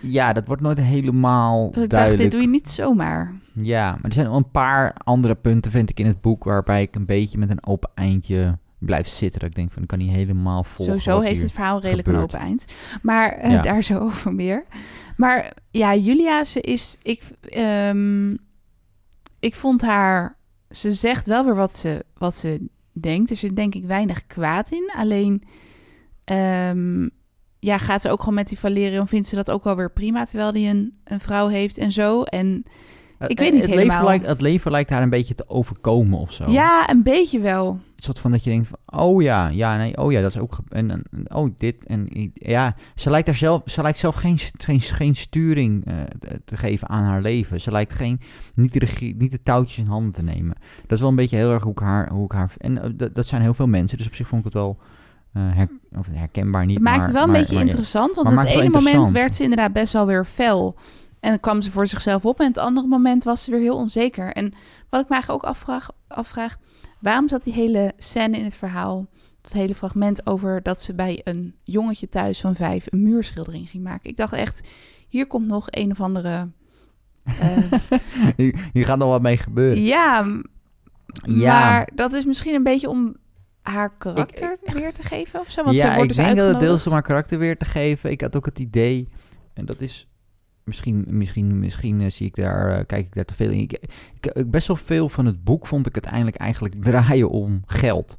Ja, 0.00 0.32
dat 0.32 0.46
wordt 0.46 0.62
nooit 0.62 0.80
helemaal 0.80 1.70
dacht, 1.70 1.90
duidelijk. 1.90 2.22
dit 2.22 2.30
doe 2.30 2.40
je 2.40 2.48
niet 2.48 2.68
zomaar. 2.68 3.34
Ja, 3.52 3.90
maar 3.90 4.04
er 4.04 4.12
zijn 4.12 4.26
wel 4.26 4.36
een 4.36 4.50
paar 4.50 4.94
andere 5.04 5.34
punten, 5.34 5.70
vind 5.70 5.90
ik, 5.90 6.00
in 6.00 6.06
het 6.06 6.20
boek... 6.20 6.44
waarbij 6.44 6.82
ik 6.82 6.94
een 6.94 7.06
beetje 7.06 7.38
met 7.38 7.50
een 7.50 7.66
open 7.66 7.90
eindje 7.94 8.58
blijf 8.80 9.08
zitten. 9.08 9.40
Dat 9.40 9.48
ik 9.48 9.54
denk 9.54 9.72
van, 9.72 9.82
ik 9.82 9.88
kan 9.88 9.98
niet 9.98 10.14
helemaal 10.14 10.62
volgen 10.64 10.84
Sowieso 10.84 11.14
wat 11.16 11.24
heeft 11.24 11.42
het 11.42 11.52
verhaal 11.52 11.80
redelijk 11.80 12.08
gebeurt. 12.08 12.32
een 12.32 12.38
open 12.38 12.46
eind. 12.48 12.64
Maar 13.02 13.32
eh, 13.32 13.50
Ja. 13.52 13.62
daar 13.62 13.82
zo 13.82 13.98
over 14.08 14.34
meer. 14.34 14.64
Maar 15.16 15.52
ja, 15.70 15.94
Julia, 15.94 16.44
ze 16.44 16.60
is... 16.60 16.96
Ik, 17.02 17.22
ehm, 17.42 18.30
ik 19.40 19.54
vond 19.54 19.82
haar... 19.82 20.36
Ze 20.70 20.92
zegt 20.92 21.26
wel 21.26 21.44
weer 21.44 21.54
wat 21.54 21.76
ze, 21.76 22.04
wat 22.18 22.36
ze 22.36 22.66
denkt. 22.92 23.30
Er 23.30 23.36
zit 23.36 23.56
denk 23.56 23.74
ik 23.74 23.84
weinig 23.84 24.26
kwaad 24.26 24.70
in. 24.70 24.92
Alleen... 24.96 25.42
ehm, 26.24 27.08
ja, 27.58 27.78
gaat 27.78 28.00
ze 28.00 28.10
ook 28.10 28.18
gewoon 28.20 28.34
met 28.34 28.48
die 28.48 28.58
Valerian... 28.58 29.08
vindt 29.08 29.26
ze 29.28 29.34
dat 29.34 29.50
ook 29.50 29.64
wel 29.64 29.76
weer 29.76 29.90
prima... 29.92 30.24
terwijl 30.24 30.52
hij 30.52 30.70
een, 30.70 30.98
een 31.04 31.20
vrouw 31.20 31.48
heeft 31.48 31.78
en 31.78 31.92
zo. 31.92 32.22
En 32.22 32.64
Eh, 33.18 33.28
Ik 33.28 33.38
weet 33.38 33.52
niet 33.52 33.62
het 33.62 33.70
helemaal. 33.70 33.96
Leven 33.96 34.08
lijkt, 34.08 34.26
het 34.26 34.40
leven 34.40 34.70
lijkt 34.70 34.90
haar 34.90 35.02
een 35.02 35.10
beetje 35.10 35.34
te 35.34 35.48
overkomen 35.48 36.18
of 36.18 36.32
zo. 36.32 36.50
ja, 36.50 36.90
een 36.90 37.02
beetje 37.02 37.38
wel. 37.40 37.80
Soort 38.04 38.18
van 38.18 38.30
dat 38.30 38.44
je 38.44 38.50
denkt 38.50 38.68
van, 38.68 39.00
oh 39.00 39.22
ja, 39.22 39.48
ja, 39.48 39.76
nee, 39.76 39.96
oh 39.96 40.12
ja, 40.12 40.20
dat 40.20 40.34
is 40.34 40.40
ook, 40.40 40.58
en, 40.68 41.02
oh 41.28 41.50
dit, 41.56 41.86
en 41.86 42.08
ja, 42.32 42.74
ze 42.94 43.10
lijkt 43.10 43.26
daar 43.26 43.34
zelf, 43.34 43.62
ze 43.64 43.82
lijkt 43.82 43.98
zelf 43.98 44.14
geen, 44.14 44.38
geen, 44.38 44.80
geen 44.80 45.16
sturing 45.16 45.84
eh, 45.86 45.94
te- 46.44 46.56
geven 46.56 46.88
aan 46.88 47.02
haar 47.04 47.22
leven. 47.22 47.60
Ze 47.60 47.70
lijkt 47.70 47.92
geen, 47.92 48.20
niet 48.54 48.72
de, 48.72 48.78
regie, 48.78 49.16
niet 49.16 49.30
de 49.30 49.42
touwtjes 49.42 49.78
in 49.78 49.86
handen 49.86 50.12
te 50.12 50.22
nemen. 50.22 50.54
Dat 50.82 50.92
is 50.92 51.00
wel 51.00 51.08
een 51.08 51.16
beetje 51.16 51.36
heel 51.36 51.52
erg 51.52 51.62
hoe 51.62 51.72
ik 51.72 51.78
haar, 51.78 52.10
hoe 52.10 52.24
ik 52.24 52.32
haar, 52.32 52.52
en 52.58 52.82
eh, 52.82 52.90
dat, 52.94 53.14
dat 53.14 53.26
zijn 53.26 53.42
heel 53.42 53.54
veel 53.54 53.68
mensen, 53.68 53.98
dus 53.98 54.06
op 54.06 54.14
zich 54.14 54.26
vond 54.28 54.40
ik 54.40 54.52
het 54.52 54.54
wel 54.62 54.78
eh, 55.32 55.42
her, 55.54 55.68
of 55.98 56.06
herkenbaar 56.10 56.66
niet. 56.66 56.74
Het 56.74 56.84
maakt 56.84 56.96
maar, 56.96 57.06
het 57.06 57.14
wel 57.14 57.24
een 57.24 57.30
maar- 57.30 57.40
beetje 57.40 57.54
maar 57.54 57.64
interessant, 57.64 58.14
want 58.14 58.30
Maar 58.30 58.46
het 58.46 58.54
ene 58.56 58.68
moment 58.70 59.08
werd 59.08 59.34
ze 59.36 59.42
inderdaad 59.42 59.72
best 59.72 59.92
wel 59.92 60.06
weer 60.06 60.24
fel. 60.24 60.76
En 61.20 61.30
dan 61.30 61.40
kwam 61.40 61.60
ze 61.62 61.70
voor 61.70 61.86
zichzelf 61.86 62.24
op. 62.24 62.40
En 62.40 62.46
het 62.46 62.58
andere 62.58 62.86
moment 62.86 63.24
was 63.24 63.44
ze 63.44 63.50
weer 63.50 63.60
heel 63.60 63.76
onzeker. 63.76 64.32
En 64.32 64.44
wat 64.88 65.00
ik 65.00 65.08
me 65.08 65.12
eigenlijk 65.14 65.44
ook 65.44 65.50
afvraag, 65.50 65.90
afvraag 66.08 66.56
waarom 67.00 67.28
zat 67.28 67.42
die 67.42 67.52
hele 67.52 67.92
scène 67.96 68.36
in 68.38 68.44
het 68.44 68.56
verhaal, 68.56 69.08
dat 69.40 69.52
hele 69.52 69.74
fragment 69.74 70.26
over 70.26 70.62
dat 70.62 70.80
ze 70.82 70.94
bij 70.94 71.20
een 71.24 71.54
jongetje 71.62 72.08
thuis 72.08 72.40
van 72.40 72.54
vijf 72.54 72.86
een 72.92 73.02
muurschildering 73.02 73.68
ging 73.70 73.82
maken. 73.82 74.10
Ik 74.10 74.16
dacht 74.16 74.32
echt, 74.32 74.68
hier 75.08 75.26
komt 75.26 75.46
nog 75.46 75.66
een 75.70 75.90
of 75.90 76.00
andere... 76.00 76.48
eh, 77.24 77.56
hier, 78.36 78.68
hier 78.72 78.84
gaat 78.84 78.98
nog 78.98 79.08
wat 79.08 79.22
mee 79.22 79.36
gebeuren. 79.36 79.82
ja, 79.82 80.40
Ja. 81.22 81.60
maar 81.60 81.88
dat 81.94 82.12
is 82.12 82.24
misschien 82.24 82.54
een 82.54 82.62
beetje 82.62 82.88
om 82.88 83.16
haar 83.62 83.96
karakter 83.96 84.56
weer 84.72 84.92
te 84.92 85.02
geven 85.02 85.40
of 85.40 85.50
zo. 85.50 85.64
Want 85.64 85.76
ja, 85.76 85.80
ze 85.82 85.86
wordt 85.86 86.02
ik 86.02 86.08
dus 86.08 86.16
denk 86.16 86.36
dat 86.38 86.48
het 86.48 86.60
deels 86.60 86.86
om 86.86 86.92
haar 86.92 87.02
karakter 87.02 87.38
weer 87.38 87.56
te 87.56 87.64
geven. 87.64 88.10
Ik 88.10 88.20
had 88.20 88.36
ook 88.36 88.44
het 88.44 88.58
idee, 88.58 89.08
en 89.54 89.64
dat 89.66 89.80
is 89.80 90.08
misschien, 90.64 91.04
misschien, 91.08 91.58
misschien 91.58 92.00
eh, 92.00 92.10
zie 92.10 92.26
ik 92.26 92.34
daar, 92.34 92.78
eh, 92.78 92.86
kijk 92.86 93.06
ik 93.06 93.14
daar 93.14 93.24
te 93.24 93.34
veel 93.34 93.50
in. 93.50 93.60
Ik, 93.60 93.72
ik, 94.20 94.50
best 94.50 94.66
wel 94.66 94.76
veel 94.76 95.08
van 95.08 95.26
het 95.26 95.44
boek 95.44 95.66
vond 95.66 95.86
ik 95.86 95.94
uiteindelijk 95.94 96.36
eigenlijk 96.36 96.74
draaien 96.84 97.30
om 97.30 97.62
geld. 97.66 98.16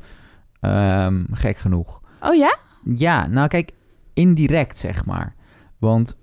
Ehm, 0.60 1.24
gek 1.32 1.58
genoeg. 1.58 2.02
Oh 2.22 2.36
ja? 2.36 2.58
Ja, 2.96 3.28
nou 3.28 3.48
kijk, 3.48 3.72
indirect 4.14 4.78
zeg 4.78 5.06
maar. 5.06 5.36
Want 5.78 6.16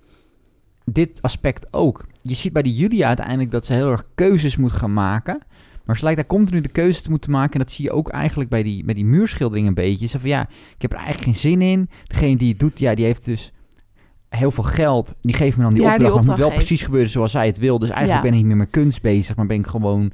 dit 0.85 1.21
aspect 1.21 1.73
ook. 1.73 2.07
Je 2.21 2.33
ziet 2.33 2.53
bij 2.53 2.61
die 2.61 2.75
Julia 2.75 3.07
uiteindelijk 3.07 3.51
dat 3.51 3.65
ze 3.65 3.73
heel 3.73 3.91
erg 3.91 4.05
keuzes 4.15 4.57
moet 4.57 4.71
gaan 4.71 4.93
maken. 4.93 5.39
Maar 5.85 5.97
ze 5.97 6.03
lijkt 6.03 6.19
daar 6.19 6.29
continu 6.29 6.61
de 6.61 6.69
keuze 6.69 7.01
te 7.01 7.09
moeten 7.09 7.31
maken. 7.31 7.53
En 7.53 7.59
dat 7.59 7.71
zie 7.71 7.85
je 7.85 7.91
ook 7.91 8.09
eigenlijk 8.09 8.49
bij 8.49 8.63
die, 8.63 8.83
bij 8.83 8.93
die 8.93 9.05
muurschildering 9.05 9.67
een 9.67 9.73
beetje. 9.73 10.07
Zo 10.07 10.19
van 10.19 10.29
ja, 10.29 10.41
ik 10.75 10.81
heb 10.81 10.91
er 10.91 10.97
eigenlijk 10.97 11.25
geen 11.25 11.51
zin 11.51 11.61
in. 11.61 11.89
Degene 12.07 12.37
die 12.37 12.49
het 12.49 12.59
doet, 12.59 12.79
ja, 12.79 12.95
die 12.95 13.05
heeft 13.05 13.25
dus 13.25 13.51
heel 14.29 14.51
veel 14.51 14.63
geld. 14.63 15.15
Die 15.21 15.35
geeft 15.35 15.57
me 15.57 15.63
dan 15.63 15.73
die 15.73 15.81
Ja, 15.81 15.87
die 15.87 15.95
opdracht. 16.05 16.17
het 16.19 16.27
moet 16.27 16.37
wel 16.37 16.49
geeft. 16.49 16.59
precies 16.65 16.83
gebeuren 16.85 17.09
zoals 17.09 17.31
zij 17.31 17.45
het 17.47 17.57
wil. 17.57 17.79
Dus 17.79 17.89
eigenlijk 17.89 18.23
Ja. 18.23 18.29
ben 18.29 18.31
ik 18.31 18.37
niet 18.45 18.47
meer 18.47 18.57
met 18.63 18.69
kunst 18.71 19.01
bezig. 19.01 19.35
Maar 19.35 19.45
ben 19.45 19.59
ik 19.59 19.67
gewoon... 19.67 20.11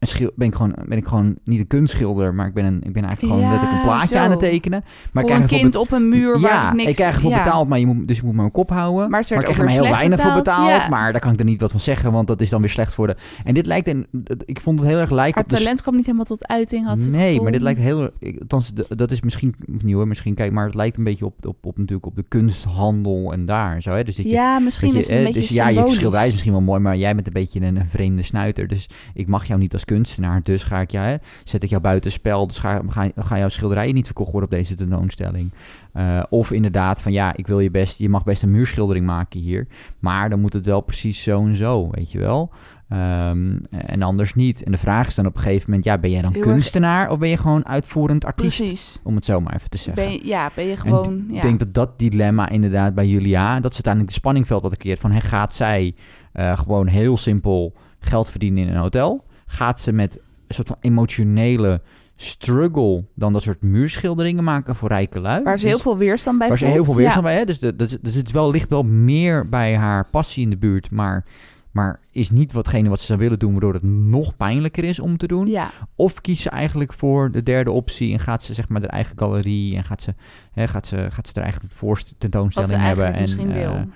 Een 0.00 0.08
schil, 0.08 0.30
ben, 0.36 0.46
ik 0.46 0.54
gewoon, 0.54 0.74
ben 0.86 0.98
ik 0.98 1.06
gewoon 1.06 1.36
niet 1.44 1.58
een 1.60 1.66
kunstschilder, 1.66 2.34
maar 2.34 2.46
ik 2.46 2.54
ben, 2.54 2.64
een, 2.64 2.80
ik 2.82 2.92
ben 2.92 3.04
eigenlijk 3.04 3.20
gewoon 3.20 3.40
Ja, 3.40 3.50
letterlijk 3.50 3.80
een 3.82 3.88
plaatje 3.88 4.14
zo. 4.16 4.22
aan 4.22 4.30
het 4.30 4.38
tekenen. 4.40 4.80
Maar 5.12 5.22
voor 5.22 5.22
ik 5.22 5.28
een 5.38 5.46
krijg 5.46 5.50
ervoor 5.50 5.58
kind 5.58 5.74
op 5.76 5.92
een 5.92 6.08
muur 6.08 6.40
waar 6.40 6.50
ja, 6.52 6.68
ik 6.70 6.76
niks... 6.76 6.96
krijg 6.96 7.14
ervoor 7.14 7.30
ja. 7.30 7.42
betaald, 7.42 7.68
maar 7.68 7.78
je 7.78 7.86
moet, 7.86 8.08
dus 8.08 8.16
ik 8.16 8.22
moet 8.22 8.34
mijn 8.34 8.50
kop 8.50 8.70
houden. 8.70 9.10
Maar 9.10 9.24
ze 9.24 9.34
Maar 9.34 9.42
werd 9.42 9.52
ik 9.56 9.58
krijg 9.62 9.70
er 9.72 9.78
maar 9.78 9.88
heel 9.88 9.96
weinig 9.98 10.18
slecht 10.20 10.32
voor 10.34 10.42
betaald, 10.42 10.66
betaald. 10.66 10.82
ja. 10.82 10.88
Maar 10.88 11.12
daar 11.12 11.20
kan 11.20 11.32
ik 11.32 11.38
er 11.38 11.44
niet 11.44 11.60
wat 11.60 11.70
van 11.70 11.80
zeggen, 11.80 12.12
want 12.12 12.26
dat 12.26 12.40
is 12.40 12.48
dan 12.48 12.60
weer 12.60 12.70
slecht 12.70 12.94
voor 12.94 13.06
de... 13.06 13.16
En 13.44 13.54
dit 13.54 13.66
lijkt... 13.66 13.88
Een, 13.88 14.06
ik 14.44 14.60
vond 14.60 14.78
het 14.80 14.88
heel 14.88 14.98
erg 14.98 15.10
lijken 15.10 15.34
Haar 15.34 15.44
op 15.52 15.58
talent 15.58 15.82
kwam 15.82 15.94
niet 15.96 16.04
helemaal 16.06 16.26
tot 16.26 16.46
uiting, 16.46 16.86
had 16.86 17.00
ze 17.00 17.10
Nee, 17.16 17.40
maar 17.40 17.52
dit 17.52 17.60
lijkt 17.62 17.80
heel... 17.80 18.10
ik- 18.18 18.38
Althans, 18.40 18.72
dat 18.88 19.10
is 19.10 19.20
misschien 19.22 19.54
opnieuw, 19.74 20.04
misschien 20.04 20.34
kijk, 20.34 20.52
maar 20.52 20.64
het 20.64 20.74
lijkt 20.74 20.96
een 20.96 21.04
beetje 21.04 21.24
op, 21.24 21.46
op, 21.46 21.56
op, 21.66 21.78
natuurlijk 21.78 22.06
op 22.06 22.16
de 22.16 22.24
kunsthandel 22.28 23.32
en 23.32 23.44
daar 23.44 23.74
en 23.74 23.82
zo. 23.82 23.90
Hè? 23.90 24.04
Dus 24.04 24.16
dat 24.16 24.24
je, 24.24 24.30
Ja, 24.32 24.58
misschien 24.58 24.92
dat 24.92 25.00
is 25.00 25.06
je, 25.06 25.12
het 25.12 25.20
een 25.20 25.32
beetje 25.32 25.40
dus 25.48 25.56
ja, 25.56 25.68
je 25.68 25.90
schilderij 25.90 26.26
is 26.26 26.30
misschien 26.32 26.52
wel 26.52 26.60
mooi, 26.60 26.80
maar 26.80 26.96
jij 26.96 27.14
bent 27.14 27.26
een 27.26 27.32
beetje 27.32 27.60
een, 27.60 27.76
een 27.76 27.86
vreemde 27.86 28.22
snuiter. 28.22 28.68
Dus 28.68 28.88
ik 29.14 29.26
mag 29.26 29.46
jou 29.46 29.60
niet 29.60 29.72
als 29.72 29.84
kunstenaar. 29.94 30.42
Dus 30.42 30.62
ga 30.62 30.80
ik 30.80 30.90
jou, 30.90 31.06
hè, 31.06 31.16
zet 31.44 31.62
ik 31.62 31.68
jou 31.70 31.82
buitenspel. 31.82 32.46
Dus 32.46 32.58
ga, 32.58 32.82
ga, 32.88 33.10
ga 33.16 33.38
jouw 33.38 33.48
schilderijen 33.48 33.94
niet 33.94 34.06
verkocht 34.06 34.32
worden 34.32 34.50
op 34.50 34.56
deze 34.56 34.74
tentoonstelling. 34.74 35.52
Eh, 35.92 36.22
of 36.28 36.50
inderdaad 36.50 37.02
van 37.02 37.12
ja, 37.12 37.36
ik 37.36 37.46
wil 37.46 37.60
je 37.60 37.70
best, 37.70 37.98
je 37.98 38.08
mag 38.08 38.24
best 38.24 38.42
een 38.42 38.50
muurschildering 38.50 39.06
maken 39.06 39.40
hier. 39.40 39.66
Maar 39.98 40.30
dan 40.30 40.40
moet 40.40 40.52
het 40.52 40.66
wel 40.66 40.80
precies 40.80 41.22
zo 41.22 41.44
en 41.46 41.56
zo, 41.56 41.88
weet 41.90 42.12
je 42.12 42.18
wel. 42.18 42.52
Ehm, 42.88 43.56
en 43.70 44.02
anders 44.02 44.34
niet. 44.34 44.62
En 44.62 44.72
de 44.72 44.78
vraag 44.78 45.08
is 45.08 45.14
dan 45.14 45.26
op 45.26 45.34
een 45.36 45.42
gegeven 45.42 45.64
moment, 45.66 45.84
ja, 45.84 45.98
ben 45.98 46.10
jij 46.10 46.22
dan 46.22 46.32
Heel 46.32 46.42
erg- 46.42 46.50
kunstenaar 46.50 47.10
of 47.10 47.18
ben 47.18 47.28
je 47.28 47.36
gewoon 47.36 47.66
uitvoerend 47.66 48.24
artiest? 48.24 48.56
Precies. 48.58 49.00
Om 49.04 49.14
het 49.14 49.24
zo 49.24 49.40
maar 49.40 49.54
even 49.54 49.70
te 49.70 49.78
zeggen. 49.78 50.04
Ben 50.04 50.12
je, 50.12 50.26
ja, 50.26 50.50
ben 50.54 50.64
je 50.66 50.76
gewoon... 50.76 51.24
Ik 51.28 51.34
ja. 51.34 51.40
denk 51.40 51.58
dat 51.58 51.74
dat 51.74 51.98
dilemma 51.98 52.48
inderdaad 52.48 52.94
bij 52.94 53.06
Julia, 53.06 53.54
dat 53.54 53.74
ze 53.74 53.82
uiteindelijk 53.84 54.12
de 54.14 54.18
spanningveld 54.20 54.62
wat 54.62 54.76
creëert 54.76 54.98
van, 55.00 55.10
hè, 55.12 55.20
gaat 55.20 55.54
zij 55.54 55.94
eh, 56.32 56.58
gewoon 56.58 56.86
heel 56.86 57.16
simpel 57.16 57.74
geld 57.98 58.30
verdienen 58.30 58.64
in 58.66 58.70
een 58.70 58.80
hotel? 58.80 59.24
Gaat 59.52 59.80
ze 59.80 59.92
met 59.92 60.16
een 60.16 60.54
soort 60.54 60.66
van 60.68 60.76
emotionele 60.80 61.80
struggle 62.16 63.04
dan 63.14 63.32
dat 63.32 63.42
soort 63.42 63.62
muurschilderingen 63.62 64.44
maken 64.44 64.74
voor 64.76 64.88
rijke 64.88 65.20
lui? 65.20 65.42
Waar 65.42 65.58
ze 65.58 65.66
heel 65.66 65.74
Dus- 65.74 65.82
veel 65.84 65.96
weerstand 65.96 66.38
bij 66.38 66.48
Waar 66.48 66.58
ze 66.58 66.64
heel 66.64 66.84
veel 66.84 66.94
weerstand 66.96 67.24
ja. 67.26 67.30
bij 67.30 67.34
heeft. 67.34 67.46
Dus, 67.46 67.58
de, 67.58 67.76
dus, 67.76 67.98
dus 68.00 68.14
het 68.14 68.30
wel, 68.30 68.50
ligt 68.50 68.70
wel 68.70 68.82
meer 68.82 69.48
bij 69.48 69.76
haar 69.76 70.06
passie 70.10 70.42
in 70.42 70.50
de 70.50 70.56
buurt, 70.56 70.90
maar, 70.90 71.24
maar 71.70 72.00
is 72.10 72.30
niet 72.30 72.52
watgene 72.52 72.88
wat 72.88 73.00
ze 73.00 73.06
zou 73.06 73.18
willen 73.18 73.38
doen, 73.38 73.50
waardoor 73.52 73.74
het 73.74 73.82
nog 73.82 74.36
pijnlijker 74.36 74.84
is 74.84 75.00
om 75.00 75.16
te 75.16 75.26
doen. 75.26 75.46
Ja, 75.46 75.70
Of 75.94 76.20
kiest 76.20 76.42
ze 76.42 76.50
eigenlijk 76.50 76.92
voor 76.92 77.30
de 77.30 77.42
derde 77.42 77.70
optie 77.70 78.12
en 78.12 78.18
gaat 78.18 78.42
ze 78.42 78.54
zeg 78.54 78.68
maar 78.68 78.80
haar 78.80 78.88
eigen 78.90 79.18
galerie 79.18 79.76
en 79.76 79.84
gaat 79.84 80.02
ze, 80.02 80.14
hè, 80.52 80.68
gaat 80.68 80.86
ze, 80.86 81.06
gaat 81.10 81.26
ze 81.26 81.32
haar 81.34 81.44
eigen 81.44 81.62
voorst- 81.74 82.08
wat 82.08 82.20
tentoonstelling 82.20 82.82
hebben. 82.82 83.04
eigenlijk 83.04 83.16
En, 83.16 83.22
misschien 83.22 83.52
wil. 83.52 83.86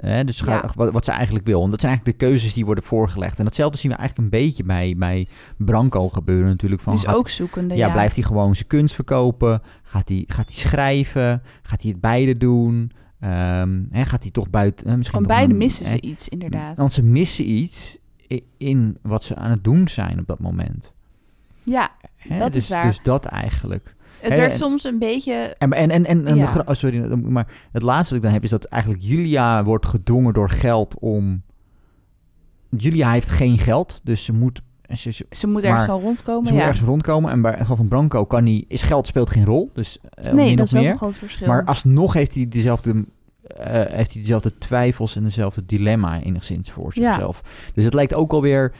Hè, 0.00 0.24
dus 0.24 0.40
ga- 0.40 0.52
Ja. 0.52 0.70
wat, 0.74 0.92
wat 0.92 1.04
ze 1.04 1.10
eigenlijk 1.10 1.46
wil. 1.46 1.64
En 1.64 1.70
dat 1.70 1.80
zijn 1.80 1.92
eigenlijk 1.92 2.20
de 2.20 2.26
keuzes 2.26 2.54
die 2.54 2.64
worden 2.64 2.84
voorgelegd. 2.84 3.38
En 3.38 3.44
datzelfde 3.44 3.78
zien 3.78 3.90
we 3.90 3.96
eigenlijk 3.96 4.32
een 4.34 4.40
beetje 4.40 4.64
bij, 4.64 4.94
bij 4.96 5.28
Branco 5.56 6.08
gebeuren 6.08 6.48
natuurlijk. 6.48 6.82
Van, 6.82 6.92
Dus 6.94 7.04
gaat- 7.04 7.14
ook 7.14 7.28
zoekende, 7.28 7.74
ja, 7.76 7.86
ja. 7.86 7.92
blijft 7.92 8.14
hij 8.14 8.24
gewoon 8.24 8.54
zijn 8.54 8.66
kunst 8.66 8.94
verkopen? 8.94 9.62
Gaat 9.82 10.08
hij, 10.08 10.24
gaat 10.26 10.46
hij 10.50 10.54
schrijven? 10.58 11.42
Gaat 11.62 11.82
hij 11.82 11.90
het 11.90 12.00
beide 12.00 12.36
doen? 12.36 12.90
Ehm, 13.20 13.82
hè, 13.90 14.04
gaat 14.04 14.22
hij 14.22 14.30
toch 14.32 14.50
buiten... 14.50 14.88
hè, 14.90 14.96
misschien 14.96 15.22
beide 15.22 15.52
een- 15.52 15.58
missen 15.58 15.86
ze 15.86 16.00
iets, 16.00 16.28
inderdaad. 16.28 16.76
Want 16.76 16.92
ze 16.92 17.02
missen 17.02 17.50
iets 17.50 17.98
in 18.56 18.98
wat 19.02 19.24
ze 19.24 19.34
aan 19.36 19.50
het 19.50 19.64
doen 19.64 19.88
zijn 19.88 20.18
op 20.18 20.26
dat 20.26 20.38
moment. 20.38 20.92
Ja, 21.62 21.90
Hè, 22.16 22.38
Dat 22.38 22.48
is 22.48 22.54
dus, 22.54 22.68
waar. 22.68 22.82
Dus 22.86 22.98
dat 23.02 23.24
eigenlijk. 23.24 23.95
Het 24.20 24.30
Hè, 24.32 24.36
werd 24.38 24.52
en- 24.52 24.58
soms 24.58 24.84
een 24.84 24.98
beetje... 24.98 25.32
En, 25.58 25.72
en, 25.72 25.90
en, 25.90 26.04
en, 26.06 26.26
en 26.26 26.36
Ja. 26.36 26.62
oh, 26.66 26.74
sorry, 26.74 26.98
maar 27.14 27.46
het 27.72 27.82
laatste 27.82 28.08
wat 28.08 28.16
ik 28.16 28.22
dan 28.22 28.32
heb 28.32 28.42
is 28.44 28.50
dat 28.50 28.64
eigenlijk 28.64 29.02
Julia 29.02 29.64
wordt 29.64 29.86
gedwongen 29.86 30.32
door 30.34 30.50
geld 30.50 30.98
om... 30.98 31.42
Julia 32.70 33.10
heeft 33.12 33.30
geen 33.30 33.58
geld, 33.58 34.00
dus 34.04 34.24
ze 34.24 34.32
moet, 34.32 34.62
ze, 34.92 35.10
ze, 35.12 35.26
Ze 35.30 35.46
moet 35.46 35.62
ergens 35.62 35.86
wel 35.86 36.00
rondkomen, 36.00 36.46
ze 36.46 36.52
moet 36.52 36.62
ergens 36.62 36.80
rondkomen. 36.80 37.30
En 37.30 37.40
bij 37.42 37.50
het 37.50 37.60
geval 37.60 37.76
van 37.76 37.88
Branco 37.88 38.24
kan 38.24 38.44
hij, 38.44 38.64
is 38.68 38.82
geld 38.82 39.06
speelt 39.06 39.30
geen 39.30 39.44
rol, 39.44 39.70
dus 39.74 39.98
eh, 40.14 40.32
nee, 40.32 40.56
dat 40.56 40.66
is 40.66 40.72
meer. 40.72 40.90
een 40.90 40.96
groot 40.96 41.16
verschil. 41.16 41.46
Maar 41.46 41.64
alsnog 41.64 42.12
heeft 42.12 42.34
hij 42.34 42.48
dezelfde, 42.48 43.04
eh, 43.56 43.72
heeft 43.72 44.12
hij 44.12 44.20
dezelfde 44.22 44.58
twijfels 44.58 45.16
en 45.16 45.22
dezelfde 45.22 45.66
dilemma 45.66 46.22
enigszins 46.22 46.70
voor 46.70 46.90
Ja. 46.94 47.12
zichzelf. 47.12 47.42
Dus 47.74 47.84
het 47.84 47.94
lijkt 47.94 48.14
ook 48.14 48.32
alweer 48.32 48.72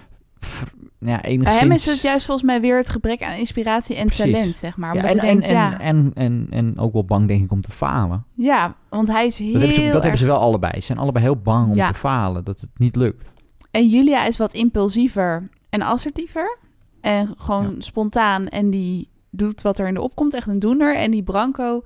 ja, 0.98 1.20
Bij 1.20 1.30
enigszins... 1.30 1.60
hem 1.60 1.72
is 1.72 1.86
het 1.86 2.00
juist 2.00 2.26
volgens 2.26 2.46
mij 2.46 2.60
weer 2.60 2.76
het 2.76 2.88
gebrek 2.88 3.22
aan 3.22 3.38
inspiratie 3.38 3.96
en 3.96 4.06
Precies. 4.06 4.32
talent, 4.32 4.56
zeg 4.56 4.76
maar. 4.76 4.94
Ja, 4.94 5.02
en, 5.02 5.08
en, 5.08 5.18
denkt, 5.18 5.46
en, 5.46 5.52
ja, 5.52 5.80
en, 5.80 6.10
en, 6.14 6.46
en 6.50 6.78
ook 6.78 6.92
wel 6.92 7.04
bang, 7.04 7.28
denk 7.28 7.42
ik, 7.42 7.52
om 7.52 7.60
te 7.60 7.70
falen. 7.70 8.24
ja, 8.34 8.76
want 8.88 9.08
hij 9.08 9.26
is 9.26 9.38
heel 9.38 9.52
Dat, 9.52 9.60
hebben 9.60 9.76
ze, 9.76 9.82
dat 9.84 9.92
erg... 9.94 10.02
hebben 10.02 10.18
ze 10.20 10.26
wel 10.26 10.38
allebei. 10.38 10.72
Ze 10.74 10.80
zijn 10.80 10.98
allebei 10.98 11.24
heel 11.24 11.36
bang 11.36 11.70
om 11.70 11.76
Ja. 11.76 11.88
te 11.88 11.94
falen, 11.98 12.44
dat 12.44 12.60
het 12.60 12.70
niet 12.76 12.96
lukt. 12.96 13.32
En 13.70 13.88
Julia 13.88 14.24
is 14.26 14.36
wat 14.36 14.54
impulsiever 14.54 15.48
en 15.70 15.82
assertiever. 15.82 16.58
En 17.00 17.28
gewoon 17.36 17.74
spontaan. 17.78 18.48
En 18.48 18.70
die 18.70 19.08
doet 19.30 19.62
wat 19.62 19.78
er 19.78 19.86
in 19.88 19.94
de 19.94 20.00
opkomt. 20.00 20.34
Echt 20.34 20.46
een 20.46 20.58
doener. 20.58 20.96
En 20.96 21.10
die 21.10 21.22
Branco, 21.22 21.82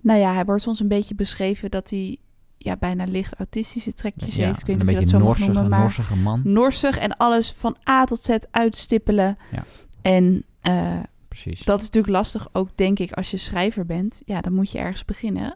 nou 0.00 0.18
ja, 0.20 0.32
hij 0.34 0.44
wordt 0.44 0.62
soms 0.62 0.80
een 0.80 0.88
beetje 0.88 1.14
beschreven 1.14 1.70
dat 1.70 1.90
hij 1.90 2.18
ja, 2.62 2.76
bijna 2.76 3.04
licht 3.04 3.34
autistische 3.34 3.92
trekjes 3.92 4.34
Ja, 4.36 4.46
heeft. 4.46 4.60
Ik 4.60 4.66
weet 4.66 4.76
niet 4.76 4.86
of 4.88 4.94
je 4.94 5.00
dat 5.00 5.08
zo 5.08 5.18
mag 5.18 5.38
noemen, 5.38 5.68
maar 5.68 5.80
norsige 5.80 6.16
man. 6.16 6.40
norsig 6.44 6.98
en 6.98 7.16
alles 7.16 7.52
van 7.52 7.76
A 7.88 8.04
tot 8.04 8.22
Z 8.22 8.36
uitstippelen. 8.50 9.36
Ja. 9.52 9.64
En 10.02 10.44
eh, 10.60 10.98
Precies. 11.28 11.62
dat 11.62 11.78
is 11.78 11.84
natuurlijk 11.84 12.12
lastig 12.14 12.48
ook, 12.52 12.76
denk 12.76 12.98
ik, 12.98 13.12
als 13.12 13.30
je 13.30 13.36
schrijver 13.36 13.86
bent. 13.86 14.22
Ja, 14.24 14.40
dan 14.40 14.52
moet 14.52 14.70
je 14.70 14.78
ergens 14.78 15.04
beginnen. 15.04 15.54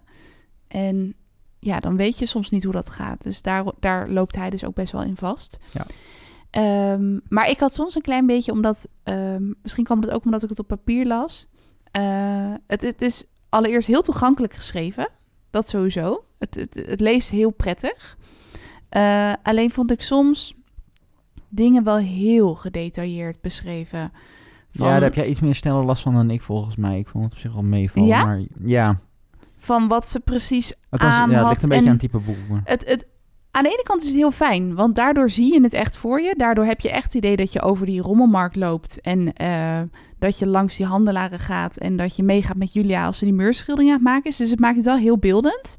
En 0.68 1.14
ja, 1.58 1.80
dan 1.80 1.96
weet 1.96 2.18
je 2.18 2.26
soms 2.26 2.50
niet 2.50 2.64
hoe 2.64 2.72
dat 2.72 2.90
gaat. 2.90 3.22
Dus 3.22 3.42
daar, 3.42 3.64
daar 3.80 4.08
loopt 4.10 4.36
hij 4.36 4.50
dus 4.50 4.64
ook 4.64 4.74
best 4.74 4.92
wel 4.92 5.02
in 5.02 5.16
vast. 5.16 5.58
Ja. 5.72 5.86
Ehm, 6.50 7.18
maar 7.28 7.48
ik 7.50 7.58
had 7.60 7.74
soms 7.74 7.94
een 7.94 8.02
klein 8.02 8.26
beetje, 8.26 8.52
omdat... 8.52 8.88
ehm, 9.02 9.52
misschien 9.62 9.84
kwam 9.84 10.00
het 10.00 10.10
ook 10.10 10.24
omdat 10.24 10.42
ik 10.42 10.48
het 10.48 10.58
op 10.58 10.66
papier 10.66 11.06
las. 11.06 11.46
Eh, 11.90 12.52
het, 12.66 12.82
het 12.82 13.02
is 13.02 13.24
allereerst 13.48 13.88
heel 13.88 14.02
toegankelijk 14.02 14.52
geschreven. 14.54 15.08
Dat 15.50 15.68
sowieso. 15.68 16.24
Het, 16.44 16.54
het, 16.54 16.87
het 16.87 17.00
leest 17.00 17.30
heel 17.30 17.50
prettig. 17.50 18.16
Eh, 18.88 19.33
alleen 19.42 19.70
vond 19.70 19.90
ik 19.90 20.02
soms 20.02 20.54
dingen 21.48 21.85
wel 21.85 21.96
heel 21.96 22.54
gedetailleerd 22.54 23.40
beschreven. 23.40 24.12
Van, 24.70 24.87
Ja, 24.87 24.92
daar 24.92 25.02
heb 25.02 25.14
jij 25.14 25.26
iets 25.26 25.40
meer 25.40 25.54
sneller 25.54 25.85
last 25.85 26.02
van 26.02 26.14
dan 26.14 26.30
ik 26.30 26.42
volgens 26.42 26.76
mij. 26.76 26.98
Ik 26.98 27.09
vond 27.09 27.24
het 27.24 27.33
op 27.33 27.38
zich 27.38 27.52
wel 27.52 27.62
meevallen. 27.62 28.09
Ja? 28.09 28.24
Maar 28.24 28.42
ja, 28.64 29.00
van 29.57 29.88
wat 29.88 30.09
ze 30.09 30.20
precies 30.20 30.68
het, 30.90 31.02
was, 31.02 31.12
aan 31.12 31.30
ja, 31.30 31.38
het 31.38 31.48
ligt 31.48 31.62
een 31.62 31.68
beetje 31.68 31.90
aan 31.90 31.96
type 31.96 32.18
boek. 32.18 32.37
Maar. 32.48 32.61
het, 32.64 32.85
het, 32.87 33.07
aan 33.50 33.62
de 33.62 33.68
ene 33.68 33.83
kant 33.83 34.00
is 34.00 34.07
het 34.07 34.16
heel 34.16 34.30
fijn, 34.30 34.74
want 34.74 34.94
daardoor 34.94 35.30
zie 35.30 35.52
je 35.52 35.62
het 35.62 35.72
echt 35.72 35.96
voor 35.96 36.20
je. 36.20 36.35
Daardoor 36.37 36.64
heb 36.64 36.80
je 36.80 36.90
echt 36.90 37.04
het 37.04 37.14
idee 37.14 37.37
dat 37.37 37.52
je 37.52 37.62
over 37.62 37.87
die 37.87 38.00
rommelmarkt 38.00 38.57
loopt 38.57 39.00
en 39.00 39.33
eh, 39.33 39.80
dat 40.18 40.38
je 40.38 40.46
langs 40.46 40.76
die 40.76 40.87
handelaren 40.87 41.38
gaat 41.38 41.76
en 41.76 41.96
dat 41.96 42.16
je 42.16 42.22
meegaat 42.22 42.57
met 42.57 42.72
Julia 42.72 43.07
als 43.07 43.18
ze 43.18 43.24
die 43.24 43.35
muurschildering 43.35 43.90
aan 43.90 43.98
het 43.98 44.07
maken 44.07 44.30
is. 44.30 44.37
Dus 44.37 44.50
het 44.50 44.61
maakt 44.61 44.76
het 44.76 44.85
wel 44.85 44.96
heel 44.96 45.18
beeldend. 45.18 45.76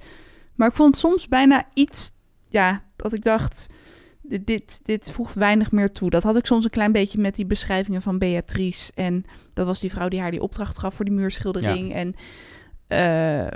Maar 0.55 0.67
ik 0.67 0.75
vond 0.75 0.97
soms 0.97 1.27
bijna 1.27 1.67
iets, 1.73 2.11
ja, 2.49 2.83
dat 2.95 3.13
ik 3.13 3.21
dacht, 3.21 3.67
dit, 4.21 4.85
dit, 4.85 5.11
voegt 5.11 5.35
weinig 5.35 5.71
meer 5.71 5.91
toe. 5.91 6.09
Dat 6.09 6.23
had 6.23 6.37
ik 6.37 6.45
soms 6.45 6.63
een 6.63 6.69
klein 6.69 6.91
beetje 6.91 7.19
met 7.19 7.35
die 7.35 7.45
beschrijvingen 7.45 8.01
van 8.01 8.17
Beatrice. 8.17 8.91
En 8.95 9.25
dat 9.53 9.65
was 9.65 9.79
die 9.79 9.91
vrouw 9.91 10.07
die 10.07 10.19
haar 10.19 10.31
die 10.31 10.41
opdracht 10.41 10.79
gaf 10.79 10.93
voor 10.95 11.05
die 11.05 11.13
muurschildering. 11.13 11.93
En 11.93 12.15
eh, 12.87 13.47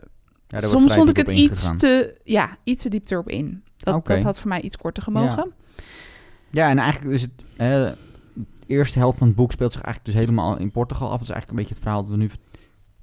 Ja, 0.47 0.67
soms 0.67 0.93
vond 0.93 1.09
ik 1.09 1.17
het 1.17 1.27
iets 1.27 1.71
te, 1.77 2.19
ja, 2.23 2.57
iets 2.63 2.83
te 2.83 2.89
diep 2.89 3.09
erop 3.09 3.29
in. 3.29 3.63
Dat, 3.77 4.05
dat 4.05 4.23
had 4.23 4.39
voor 4.39 4.49
mij 4.49 4.62
iets 4.62 4.77
korter 4.77 5.03
gemogen. 5.03 5.53
Ja, 6.51 6.69
en 6.69 6.77
eigenlijk 6.77 7.13
is 7.13 7.21
het... 7.21 7.31
de 7.57 7.95
eerste 8.67 8.99
helft 8.99 9.17
van 9.17 9.27
het 9.27 9.35
boek 9.35 9.51
speelt 9.51 9.73
zich 9.73 9.81
eigenlijk 9.81 10.13
dus 10.15 10.25
helemaal 10.25 10.57
in 10.57 10.71
Portugal 10.71 11.07
af. 11.07 11.19
Dat 11.19 11.27
is 11.27 11.33
eigenlijk 11.33 11.51
een 11.51 11.65
beetje 11.65 11.73
het 11.73 11.83
verhaal 11.83 12.01
dat 12.03 12.12
we 12.12 12.17
nu... 12.17 12.29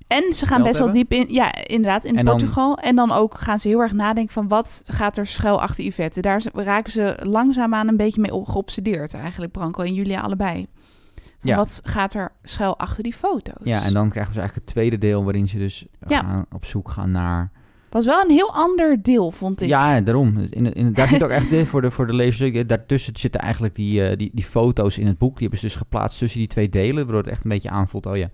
En 0.06 0.32
ze 0.32 0.46
gaan 0.46 0.62
best 0.62 0.78
wel 0.78 0.90
diep 0.90 1.12
in, 1.12 1.26
ja, 1.28 1.54
inderdaad, 1.64 2.04
in 2.04 2.16
En 2.16 2.24
dan- 2.24 2.36
Portugal. 2.36 2.76
En 2.78 2.96
dan 2.96 3.12
ook 3.12 3.38
gaan 3.40 3.58
ze 3.58 3.68
heel 3.68 3.80
erg 3.80 3.92
nadenken 3.92 4.32
van 4.32 4.48
wat 4.48 4.82
gaat 4.86 5.16
er 5.16 5.26
schuil 5.26 5.60
achter 5.60 5.84
Yvette. 5.84 6.20
Daar 6.20 6.42
raken 6.52 6.92
ze 6.92 7.16
langzaamaan 7.22 7.88
een 7.88 7.96
beetje 7.96 8.20
mee 8.20 8.34
op- 8.34 8.48
geobsedeerd 8.48 9.14
eigenlijk, 9.14 9.52
Branko 9.52 9.82
en 9.82 9.94
Julia 9.94 10.20
allebei. 10.20 10.66
Ja. 11.40 11.56
Wat 11.56 11.80
gaat 11.84 12.14
er 12.14 12.32
schuil 12.42 12.78
achter 12.78 13.02
die 13.02 13.14
foto's? 13.14 13.54
Ja, 13.60 13.82
en 13.84 13.92
dan 13.94 14.08
krijgen 14.10 14.32
we 14.32 14.38
dus 14.38 14.42
eigenlijk 14.42 14.54
het 14.54 14.66
tweede 14.66 14.98
deel 14.98 15.24
waarin 15.24 15.48
ze 15.48 15.58
dus 15.58 15.86
Ja. 16.08 16.20
gaan, 16.20 16.46
op 16.54 16.64
zoek 16.64 16.88
gaan 16.88 17.10
naar... 17.10 17.50
Was 17.90 18.04
wel 18.04 18.20
een 18.24 18.30
heel 18.30 18.54
ander 18.54 19.02
deel, 19.02 19.30
vond 19.30 19.60
ik. 19.60 19.68
Ja, 19.68 20.00
daarom. 20.00 20.46
In, 20.50 20.72
in, 20.72 20.92
daar 20.92 21.08
zit 21.08 21.22
ook 21.24 21.30
echt 21.30 21.46
voor 21.66 21.80
de, 21.82 21.90
voor 21.90 22.06
de 22.06 22.12
lezers. 22.14 22.50
eh, 22.50 22.66
Daartussen 22.66 23.16
zitten 23.16 23.40
eigenlijk 23.40 23.74
die, 23.74 24.06
eh, 24.08 24.16
die, 24.16 24.30
die 24.34 24.44
foto's 24.44 24.98
in 24.98 25.06
het 25.06 25.18
boek. 25.18 25.30
Die 25.32 25.40
hebben 25.40 25.58
ze 25.58 25.66
dus 25.66 25.76
geplaatst 25.76 26.18
tussen 26.18 26.38
die 26.38 26.48
twee 26.48 26.68
delen. 26.68 26.94
Waardoor 27.04 27.22
het 27.22 27.30
echt 27.30 27.44
een 27.44 27.50
beetje 27.50 27.70
aanvoelt. 27.70 28.06
Oh 28.06 28.16
ja, 28.16 28.30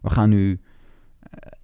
we 0.00 0.10
gaan 0.10 0.28
nu. 0.28 0.60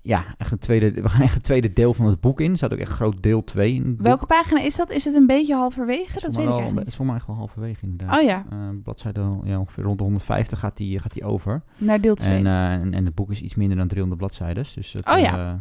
Ja, 0.08 0.24
echt 0.38 0.50
een 0.52 0.58
tweede, 0.58 0.92
we 0.92 1.08
gaan 1.08 1.20
echt 1.22 1.34
een 1.34 1.40
tweede 1.42 1.72
deel 1.72 1.94
van 1.94 2.06
het 2.06 2.20
boek 2.20 2.40
in. 2.40 2.50
Er 2.50 2.56
staat 2.56 2.72
ook 2.72 2.78
echt 2.78 2.92
groot 2.92 3.22
deel 3.22 3.44
2 3.44 3.74
in 3.74 3.82
het 3.84 3.96
boek. 3.96 4.06
Welke 4.06 4.26
pagina 4.26 4.60
is 4.60 4.76
dat? 4.76 4.90
Is 4.90 5.04
het 5.04 5.14
een 5.14 5.26
beetje 5.26 5.54
halverwege? 5.54 6.12
Het 6.12 6.22
Dat 6.22 6.34
weet 6.34 6.44
ik 6.44 6.48
eigenlijk 6.50 6.68
Het 6.68 6.78
is 6.78 6.84
niet. 6.84 6.94
voor 6.94 7.06
mij 7.06 7.14
echt 7.14 7.26
wel 7.26 7.36
halverwege 7.36 7.78
inderdaad. 7.86 8.18
Oh 8.18 8.24
ja, 8.24 8.44
Eh, 8.50 8.58
bladzijde 8.82 9.20
ja, 9.44 9.58
ongeveer 9.58 9.84
rond 9.84 9.98
de 9.98 10.04
150 10.04 10.58
gaat 10.58 10.76
die, 10.76 10.98
gaat 10.98 11.12
die 11.12 11.24
over. 11.24 11.62
naar 11.76 12.00
deel 12.00 12.14
2. 12.14 12.34
En, 12.34 12.46
eh, 12.46 12.72
en, 12.72 12.94
en 12.94 13.04
het 13.04 13.14
boek 13.14 13.30
is 13.30 13.40
iets 13.40 13.54
minder 13.54 13.76
dan 13.76 13.88
300 13.88 14.20
bladzijden. 14.20 14.64
Dus 14.74 14.92
het, 14.92 15.06
Oh 15.08 15.18
ja. 15.18 15.50
eh, 15.52 15.54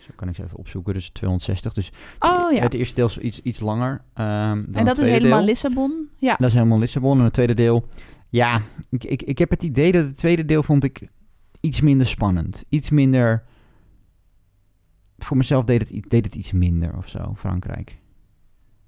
zo 0.00 0.10
kan 0.16 0.28
ik 0.28 0.34
ze 0.34 0.42
even 0.44 0.58
opzoeken. 0.58 0.94
Dus 0.94 1.08
260. 1.10 1.72
Dus 1.72 1.90
oh 2.18 2.52
ja. 2.52 2.60
het 2.62 2.74
eerste 2.74 2.94
deel 2.94 3.06
is 3.06 3.18
iets, 3.18 3.40
iets 3.42 3.60
langer. 3.60 4.00
ehm, 4.14 4.26
dan 4.28 4.66
En 4.72 4.74
het 4.74 4.86
dat 4.86 4.98
is 4.98 5.10
helemaal 5.12 5.38
deel. 5.38 5.46
Lissabon. 5.46 6.08
Ja. 6.16 6.36
Dat 6.38 6.48
is 6.48 6.54
helemaal 6.54 6.78
Lissabon. 6.78 7.18
En 7.18 7.24
het 7.24 7.32
tweede 7.32 7.54
deel, 7.54 7.86
ja, 8.28 8.60
ik, 8.90 9.04
ik, 9.04 9.22
ik 9.22 9.38
heb 9.38 9.50
het 9.50 9.62
idee 9.62 9.92
dat 9.92 10.04
het 10.04 10.16
tweede 10.16 10.44
deel 10.44 10.62
vond 10.62 10.84
ik 10.84 11.08
iets 11.60 11.80
minder 11.80 12.06
spannend. 12.06 12.64
Iets 12.68 12.90
minder, 12.90 13.44
voor 15.18 15.36
mezelf 15.36 15.64
deed 15.64 15.80
het, 15.80 16.10
deed 16.10 16.24
het 16.24 16.34
iets 16.34 16.52
minder 16.52 16.96
of 16.96 17.08
zo, 17.08 17.34
Frankrijk. 17.36 17.98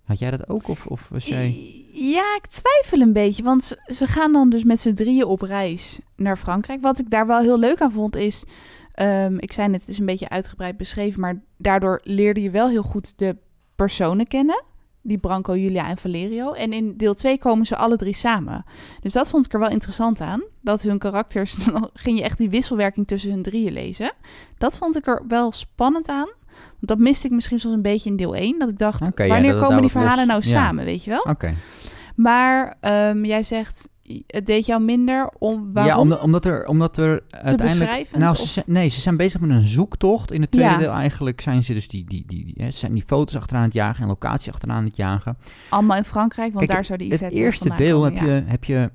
Had 0.05 0.19
jij 0.19 0.31
dat 0.31 0.49
ook 0.49 0.69
of, 0.69 0.87
of 0.87 1.09
was 1.09 1.27
jij... 1.27 1.75
Ja, 1.93 2.37
ik 2.37 2.47
twijfel 2.47 3.01
een 3.01 3.13
beetje. 3.13 3.43
Want 3.43 3.65
ze, 3.65 3.79
ze 3.87 4.07
gaan 4.07 4.33
dan 4.33 4.51
dus 4.51 4.65
met 4.65 4.81
z'n 4.81 4.93
drieën 4.93 5.25
op 5.25 5.41
reis 5.41 6.01
naar 6.17 6.37
Frankrijk. 6.37 6.83
Wat 6.83 6.99
ik 6.99 7.11
daar 7.11 7.27
wel 7.27 7.41
heel 7.41 7.59
leuk 7.59 7.81
aan 7.81 7.93
vond 7.93 8.17
is... 8.17 8.45
ehm, 8.95 9.37
ik 9.39 9.53
zei 9.53 9.69
net, 9.69 9.81
het 9.81 9.89
is 9.91 9.99
een 9.99 10.07
beetje 10.07 10.29
uitgebreid 10.29 10.77
beschreven... 10.77 11.21
maar 11.21 11.43
daardoor 11.57 12.01
leerde 12.03 12.43
je 12.43 12.51
wel 12.51 12.69
heel 12.69 12.83
goed 12.83 13.19
de 13.19 13.37
personen 13.77 14.27
kennen. 14.27 14.63
Die 15.03 15.19
Branco, 15.19 15.57
Julia 15.57 15.89
en 15.89 15.97
Valerio. 15.97 16.53
En 16.53 16.73
in 16.73 16.97
deel 16.97 17.15
2 17.15 17.39
komen 17.39 17.67
ze 17.67 17.77
alle 17.77 17.97
drie 17.97 18.15
samen. 18.15 18.65
Dus 19.01 19.13
dat 19.13 19.29
vond 19.31 19.45
ik 19.45 19.53
er 19.53 19.59
wel 19.61 19.71
interessant 19.71 20.21
aan. 20.21 20.43
Dat 20.61 20.83
hun 20.83 20.99
karakters... 20.99 21.55
Dan 21.65 21.91
ging 21.95 22.19
je 22.19 22.25
echt 22.25 22.39
die 22.39 22.51
wisselwerking 22.51 23.07
tussen 23.07 23.31
hun 23.31 23.43
drieën 23.43 23.73
lezen. 23.73 24.13
Dat 24.59 24.77
vond 24.79 24.97
ik 24.97 25.07
er 25.07 25.23
wel 25.29 25.53
spannend 25.53 26.09
aan. 26.09 26.29
Want 26.61 26.87
dat 26.87 26.99
miste 26.99 27.27
ik 27.27 27.33
misschien 27.33 27.61
soms 27.61 27.75
een 27.75 27.83
beetje 27.83 28.11
in 28.11 28.17
deel 28.17 28.35
1. 28.35 28.59
Dat 28.59 28.69
ik 28.69 28.79
dacht, 28.79 29.11
ja, 29.15 29.27
wanneer 29.27 29.53
dat 29.53 29.61
komen 29.61 29.83
die 29.83 29.83
los- 29.83 29.93
verhalen 29.93 30.27
nou 30.27 30.41
ja. 30.45 30.51
samen, 30.51 30.85
weet 30.85 31.05
je 31.05 31.11
wel? 31.11 31.23
Oké. 31.23 31.55
Maar 32.15 32.77
ehm, 32.81 33.25
jij 33.25 33.43
zegt, 33.43 33.89
het 34.27 34.47
deed 34.47 34.67
jou 34.67 34.83
minder 34.83 35.31
om 35.39 35.73
waarom? 35.73 35.93
Ja, 35.95 36.01
omdat, 36.01 36.21
omdat 36.21 36.45
er, 36.45 36.67
omdat 36.67 36.97
er 36.99 37.23
uiteindelijk... 37.31 38.17
Nou, 38.17 38.37
ze 38.37 38.47
zijn- 38.47 38.65
nee, 38.69 38.89
ze 38.89 39.01
zijn 39.01 39.17
bezig 39.17 39.41
met 39.41 39.51
een 39.51 39.63
zoektocht. 39.63 40.33
In 40.33 40.41
het 40.41 40.51
tweede 40.51 40.71
Ja. 40.71 40.77
deel 40.79 40.93
eigenlijk 40.93 41.41
zijn 41.41 41.63
ze 41.63 41.75
dus 41.75 41.89
die, 41.89 42.05
die, 42.05 42.25
die, 42.27 42.45
die, 42.45 42.65
hè, 42.65 42.71
zijn 42.71 42.95
die 42.95 43.03
foto's 43.07 43.37
achteraan 43.37 43.63
het 43.63 43.73
jagen 43.73 44.03
en 44.03 44.09
locatie 44.09 44.53
achteraan 44.53 44.85
het 44.85 44.97
jagen. 44.97 45.39
Allemaal 45.69 45.97
in 45.97 46.05
Frankrijk, 46.05 46.53
want 46.53 46.59
Kijk, 46.59 46.71
daar 46.71 46.85
zou 46.85 46.99
die 46.99 47.11
Het 47.11 47.21
Yvette 47.21 47.39
eerste 47.39 47.73
deel 47.77 48.01
komen, 48.03 48.17
heb, 48.19 48.27
je, 48.27 48.43
heb 48.51 48.65
je... 48.65 48.91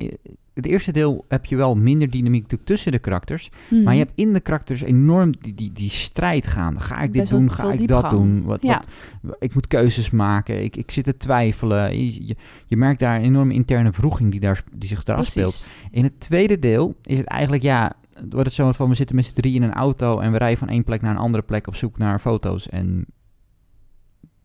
eh, 0.00 0.08
Het 0.54 0.66
eerste 0.66 0.92
deel 0.92 1.24
heb 1.28 1.44
je 1.44 1.56
wel 1.56 1.74
minder 1.74 2.10
dynamiek 2.10 2.52
tussen 2.64 2.92
de 2.92 2.98
karakters. 2.98 3.50
Mhm. 3.68 3.82
Maar 3.82 3.92
je 3.92 3.98
hebt 3.98 4.12
in 4.14 4.32
de 4.32 4.40
karakters 4.40 4.80
enorm 4.82 5.32
die, 5.40 5.54
die, 5.54 5.72
die 5.72 5.90
strijd 5.90 6.46
gaande. 6.46 6.80
Ga 6.80 7.00
ik 7.00 7.12
dit 7.12 7.20
Best 7.20 7.32
doen? 7.32 7.50
Ga 7.50 7.72
ik 7.72 7.88
dat 7.88 8.10
doen? 8.10 8.42
Wat, 8.42 8.62
Ja. 8.62 8.82
wat, 9.22 9.36
ik 9.38 9.54
moet 9.54 9.66
keuzes 9.66 10.10
maken. 10.10 10.62
Ik, 10.62 10.76
ik 10.76 10.90
zit 10.90 11.04
te 11.04 11.16
twijfelen. 11.16 11.98
Je, 11.98 12.26
je, 12.26 12.36
je 12.66 12.76
merkt 12.76 13.00
daar 13.00 13.16
een 13.16 13.24
enorme 13.24 13.52
interne 13.54 13.90
wroeging 13.90 14.30
die, 14.30 14.40
daar, 14.40 14.62
die 14.74 14.88
zich 14.88 15.04
daar 15.04 15.16
afspeelt. 15.16 15.68
In 15.90 16.04
het 16.04 16.20
tweede 16.20 16.58
deel 16.58 16.94
is 17.02 17.18
het 17.18 17.26
eigenlijk, 17.26 17.62
ja, 17.62 17.92
wordt 18.28 18.46
het 18.46 18.54
zo 18.54 18.72
van 18.72 18.88
we 18.88 18.94
zitten 18.94 19.16
met 19.16 19.24
z'n 19.26 19.34
drie 19.34 19.54
in 19.54 19.62
een 19.62 19.72
auto 19.72 20.18
en 20.18 20.32
we 20.32 20.38
rijden 20.38 20.58
van 20.58 20.68
één 20.68 20.84
plek 20.84 21.02
naar 21.02 21.10
een 21.10 21.16
andere 21.16 21.42
plek 21.42 21.66
op 21.66 21.76
zoek 21.76 21.98
naar 21.98 22.18
foto's. 22.18 22.68
En 22.68 23.06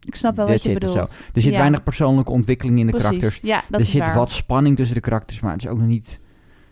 Ik 0.06 0.16
snap 0.16 0.36
wel 0.36 0.48
wat 0.48 0.64
je 0.64 0.74
bedoelt. 0.74 0.96
er 1.34 1.42
zit 1.42 1.52
Ja. 1.54 1.58
weinig 1.60 1.84
persoonlijke 1.84 2.32
ontwikkeling 2.32 2.80
in 2.80 2.86
de 2.86 2.92
Precies. 2.92 3.10
karakters. 3.10 3.40
Ja, 3.42 3.64
dat 3.70 3.80
er 3.80 3.86
zit 3.86 4.02
waar. 4.02 4.16
wat 4.16 4.32
spanning 4.32 4.76
tussen 4.76 4.96
de 4.96 5.02
karakters, 5.02 5.40
maar 5.40 5.52
het 5.54 5.64
is 5.64 5.70
ook 5.70 5.78
nog 5.78 5.88
niet 5.88 6.20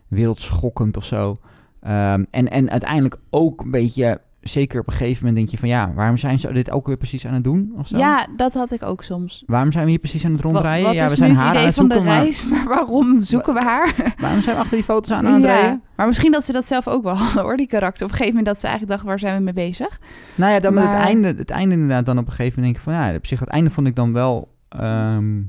wereldschokkend 0.07 0.97
of 0.97 1.05
zo. 1.05 1.35
Ehm, 1.81 2.23
en, 2.31 2.49
en 2.51 2.69
uiteindelijk 2.69 3.17
ook 3.29 3.61
een 3.61 3.71
beetje, 3.71 4.21
zeker 4.43 4.79
op 4.79 4.87
een 4.87 4.93
gegeven 4.93 5.17
moment 5.25 5.35
denk 5.35 5.49
je 5.49 5.57
van 5.57 5.69
ja, 5.69 5.91
waarom 5.95 6.17
zijn 6.17 6.39
ze 6.39 6.51
dit 6.53 6.71
ook 6.71 6.87
weer 6.87 6.97
precies 6.97 7.27
aan 7.27 7.33
het 7.33 7.43
doen 7.43 7.73
of 7.77 7.87
zo? 7.87 7.97
Ja, 7.97 8.27
dat 8.35 8.53
had 8.53 8.71
ik 8.71 8.83
ook 8.83 9.03
soms. 9.03 9.43
Waarom 9.45 9.71
zijn 9.71 9.83
we 9.83 9.89
hier 9.89 9.99
precies 9.99 10.25
aan 10.25 10.31
het 10.31 10.41
rondrijden? 10.41 10.85
wat 10.85 10.95
ja, 10.95 11.09
we 11.09 11.15
zijn 11.15 11.35
haar 11.35 11.45
aan 11.45 11.53
idee 11.53 11.65
het 11.65 11.75
van 11.75 11.87
de 11.87 11.93
zoeken, 11.93 12.11
maar 12.11 12.21
reis, 12.21 12.45
maar 12.49 12.65
waarom 12.67 13.21
zoeken 13.21 13.53
we 13.53 13.61
haar? 13.61 14.13
waarom 14.17 14.41
zijn 14.41 14.55
we 14.55 14.61
achter 14.61 14.75
die 14.77 14.85
foto's 14.85 15.11
aan 15.11 15.27
aan 15.27 15.33
het 15.33 15.43
Ja, 15.43 15.53
rijden? 15.55 15.81
Maar 15.95 16.07
misschien 16.07 16.31
dat 16.31 16.43
ze 16.43 16.51
dat 16.51 16.65
zelf 16.65 16.87
ook 16.87 17.03
wel 17.03 17.15
hadden, 17.23 17.43
hoor, 17.43 17.57
die 17.57 17.67
karakter. 17.67 18.03
Op 18.05 18.11
een 18.11 18.17
gegeven 18.17 18.35
moment 18.37 18.53
dat 18.53 18.59
ze 18.59 18.67
eigenlijk 18.67 18.91
dachten, 18.97 19.07
waar 19.09 19.19
zijn 19.29 19.37
we 19.37 19.43
mee 19.53 19.67
bezig? 19.69 19.99
Nou 20.35 20.51
ja, 20.51 20.59
dan 20.59 20.73
met 20.73 20.83
het 20.83 20.91
Maar- 20.91 21.01
einde, 21.01 21.27
het 21.37 21.49
einde 21.49 21.73
inderdaad 21.75 22.05
dan 22.05 22.17
op 22.17 22.25
een 22.27 22.33
gegeven 22.33 22.59
moment 22.59 22.75
denk 22.83 22.87
ik 22.87 22.93
van 22.99 23.07
ja, 23.11 23.15
op 23.17 23.25
zich 23.25 23.39
het 23.39 23.49
einde 23.49 23.69
vond 23.69 23.87
ik 23.87 23.95
dan 23.95 24.13
wel 24.13 24.51
ehm, 24.69 25.41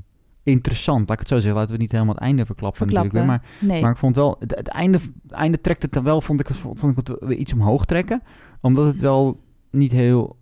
interessant. 0.45 0.99
Laat 0.99 1.11
ik 1.11 1.19
het 1.19 1.27
zo 1.27 1.35
zeggen, 1.39 1.53
laten 1.59 1.75
we 1.75 1.81
niet 1.81 1.91
helemaal 1.91 2.13
het 2.13 2.23
einde 2.23 2.45
verklappen, 2.45 2.85
natuurlijk 2.85 3.13
weer. 3.13 3.25
Maar, 3.25 3.41
Nee. 3.59 3.81
maar 3.81 3.91
ik 3.91 3.97
vond 3.97 4.15
wel, 4.15 4.35
het, 4.39 4.55
het 4.55 4.67
einde, 4.67 4.97
het 5.23 5.31
einde 5.31 5.61
trekt 5.61 5.81
het 5.81 5.93
dan 5.93 6.03
wel, 6.03 6.21
vond 6.21 6.39
ik, 6.39 6.47
het- 6.47 6.57
vond 6.57 6.83
ik 6.83 7.07
het 7.07 7.15
weer 7.19 7.37
iets 7.37 7.53
omhoog 7.53 7.85
trekken. 7.85 8.21
Omdat 8.61 8.85
het 8.85 9.01
wel 9.01 9.39
niet 9.71 9.91
heel, 9.91 10.37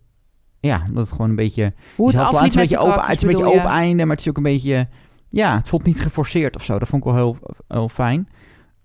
ja, 0.60 0.84
omdat 0.88 1.04
het 1.04 1.12
gewoon 1.16 1.30
een 1.30 1.36
beetje, 1.36 1.74
Hoe 1.96 2.08
het 2.08 2.18
afliep 2.18 2.42
met 2.42 2.54
een 2.56 2.60
beetje 2.62 2.78
open, 2.78 2.92
het 2.92 3.00
karakters, 3.02 3.18
is 3.18 3.24
een 3.38 3.44
beetje 3.44 3.58
open 3.60 3.70
einde, 3.72 4.06
maar 4.06 4.16
het 4.16 4.26
is 4.26 4.30
ook 4.30 4.38
een 4.38 4.44
beetje, 4.44 4.88
ja, 5.30 5.58
het 5.58 5.68
voelt 5.68 5.84
niet 5.84 6.02
geforceerd 6.02 6.56
of 6.56 6.63
zo. 6.63 6.80
Dat 6.80 6.88
vond 6.88 7.06
ik 7.06 7.12
wel 7.13 7.18
heel, 7.22 7.38
heel 7.68 7.89
fijn. 7.89 8.28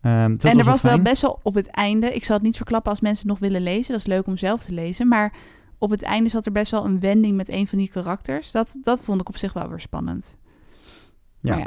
Ehm, 0.01 0.31
dat 0.33 0.45
en 0.45 0.59
er 0.59 0.65
was 0.65 0.81
wel 0.83 1.03
best 1.03 1.23
wel 1.23 1.41
op 1.43 1.55
het 1.55 1.67
einde, 1.71 2.15
ik 2.15 2.25
zal 2.25 2.37
het 2.37 2.45
niet 2.45 2.57
verklappen 2.57 2.91
als 2.91 3.01
mensen 3.01 3.29
het 3.29 3.41
nog 3.41 3.51
willen 3.51 3.63
lezen, 3.63 3.93
dat 3.93 4.01
is 4.01 4.07
leuk 4.07 4.27
om 4.27 4.37
zelf 4.37 4.65
te 4.65 4.73
lezen, 4.73 5.09
maar 5.09 5.33
op 5.79 5.91
het 5.91 6.03
einde 6.03 6.29
zat 6.29 6.47
er 6.47 6.53
best 6.53 6.71
wel 6.71 6.85
een 6.85 7.01
wending 7.01 7.37
met 7.37 7.49
een 7.49 7.67
van 7.67 7.79
die 7.79 7.89
karakters. 7.89 8.51
Dat, 8.51 8.79
dat 8.83 9.01
vond 9.01 9.21
ik 9.21 9.29
op 9.29 9.37
zich 9.37 9.53
wel 9.53 9.69
weer 9.69 9.81
spannend. 9.81 10.39
Ja. 11.41 11.51
Maar 11.51 11.59
ja. 11.59 11.67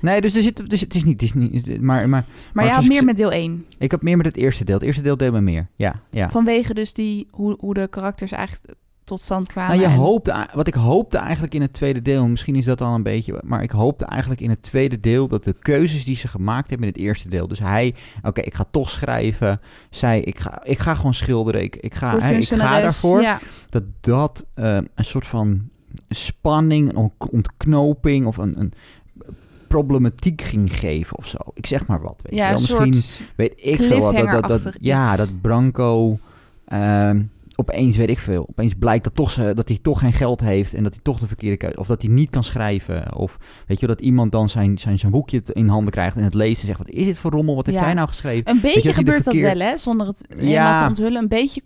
Nee, 0.00 0.20
dus 0.20 0.36
er 0.36 0.42
zit, 0.42 0.70
dus 0.70 0.80
het 0.80 0.94
is 0.94 1.04
niet, 1.04 1.12
het 1.20 1.22
is 1.22 1.34
niet 1.34 1.80
maar, 1.80 2.08
maar 2.08 2.24
Maar, 2.52 2.64
je 2.64 2.70
had 2.70 2.86
meer 2.86 3.04
met 3.04 3.16
deel 3.16 3.32
1. 3.32 3.66
ik 3.78 3.90
heb 3.90 4.02
meer 4.02 4.16
met 4.16 4.26
het 4.26 4.36
eerste 4.36 4.64
deel. 4.64 4.74
Het 4.74 4.84
eerste 4.84 5.02
deel 5.02 5.16
deed 5.16 5.32
me 5.32 5.40
meer, 5.40 5.68
ja, 5.76 5.94
ja. 6.10 6.30
Vanwege 6.30 6.74
dus 6.74 6.92
die, 6.92 7.28
hoe, 7.30 7.56
hoe 7.60 7.74
de 7.74 7.88
karakters 7.88 8.32
eigenlijk 8.32 8.74
tot 9.04 9.20
stand 9.20 9.46
kwamen. 9.48 9.76
Nou, 9.76 9.88
je 9.88 9.94
en- 9.94 10.00
hoopte, 10.00 10.46
wat 10.54 10.66
ik 10.66 10.74
hoopte 10.74 11.18
eigenlijk 11.18 11.54
in 11.54 11.60
het 11.60 11.72
tweede 11.72 12.02
deel, 12.02 12.26
misschien 12.28 12.56
is 12.56 12.64
dat 12.64 12.80
al 12.80 12.94
een 12.94 13.02
beetje, 13.02 13.40
maar 13.44 13.62
ik 13.62 13.70
hoopte 13.70 14.04
eigenlijk 14.04 14.40
in 14.40 14.50
het 14.50 14.62
tweede 14.62 15.00
deel 15.00 15.28
dat 15.28 15.44
de 15.44 15.54
keuzes 15.58 16.04
die 16.04 16.16
ze 16.16 16.28
gemaakt 16.28 16.68
hebben 16.68 16.86
in 16.88 16.92
het 16.92 17.02
eerste 17.02 17.28
deel, 17.28 17.48
dus 17.48 17.58
hij, 17.58 17.94
oké, 18.22 18.40
ik 18.40 18.54
ga 18.54 18.64
toch 18.70 18.90
schrijven, 18.90 19.60
zij, 19.90 20.20
ik 20.20 20.40
ga, 20.40 20.64
ik 20.64 20.78
ga 20.78 20.94
gewoon 20.94 21.14
schilderen, 21.14 21.62
ik, 21.62 21.76
ik, 21.76 21.94
ga, 21.94 22.18
hè, 22.18 22.34
ik 22.34 22.44
ga 22.48 22.80
daarvoor, 22.80 23.20
Ja, 23.22 23.40
dat 23.68 23.82
dat 24.00 24.46
eh, 24.54 24.76
een 24.94 25.04
soort 25.04 25.26
van 25.26 25.68
spanning, 26.08 26.88
een 26.88 26.96
ont- 26.96 27.30
ontknoping 27.30 28.26
of 28.26 28.36
een, 28.36 28.60
een 28.60 28.72
problematiek 29.68 30.42
ging 30.42 30.72
geven 30.78 31.16
of 31.18 31.26
zo. 31.26 31.36
Ik 31.54 31.66
zeg 31.66 31.86
maar 31.86 32.00
wat, 32.00 32.20
weet 32.22 32.32
je 32.32 32.38
ja 32.38 32.44
wel. 32.44 32.54
een 32.54 32.60
Misschien 32.60 32.94
soort... 32.94 33.30
weet 33.36 33.52
ik 33.56 33.82
veel 33.82 34.00
wat. 34.00 34.16
Dat, 34.48 34.62
dat, 34.62 34.76
ja, 34.80 35.16
dat 35.16 35.40
Branco 35.40 36.18
ehm, 36.64 37.22
opeens, 37.56 37.96
weet 37.96 38.08
ik 38.10 38.18
veel, 38.18 38.46
opeens 38.48 38.74
blijkt 38.78 39.04
dat, 39.04 39.14
toch, 39.14 39.34
dat 39.54 39.68
hij 39.68 39.78
toch 39.82 39.98
geen 39.98 40.12
geld 40.12 40.40
heeft 40.40 40.74
en 40.74 40.82
dat 40.82 40.92
hij 40.94 41.02
toch 41.02 41.18
de 41.18 41.26
verkeerde 41.26 41.56
keuze, 41.56 41.78
of 41.78 41.86
dat 41.86 42.02
hij 42.02 42.10
niet 42.10 42.30
kan 42.30 42.44
schrijven. 42.44 43.14
Of 43.16 43.36
weet 43.66 43.80
je, 43.80 43.86
dat 43.86 44.00
iemand 44.00 44.32
dan 44.32 44.48
zijn, 44.48 44.78
zijn, 44.78 44.98
zijn 44.98 45.12
boekje 45.12 45.42
in 45.52 45.68
handen 45.68 45.92
krijgt 45.92 46.16
en 46.16 46.22
het 46.22 46.34
leest 46.34 46.60
en 46.60 46.66
zegt, 46.66 46.78
wat 46.78 46.90
is 46.90 47.06
dit 47.06 47.18
voor 47.18 47.30
rommel, 47.30 47.54
wat 47.54 47.66
heb 47.66 47.74
Ja. 47.74 47.80
jij 47.84 47.94
nou 47.94 48.08
geschreven? 48.08 48.50
Een 48.50 48.60
beetje 48.60 48.82
dat 48.82 48.94
gebeurt 48.94 49.24
dat 49.24 49.34
wel, 49.34 49.58
hè? 49.58 49.76
Zonder 49.76 50.06
het 50.06 50.24
helemaal 50.28 50.50
Ja. 50.52 50.80
te 50.82 50.88
onthullen. 50.88 51.22
Een 51.22 51.28
beetje 51.28 51.62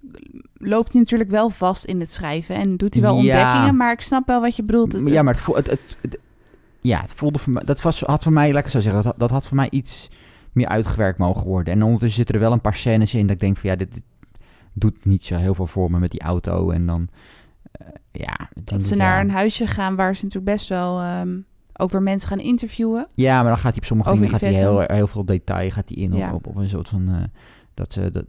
loopt 0.54 0.92
hij 0.92 1.00
natuurlijk 1.00 1.30
wel 1.30 1.50
vast 1.50 1.84
in 1.84 2.00
het 2.00 2.10
schrijven. 2.12 2.54
En 2.54 2.76
doet 2.76 2.92
hij 2.94 3.02
wel 3.02 3.12
Ja. 3.14 3.18
ontdekkingen. 3.18 3.76
Maar 3.76 3.92
ik 3.92 4.00
snap 4.00 4.26
wel 4.26 4.40
wat 4.40 4.56
je 4.56 4.62
bedoelt. 4.62 4.92
Het, 4.92 5.06
ja, 5.06 5.22
maar 5.22 5.34
het, 5.34 5.66
het, 5.70 5.96
het- 6.00 6.18
ja, 6.82 7.00
het 7.00 7.12
voelde 7.12 7.38
voor 7.38 7.52
mij, 7.52 7.64
dat 7.64 7.80
was, 7.82 8.00
had 8.00 8.22
voor 8.22 8.32
mij, 8.32 8.52
lekker 8.52 8.70
zo 8.72 8.80
zeggen, 8.80 9.02
dat, 9.02 9.10
had- 9.12 9.20
dat 9.20 9.30
had 9.30 9.46
voor 9.46 9.56
mij 9.56 9.70
iets 9.70 10.10
meer 10.52 10.66
uitgewerkt 10.68 11.18
mogen 11.18 11.46
worden. 11.46 11.74
En 11.74 11.82
ondertussen 11.82 12.16
zitten 12.16 12.34
er 12.34 12.40
wel 12.40 12.52
een 12.52 12.60
paar 12.60 12.74
scènes 12.74 13.14
in 13.14 13.20
dat 13.26 13.30
ik 13.34 13.40
denk 13.40 13.56
van, 13.56 13.70
ja, 13.70 13.76
dit, 13.76 13.92
dit 13.92 14.02
doet 14.72 15.04
niet 15.04 15.24
zo 15.24 15.36
heel 15.36 15.54
veel 15.54 15.66
voor 15.66 15.90
me 15.90 15.98
met 15.98 16.10
die 16.10 16.20
auto. 16.22 16.70
En 16.70 16.86
dan, 16.86 17.08
eh, 17.72 17.86
ja. 18.12 18.48
dat 18.64 18.82
ze 18.82 18.96
ja. 18.96 19.02
naar 19.02 19.20
een 19.20 19.30
huisje 19.30 19.66
gaan 19.66 19.96
waar 19.96 20.16
ze 20.16 20.24
natuurlijk 20.24 20.52
best 20.52 20.68
wel 20.68 21.02
ook 21.76 21.90
weer 21.90 22.02
mensen 22.02 22.28
gaan 22.28 22.40
interviewen. 22.40 23.06
Ja, 23.14 23.34
maar 23.36 23.44
dan 23.48 23.58
gaat 23.58 23.72
hij 23.72 23.76
op 23.80 23.84
sommige 23.84 24.08
Over 24.10 24.22
dingen 24.22 24.38
gaat 24.38 24.48
hij 24.48 24.58
heel, 24.58 24.80
heel 24.80 25.06
veel 25.06 25.24
detail 25.24 25.70
gaat 25.70 25.88
hij 25.88 26.02
in 26.04 26.12
Ja. 26.16 26.34
op, 26.34 26.46
op 26.46 26.56
een 26.56 26.68
soort 26.68 26.88
van 26.88 27.08
eh, 27.08 27.14
dat 27.74 27.92
ze 27.92 28.10
dat, 28.10 28.24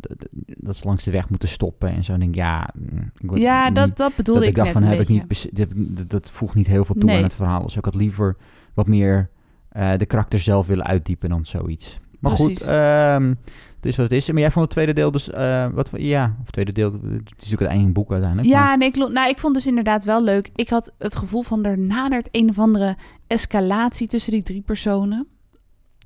dat, 0.58 0.76
ze 0.76 0.86
langs 0.88 1.04
de 1.04 1.12
weg 1.12 1.30
moeten 1.30 1.50
stoppen 1.50 1.90
en 1.90 2.04
zo. 2.04 2.14
En 2.14 2.22
ik 2.22 2.34
denk 2.34 2.36
ja, 2.46 2.70
mm, 2.74 3.12
ik 3.32 3.38
Ja, 3.38 3.66
niet- 3.66 3.76
dat, 3.76 3.98
dat 3.98 4.16
bedoelde 4.16 4.40
dat 4.42 4.50
ik 4.50 4.56
dacht 4.56 4.68
net 4.74 4.78
van 4.78 4.88
heb 4.92 5.00
ik 5.00 5.08
niet 5.08 5.50
dat, 5.98 6.10
dat, 6.10 6.32
voegt 6.32 6.56
niet 6.56 6.68
heel 6.68 6.86
veel 6.86 6.96
toe 6.96 7.10
Nee. 7.10 7.18
aan 7.18 7.24
het 7.24 7.34
verhaal. 7.34 7.64
Dus 7.64 7.76
ik 7.76 7.86
had 7.86 7.96
liever 7.96 8.38
wat 8.74 8.88
meer 8.88 9.30
eh, 9.70 9.98
de 9.98 10.06
karakter 10.06 10.40
zelf 10.40 10.68
willen 10.68 10.86
uitdiepen 10.86 11.30
dan 11.30 11.46
zoiets. 11.46 12.00
Maar 12.20 12.34
Precies. 12.34 12.58
goed, 12.60 12.68
ehm, 12.68 13.28
het 13.76 13.86
is 13.86 13.96
wat 13.96 14.10
het 14.10 14.18
is. 14.18 14.32
Maar 14.32 14.40
jij 14.42 14.52
vond 14.52 14.64
het 14.66 14.74
tweede 14.74 14.94
deel 14.94 15.12
dus 15.12 15.30
eh, 15.30 15.68
wat 15.74 15.90
ja, 15.98 16.36
of 16.42 16.50
tweede 16.52 16.72
deel, 16.72 16.92
het 16.92 17.02
is 17.04 17.10
natuurlijk 17.36 17.62
het 17.62 17.70
eigen 17.70 17.94
boek 17.94 18.12
uiteindelijk. 18.12 18.50
maar- 18.54 18.60
Ja, 18.64 18.76
nee, 18.76 18.88
ik, 18.88 18.96
nou, 18.96 19.30
ik 19.30 19.38
vond 19.38 19.54
dus 19.54 19.66
inderdaad 19.68 20.04
wel 20.04 20.24
leuk. 20.24 20.50
Ik 20.56 20.70
had 20.70 20.94
het 20.98 21.16
gevoel 21.16 21.42
van 21.42 21.66
er 21.66 21.78
nadert 21.80 22.28
een 22.32 22.50
of 22.50 22.60
andere 22.60 22.96
escalatie 23.28 24.08
tussen 24.08 24.32
die 24.32 24.44
drie 24.44 24.62
personen. 24.62 25.28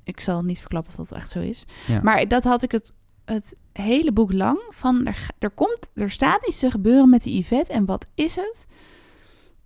Ik 0.04 0.20
zal 0.20 0.42
niet 0.42 0.58
verklappen 0.60 0.90
of 0.90 0.96
dat 1.08 1.12
echt 1.18 1.30
zo 1.30 1.38
is. 1.38 1.64
Ja. 1.86 2.00
Maar 2.02 2.28
dat 2.28 2.44
had 2.44 2.62
ik 2.62 2.72
het, 2.72 2.92
het 3.28 3.56
hele 3.72 4.12
boek 4.12 4.32
lang. 4.32 4.60
Van 4.68 5.06
er, 5.38 5.50
komt, 5.50 5.90
er 5.94 6.10
staat 6.10 6.46
iets 6.46 6.58
te 6.58 6.70
gebeuren 6.70 7.10
met 7.10 7.22
die 7.22 7.38
Yvette. 7.38 7.72
En 7.72 7.84
wat 7.84 8.06
is 8.14 8.36
het? 8.36 8.66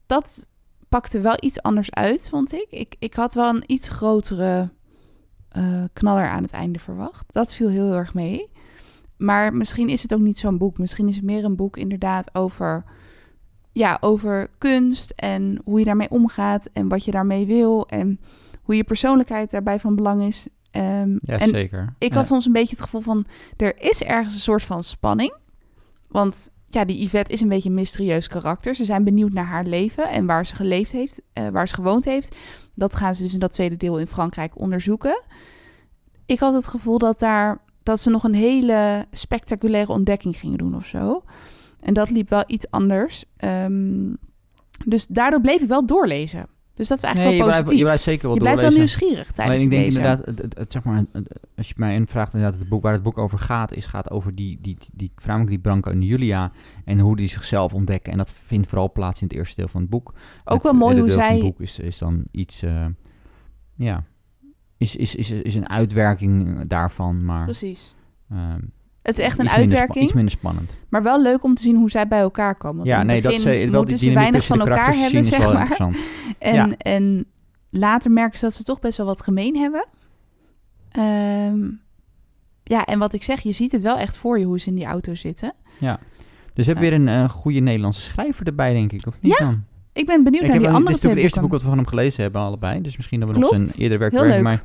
Dat 0.06 0.48
pakte 0.88 1.20
wel 1.20 1.36
iets 1.40 1.62
anders 1.62 1.90
uit, 1.90 2.28
vond 2.28 2.52
ik. 2.52 2.66
Ik, 2.70 2.96
ik 2.98 3.14
had 3.14 3.34
wel 3.34 3.48
een 3.48 3.64
iets 3.66 3.88
grotere 3.88 4.70
eh, 5.48 5.84
knaller 5.92 6.28
aan 6.28 6.42
het 6.42 6.52
einde 6.52 6.78
verwacht. 6.78 7.32
Dat 7.32 7.54
viel 7.54 7.68
heel 7.68 7.92
erg 7.92 8.14
mee. 8.14 8.50
Maar 9.16 9.54
misschien 9.54 9.88
is 9.88 10.02
het 10.02 10.14
ook 10.14 10.20
niet 10.20 10.38
zo'n 10.38 10.58
boek. 10.58 10.78
Misschien 10.78 11.08
is 11.08 11.16
het 11.16 11.24
meer 11.24 11.44
een 11.44 11.56
boek 11.56 11.76
inderdaad 11.76 12.34
over, 12.34 12.84
ja, 13.72 13.98
over 14.00 14.50
kunst 14.58 15.12
en 15.16 15.60
hoe 15.64 15.78
je 15.78 15.84
daarmee 15.84 16.10
omgaat 16.10 16.68
en 16.72 16.88
wat 16.88 17.04
je 17.04 17.10
daarmee 17.10 17.46
wil 17.46 17.86
en 17.88 18.20
hoe 18.62 18.76
je 18.76 18.84
persoonlijkheid 18.84 19.50
daarbij 19.50 19.80
van 19.80 19.94
belang 19.94 20.22
is. 20.22 20.46
Ehm, 20.72 21.10
ja, 21.18 21.38
en 21.38 21.48
zeker. 21.48 21.94
ik 21.98 22.10
Ja. 22.10 22.16
had 22.16 22.26
soms 22.26 22.46
een 22.46 22.52
beetje 22.52 22.74
het 22.76 22.84
gevoel 22.84 23.00
van, 23.00 23.26
er 23.56 23.80
is 23.82 24.02
ergens 24.02 24.34
een 24.34 24.40
soort 24.40 24.62
van 24.62 24.82
spanning. 24.82 25.34
Want 26.08 26.50
ja, 26.68 26.84
die 26.84 27.02
Yvette 27.04 27.32
is 27.32 27.40
een 27.40 27.48
beetje 27.48 27.68
een 27.68 27.74
mysterieus 27.74 28.26
karakter. 28.28 28.74
Ze 28.74 28.84
zijn 28.84 29.04
benieuwd 29.04 29.32
naar 29.32 29.44
haar 29.46 29.64
leven 29.64 30.08
en 30.10 30.26
waar 30.26 30.46
ze 30.46 30.54
geleefd 30.54 30.92
heeft, 30.92 31.22
eh, 31.32 31.48
waar 31.48 31.68
ze 31.68 31.74
gewoond 31.74 32.04
heeft. 32.04 32.36
Dat 32.74 32.94
gaan 32.96 33.14
ze 33.14 33.22
dus 33.22 33.32
in 33.32 33.38
dat 33.38 33.52
tweede 33.52 33.76
deel 33.76 33.98
in 33.98 34.06
Frankrijk 34.06 34.58
onderzoeken. 34.60 35.22
Ik 36.26 36.38
had 36.40 36.54
het 36.54 36.66
gevoel 36.66 36.98
dat 36.98 37.18
daar 37.18 37.58
dat 37.82 38.00
ze 38.00 38.10
nog 38.10 38.24
een 38.24 38.34
hele 38.34 39.06
spectaculaire 39.10 39.92
ontdekking 39.92 40.36
gingen 40.38 40.58
doen 40.58 40.74
of 40.76 40.86
zo. 40.86 41.22
En 41.80 41.94
dat 41.94 42.10
liep 42.10 42.28
wel 42.28 42.44
iets 42.46 42.70
anders. 42.70 43.24
Ehm, 43.36 44.12
dus 44.86 45.06
daardoor 45.06 45.40
bleef 45.40 45.62
ik 45.62 45.68
wel 45.68 45.86
doorlezen. 45.86 46.46
Dus 46.88 46.90
dat 46.90 47.10
is 47.10 47.14
Nee, 47.14 47.22
eigenlijk 47.22 47.42
je 47.44 47.50
wel 47.50 47.62
blijft, 47.62 47.64
positief. 47.64 47.78
je 47.78 47.84
blijft 47.84 48.02
zeker 48.02 48.26
wel 48.26 48.34
je 48.34 48.40
blijft 48.40 48.60
wel 48.60 48.70
nieuwsgierig 48.70 49.30
tijdens 49.32 49.56
Alleen 49.56 49.62
ik 49.64 49.70
denk 49.70 49.84
lezen. 49.84 50.02
inderdaad, 50.02 50.26
het, 50.26 50.38
het, 50.42 50.58
het- 50.58 50.72
zeg 50.72 50.82
maar, 50.84 51.04
als 51.56 51.68
je 51.68 51.74
mij 51.76 52.02
vraagt 52.06 52.34
inderdaad, 52.34 52.58
het 52.58 52.68
boek, 52.68 52.82
waar 52.82 52.92
het 52.92 53.02
boek 53.02 53.18
over 53.18 53.38
gaat, 53.38 53.72
is 53.72 53.86
gaat 53.86 54.10
over 54.10 54.34
die, 54.34 54.58
die, 54.60 54.76
die, 54.80 54.90
die 54.92 55.12
voornamelijk 55.16 55.50
die 55.50 55.60
Branco 55.60 55.90
en 55.90 56.02
Julia 56.02 56.52
en 56.84 56.98
hoe 56.98 57.16
die 57.16 57.26
zichzelf 57.28 57.74
ontdekken. 57.74 58.12
En 58.12 58.18
dat 58.18 58.32
vindt 58.44 58.66
vooral 58.66 58.92
plaats 58.92 59.20
in 59.20 59.26
het 59.26 59.36
eerste 59.36 59.56
deel 59.56 59.68
van 59.68 59.80
het 59.80 59.90
boek. 59.90 60.14
Ook 60.44 60.52
Het 60.54 60.62
wel 60.62 60.72
mooi 60.74 60.98
hoe 61.00 61.10
zij... 61.10 61.32
het 61.32 61.40
boek 61.40 61.60
is, 61.60 61.78
is 61.78 61.98
dan 61.98 62.24
iets, 62.30 62.62
eh, 62.62 62.86
ja, 63.76 64.04
is, 64.76 64.96
is, 64.96 65.14
is, 65.14 65.30
is 65.30 65.54
een 65.54 65.68
uitwerking 65.68 66.66
daarvan, 66.66 67.24
maar 67.24 67.44
Precies. 67.44 67.94
ehm, 68.30 68.60
Het 69.02 69.18
is 69.18 69.24
echt 69.24 69.38
een 69.38 69.44
iets 69.44 69.56
minder 69.56 69.70
uitwerking. 69.76 70.04
iets 70.04 70.12
minder 70.14 70.32
spannend. 70.32 70.76
Maar 70.88 71.02
wel 71.02 71.22
leuk 71.22 71.44
om 71.44 71.54
te 71.54 71.62
zien 71.62 71.76
hoe 71.76 71.90
zij 71.90 72.08
bij 72.08 72.20
elkaar 72.20 72.54
komen. 72.54 72.76
Want 72.76 72.88
ja, 72.88 73.02
nee, 73.02 73.22
dat 73.22 73.32
is 73.32 73.44
eh, 73.44 73.70
wel 73.70 73.84
die 73.84 73.96
ze 73.96 74.12
weinig 74.12 74.44
van 74.44 74.60
elkaar 74.60 74.94
hebben, 74.94 75.24
zeg 75.24 75.38
maar. 75.52 75.60
interessant. 75.60 75.96
En, 76.38 76.54
Ja. 76.54 76.70
en 76.78 77.24
later 77.70 78.10
merken 78.10 78.38
ze 78.38 78.44
dat 78.44 78.54
ze 78.54 78.62
toch 78.62 78.80
best 78.80 78.96
wel 78.96 79.06
wat 79.06 79.22
gemeen 79.22 79.56
hebben. 79.56 79.86
Ehm, 80.90 81.58
ja, 82.62 82.84
en 82.84 82.98
wat 82.98 83.12
ik 83.12 83.22
zeg, 83.22 83.40
je 83.40 83.52
ziet 83.52 83.72
het 83.72 83.82
wel 83.82 83.98
echt 83.98 84.16
voor 84.16 84.38
je 84.38 84.44
hoe 84.44 84.60
ze 84.60 84.68
in 84.68 84.74
die 84.74 84.84
auto 84.84 85.14
zitten. 85.14 85.54
Dus 86.54 86.66
we 86.66 86.72
hebben 86.72 86.90
weer 86.90 86.92
een 87.00 87.08
eh, 87.24 87.28
goede 87.28 87.60
Nederlandse 87.60 88.00
schrijver 88.00 88.46
erbij, 88.46 88.72
denk 88.72 88.92
ik, 88.92 89.06
of 89.06 89.14
niet 89.20 89.38
Ja, 89.38 89.44
dan? 89.44 89.64
Ik 89.92 90.06
ben 90.06 90.24
benieuwd 90.24 90.42
Ik 90.42 90.48
naar 90.50 90.58
die 90.58 90.68
andere 90.68 90.94
dit 90.94 91.04
is 91.04 91.10
het 91.10 91.18
eerste 91.18 91.40
boek 91.40 91.50
wat 91.50 91.60
we 91.62 91.68
van 91.68 91.76
hem 91.76 91.86
gelezen 91.86 92.22
hebben, 92.22 92.40
allebei. 92.40 92.80
Dus 92.80 92.96
misschien 92.96 93.20
dat 93.20 93.30
we 93.30 93.38
nog 93.38 93.48
zijn 93.48 93.72
eerder 93.82 93.98
werk 93.98 94.12
Heel 94.12 94.20
werken. 94.20 94.36
leuk. 94.36 94.46
Maar 94.46 94.62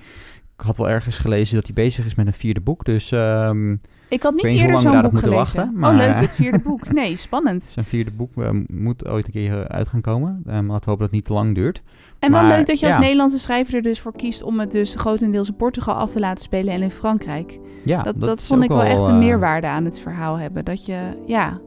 ik 0.58 0.62
had 0.66 0.78
wel 0.78 0.90
ergens 0.90 1.18
gelezen 1.18 1.56
dat 1.56 1.66
hij 1.66 1.74
bezig 1.74 2.06
is 2.06 2.16
met 2.16 2.28
een 2.28 2.34
vierde 2.34 2.62
boek. 2.62 2.86
Dus 2.86 3.12
ehm, 3.12 3.76
Ik 4.10 4.24
had 4.24 4.34
niet 4.34 4.43
eerder 4.43 4.80
zo'n 4.80 5.01
boek 5.01 5.10
gelezen. 5.18 5.30
wachten, 5.32 5.72
maar- 5.76 5.91
Oh, 5.91 5.97
leuk, 5.97 6.16
het 6.16 6.36
vierde 6.36 6.60
boek. 6.60 6.91
Nee, 6.93 7.18
spannend. 7.18 7.64
zijn 7.64 7.86
vierde 7.86 8.12
boek 8.12 8.32
eh, 8.43 8.49
moet 8.68 9.08
ooit 9.08 9.26
een 9.26 9.32
keer 9.34 9.60
eh, 9.62 9.66
uit 9.78 9.88
gaan 9.88 10.01
komen. 10.01 10.41
Ehm 10.45 10.55
laten 10.55 10.66
we 10.68 10.72
hopen 10.74 10.89
dat 10.89 10.99
het 10.99 11.12
niet 11.12 11.26
te 11.26 11.34
lang 11.34 11.55
duurt. 11.55 11.82
En 12.20 12.32
wel 12.32 12.41
Maar, 12.41 12.58
leuk 12.58 12.68
dat 12.68 12.80
je 12.80 12.86
als 12.86 12.95
ja. 12.95 13.01
Nederlandse 13.01 13.39
schrijver 13.39 13.76
er 13.76 13.82
dus 13.82 13.99
voor 13.99 14.16
kiest 14.16 14.43
om 14.43 14.60
het 14.60 14.72
dus 14.72 14.95
grotendeels 14.95 15.47
in 15.47 15.55
Portugal 15.55 15.93
af 15.95 16.12
te 16.12 16.20
laten 16.20 16.43
spelen 16.43 16.74
en 16.74 16.82
in 16.82 16.91
Frankrijk. 16.91 17.60
Ja, 17.86 18.03
dat 18.03 18.20
dat, 18.20 18.43
vond 18.43 18.64
ik 18.64 18.70
wel 18.70 18.84
echt 18.84 18.97
een 19.08 19.14
eh, 19.14 19.18
meerwaarde 19.18 19.68
aan 19.68 19.86
het 19.86 19.99
verhaal 19.99 20.36
hebben. 20.39 20.66
Dat 20.66 20.86
je, 20.86 20.97
ja, 21.26 21.60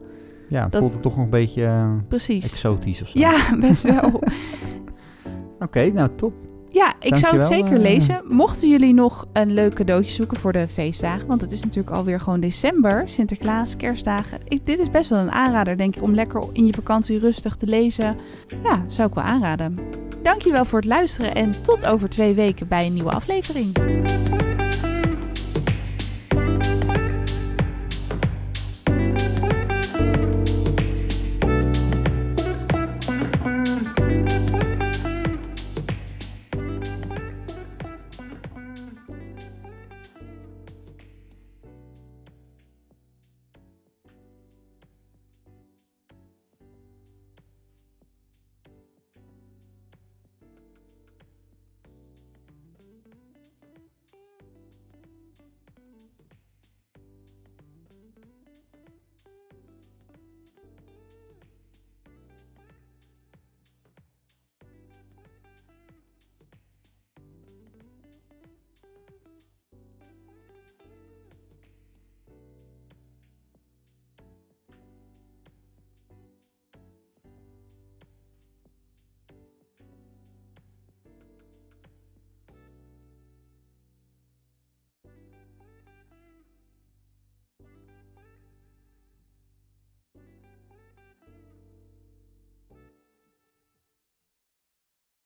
Ja, 0.49 0.67
dat- 0.67 0.79
voelt 0.79 0.91
het 0.93 1.01
toch 1.01 1.15
nog 1.15 1.23
een 1.25 1.31
beetje 1.31 1.87
precies. 2.07 2.43
exotisch 2.51 3.01
of 3.01 3.07
zo. 3.07 3.19
Ja, 3.19 3.57
best 3.59 3.83
wel. 3.83 4.19
Oké, 5.59 5.91
nou 5.91 6.09
top. 6.15 6.33
Ja, 6.71 6.93
ik 6.99 7.15
zou 7.15 7.35
het 7.35 7.45
zeker 7.45 7.73
eh. 7.73 7.81
lezen. 7.81 8.21
Mochten 8.27 8.69
jullie 8.69 8.93
nog 8.93 9.25
een 9.33 9.53
leuk 9.53 9.73
cadeautje 9.73 10.11
zoeken 10.11 10.37
voor 10.37 10.51
de 10.51 10.67
feestdagen, 10.67 11.27
want 11.27 11.41
het 11.41 11.51
is 11.51 11.63
natuurlijk 11.63 11.95
alweer 11.95 12.19
gewoon 12.19 12.39
december, 12.39 13.09
Sinterklaas, 13.09 13.75
kerstdagen. 13.75 14.39
Ik, 14.47 14.65
dit 14.65 14.79
is 14.79 14.89
best 14.89 15.09
wel 15.09 15.19
een 15.19 15.31
aanrader, 15.31 15.77
denk 15.77 15.95
ik, 15.95 16.01
om 16.01 16.13
lekker 16.13 16.43
in 16.53 16.65
je 16.65 16.73
vakantie 16.73 17.19
rustig 17.19 17.55
te 17.55 17.65
lezen. 17.65 18.17
Ja, 18.63 18.83
zou 18.87 19.07
ik 19.07 19.13
wel 19.13 19.23
aanraden. 19.23 19.79
Dankjewel 20.23 20.65
voor 20.65 20.79
het 20.79 20.87
luisteren 20.87 21.35
en 21.35 21.61
tot 21.61 21.85
over 21.85 22.09
twee 22.09 22.33
weken 22.33 22.67
bij 22.67 22.85
een 22.85 22.93
nieuwe 22.93 23.11
aflevering. 23.11 23.77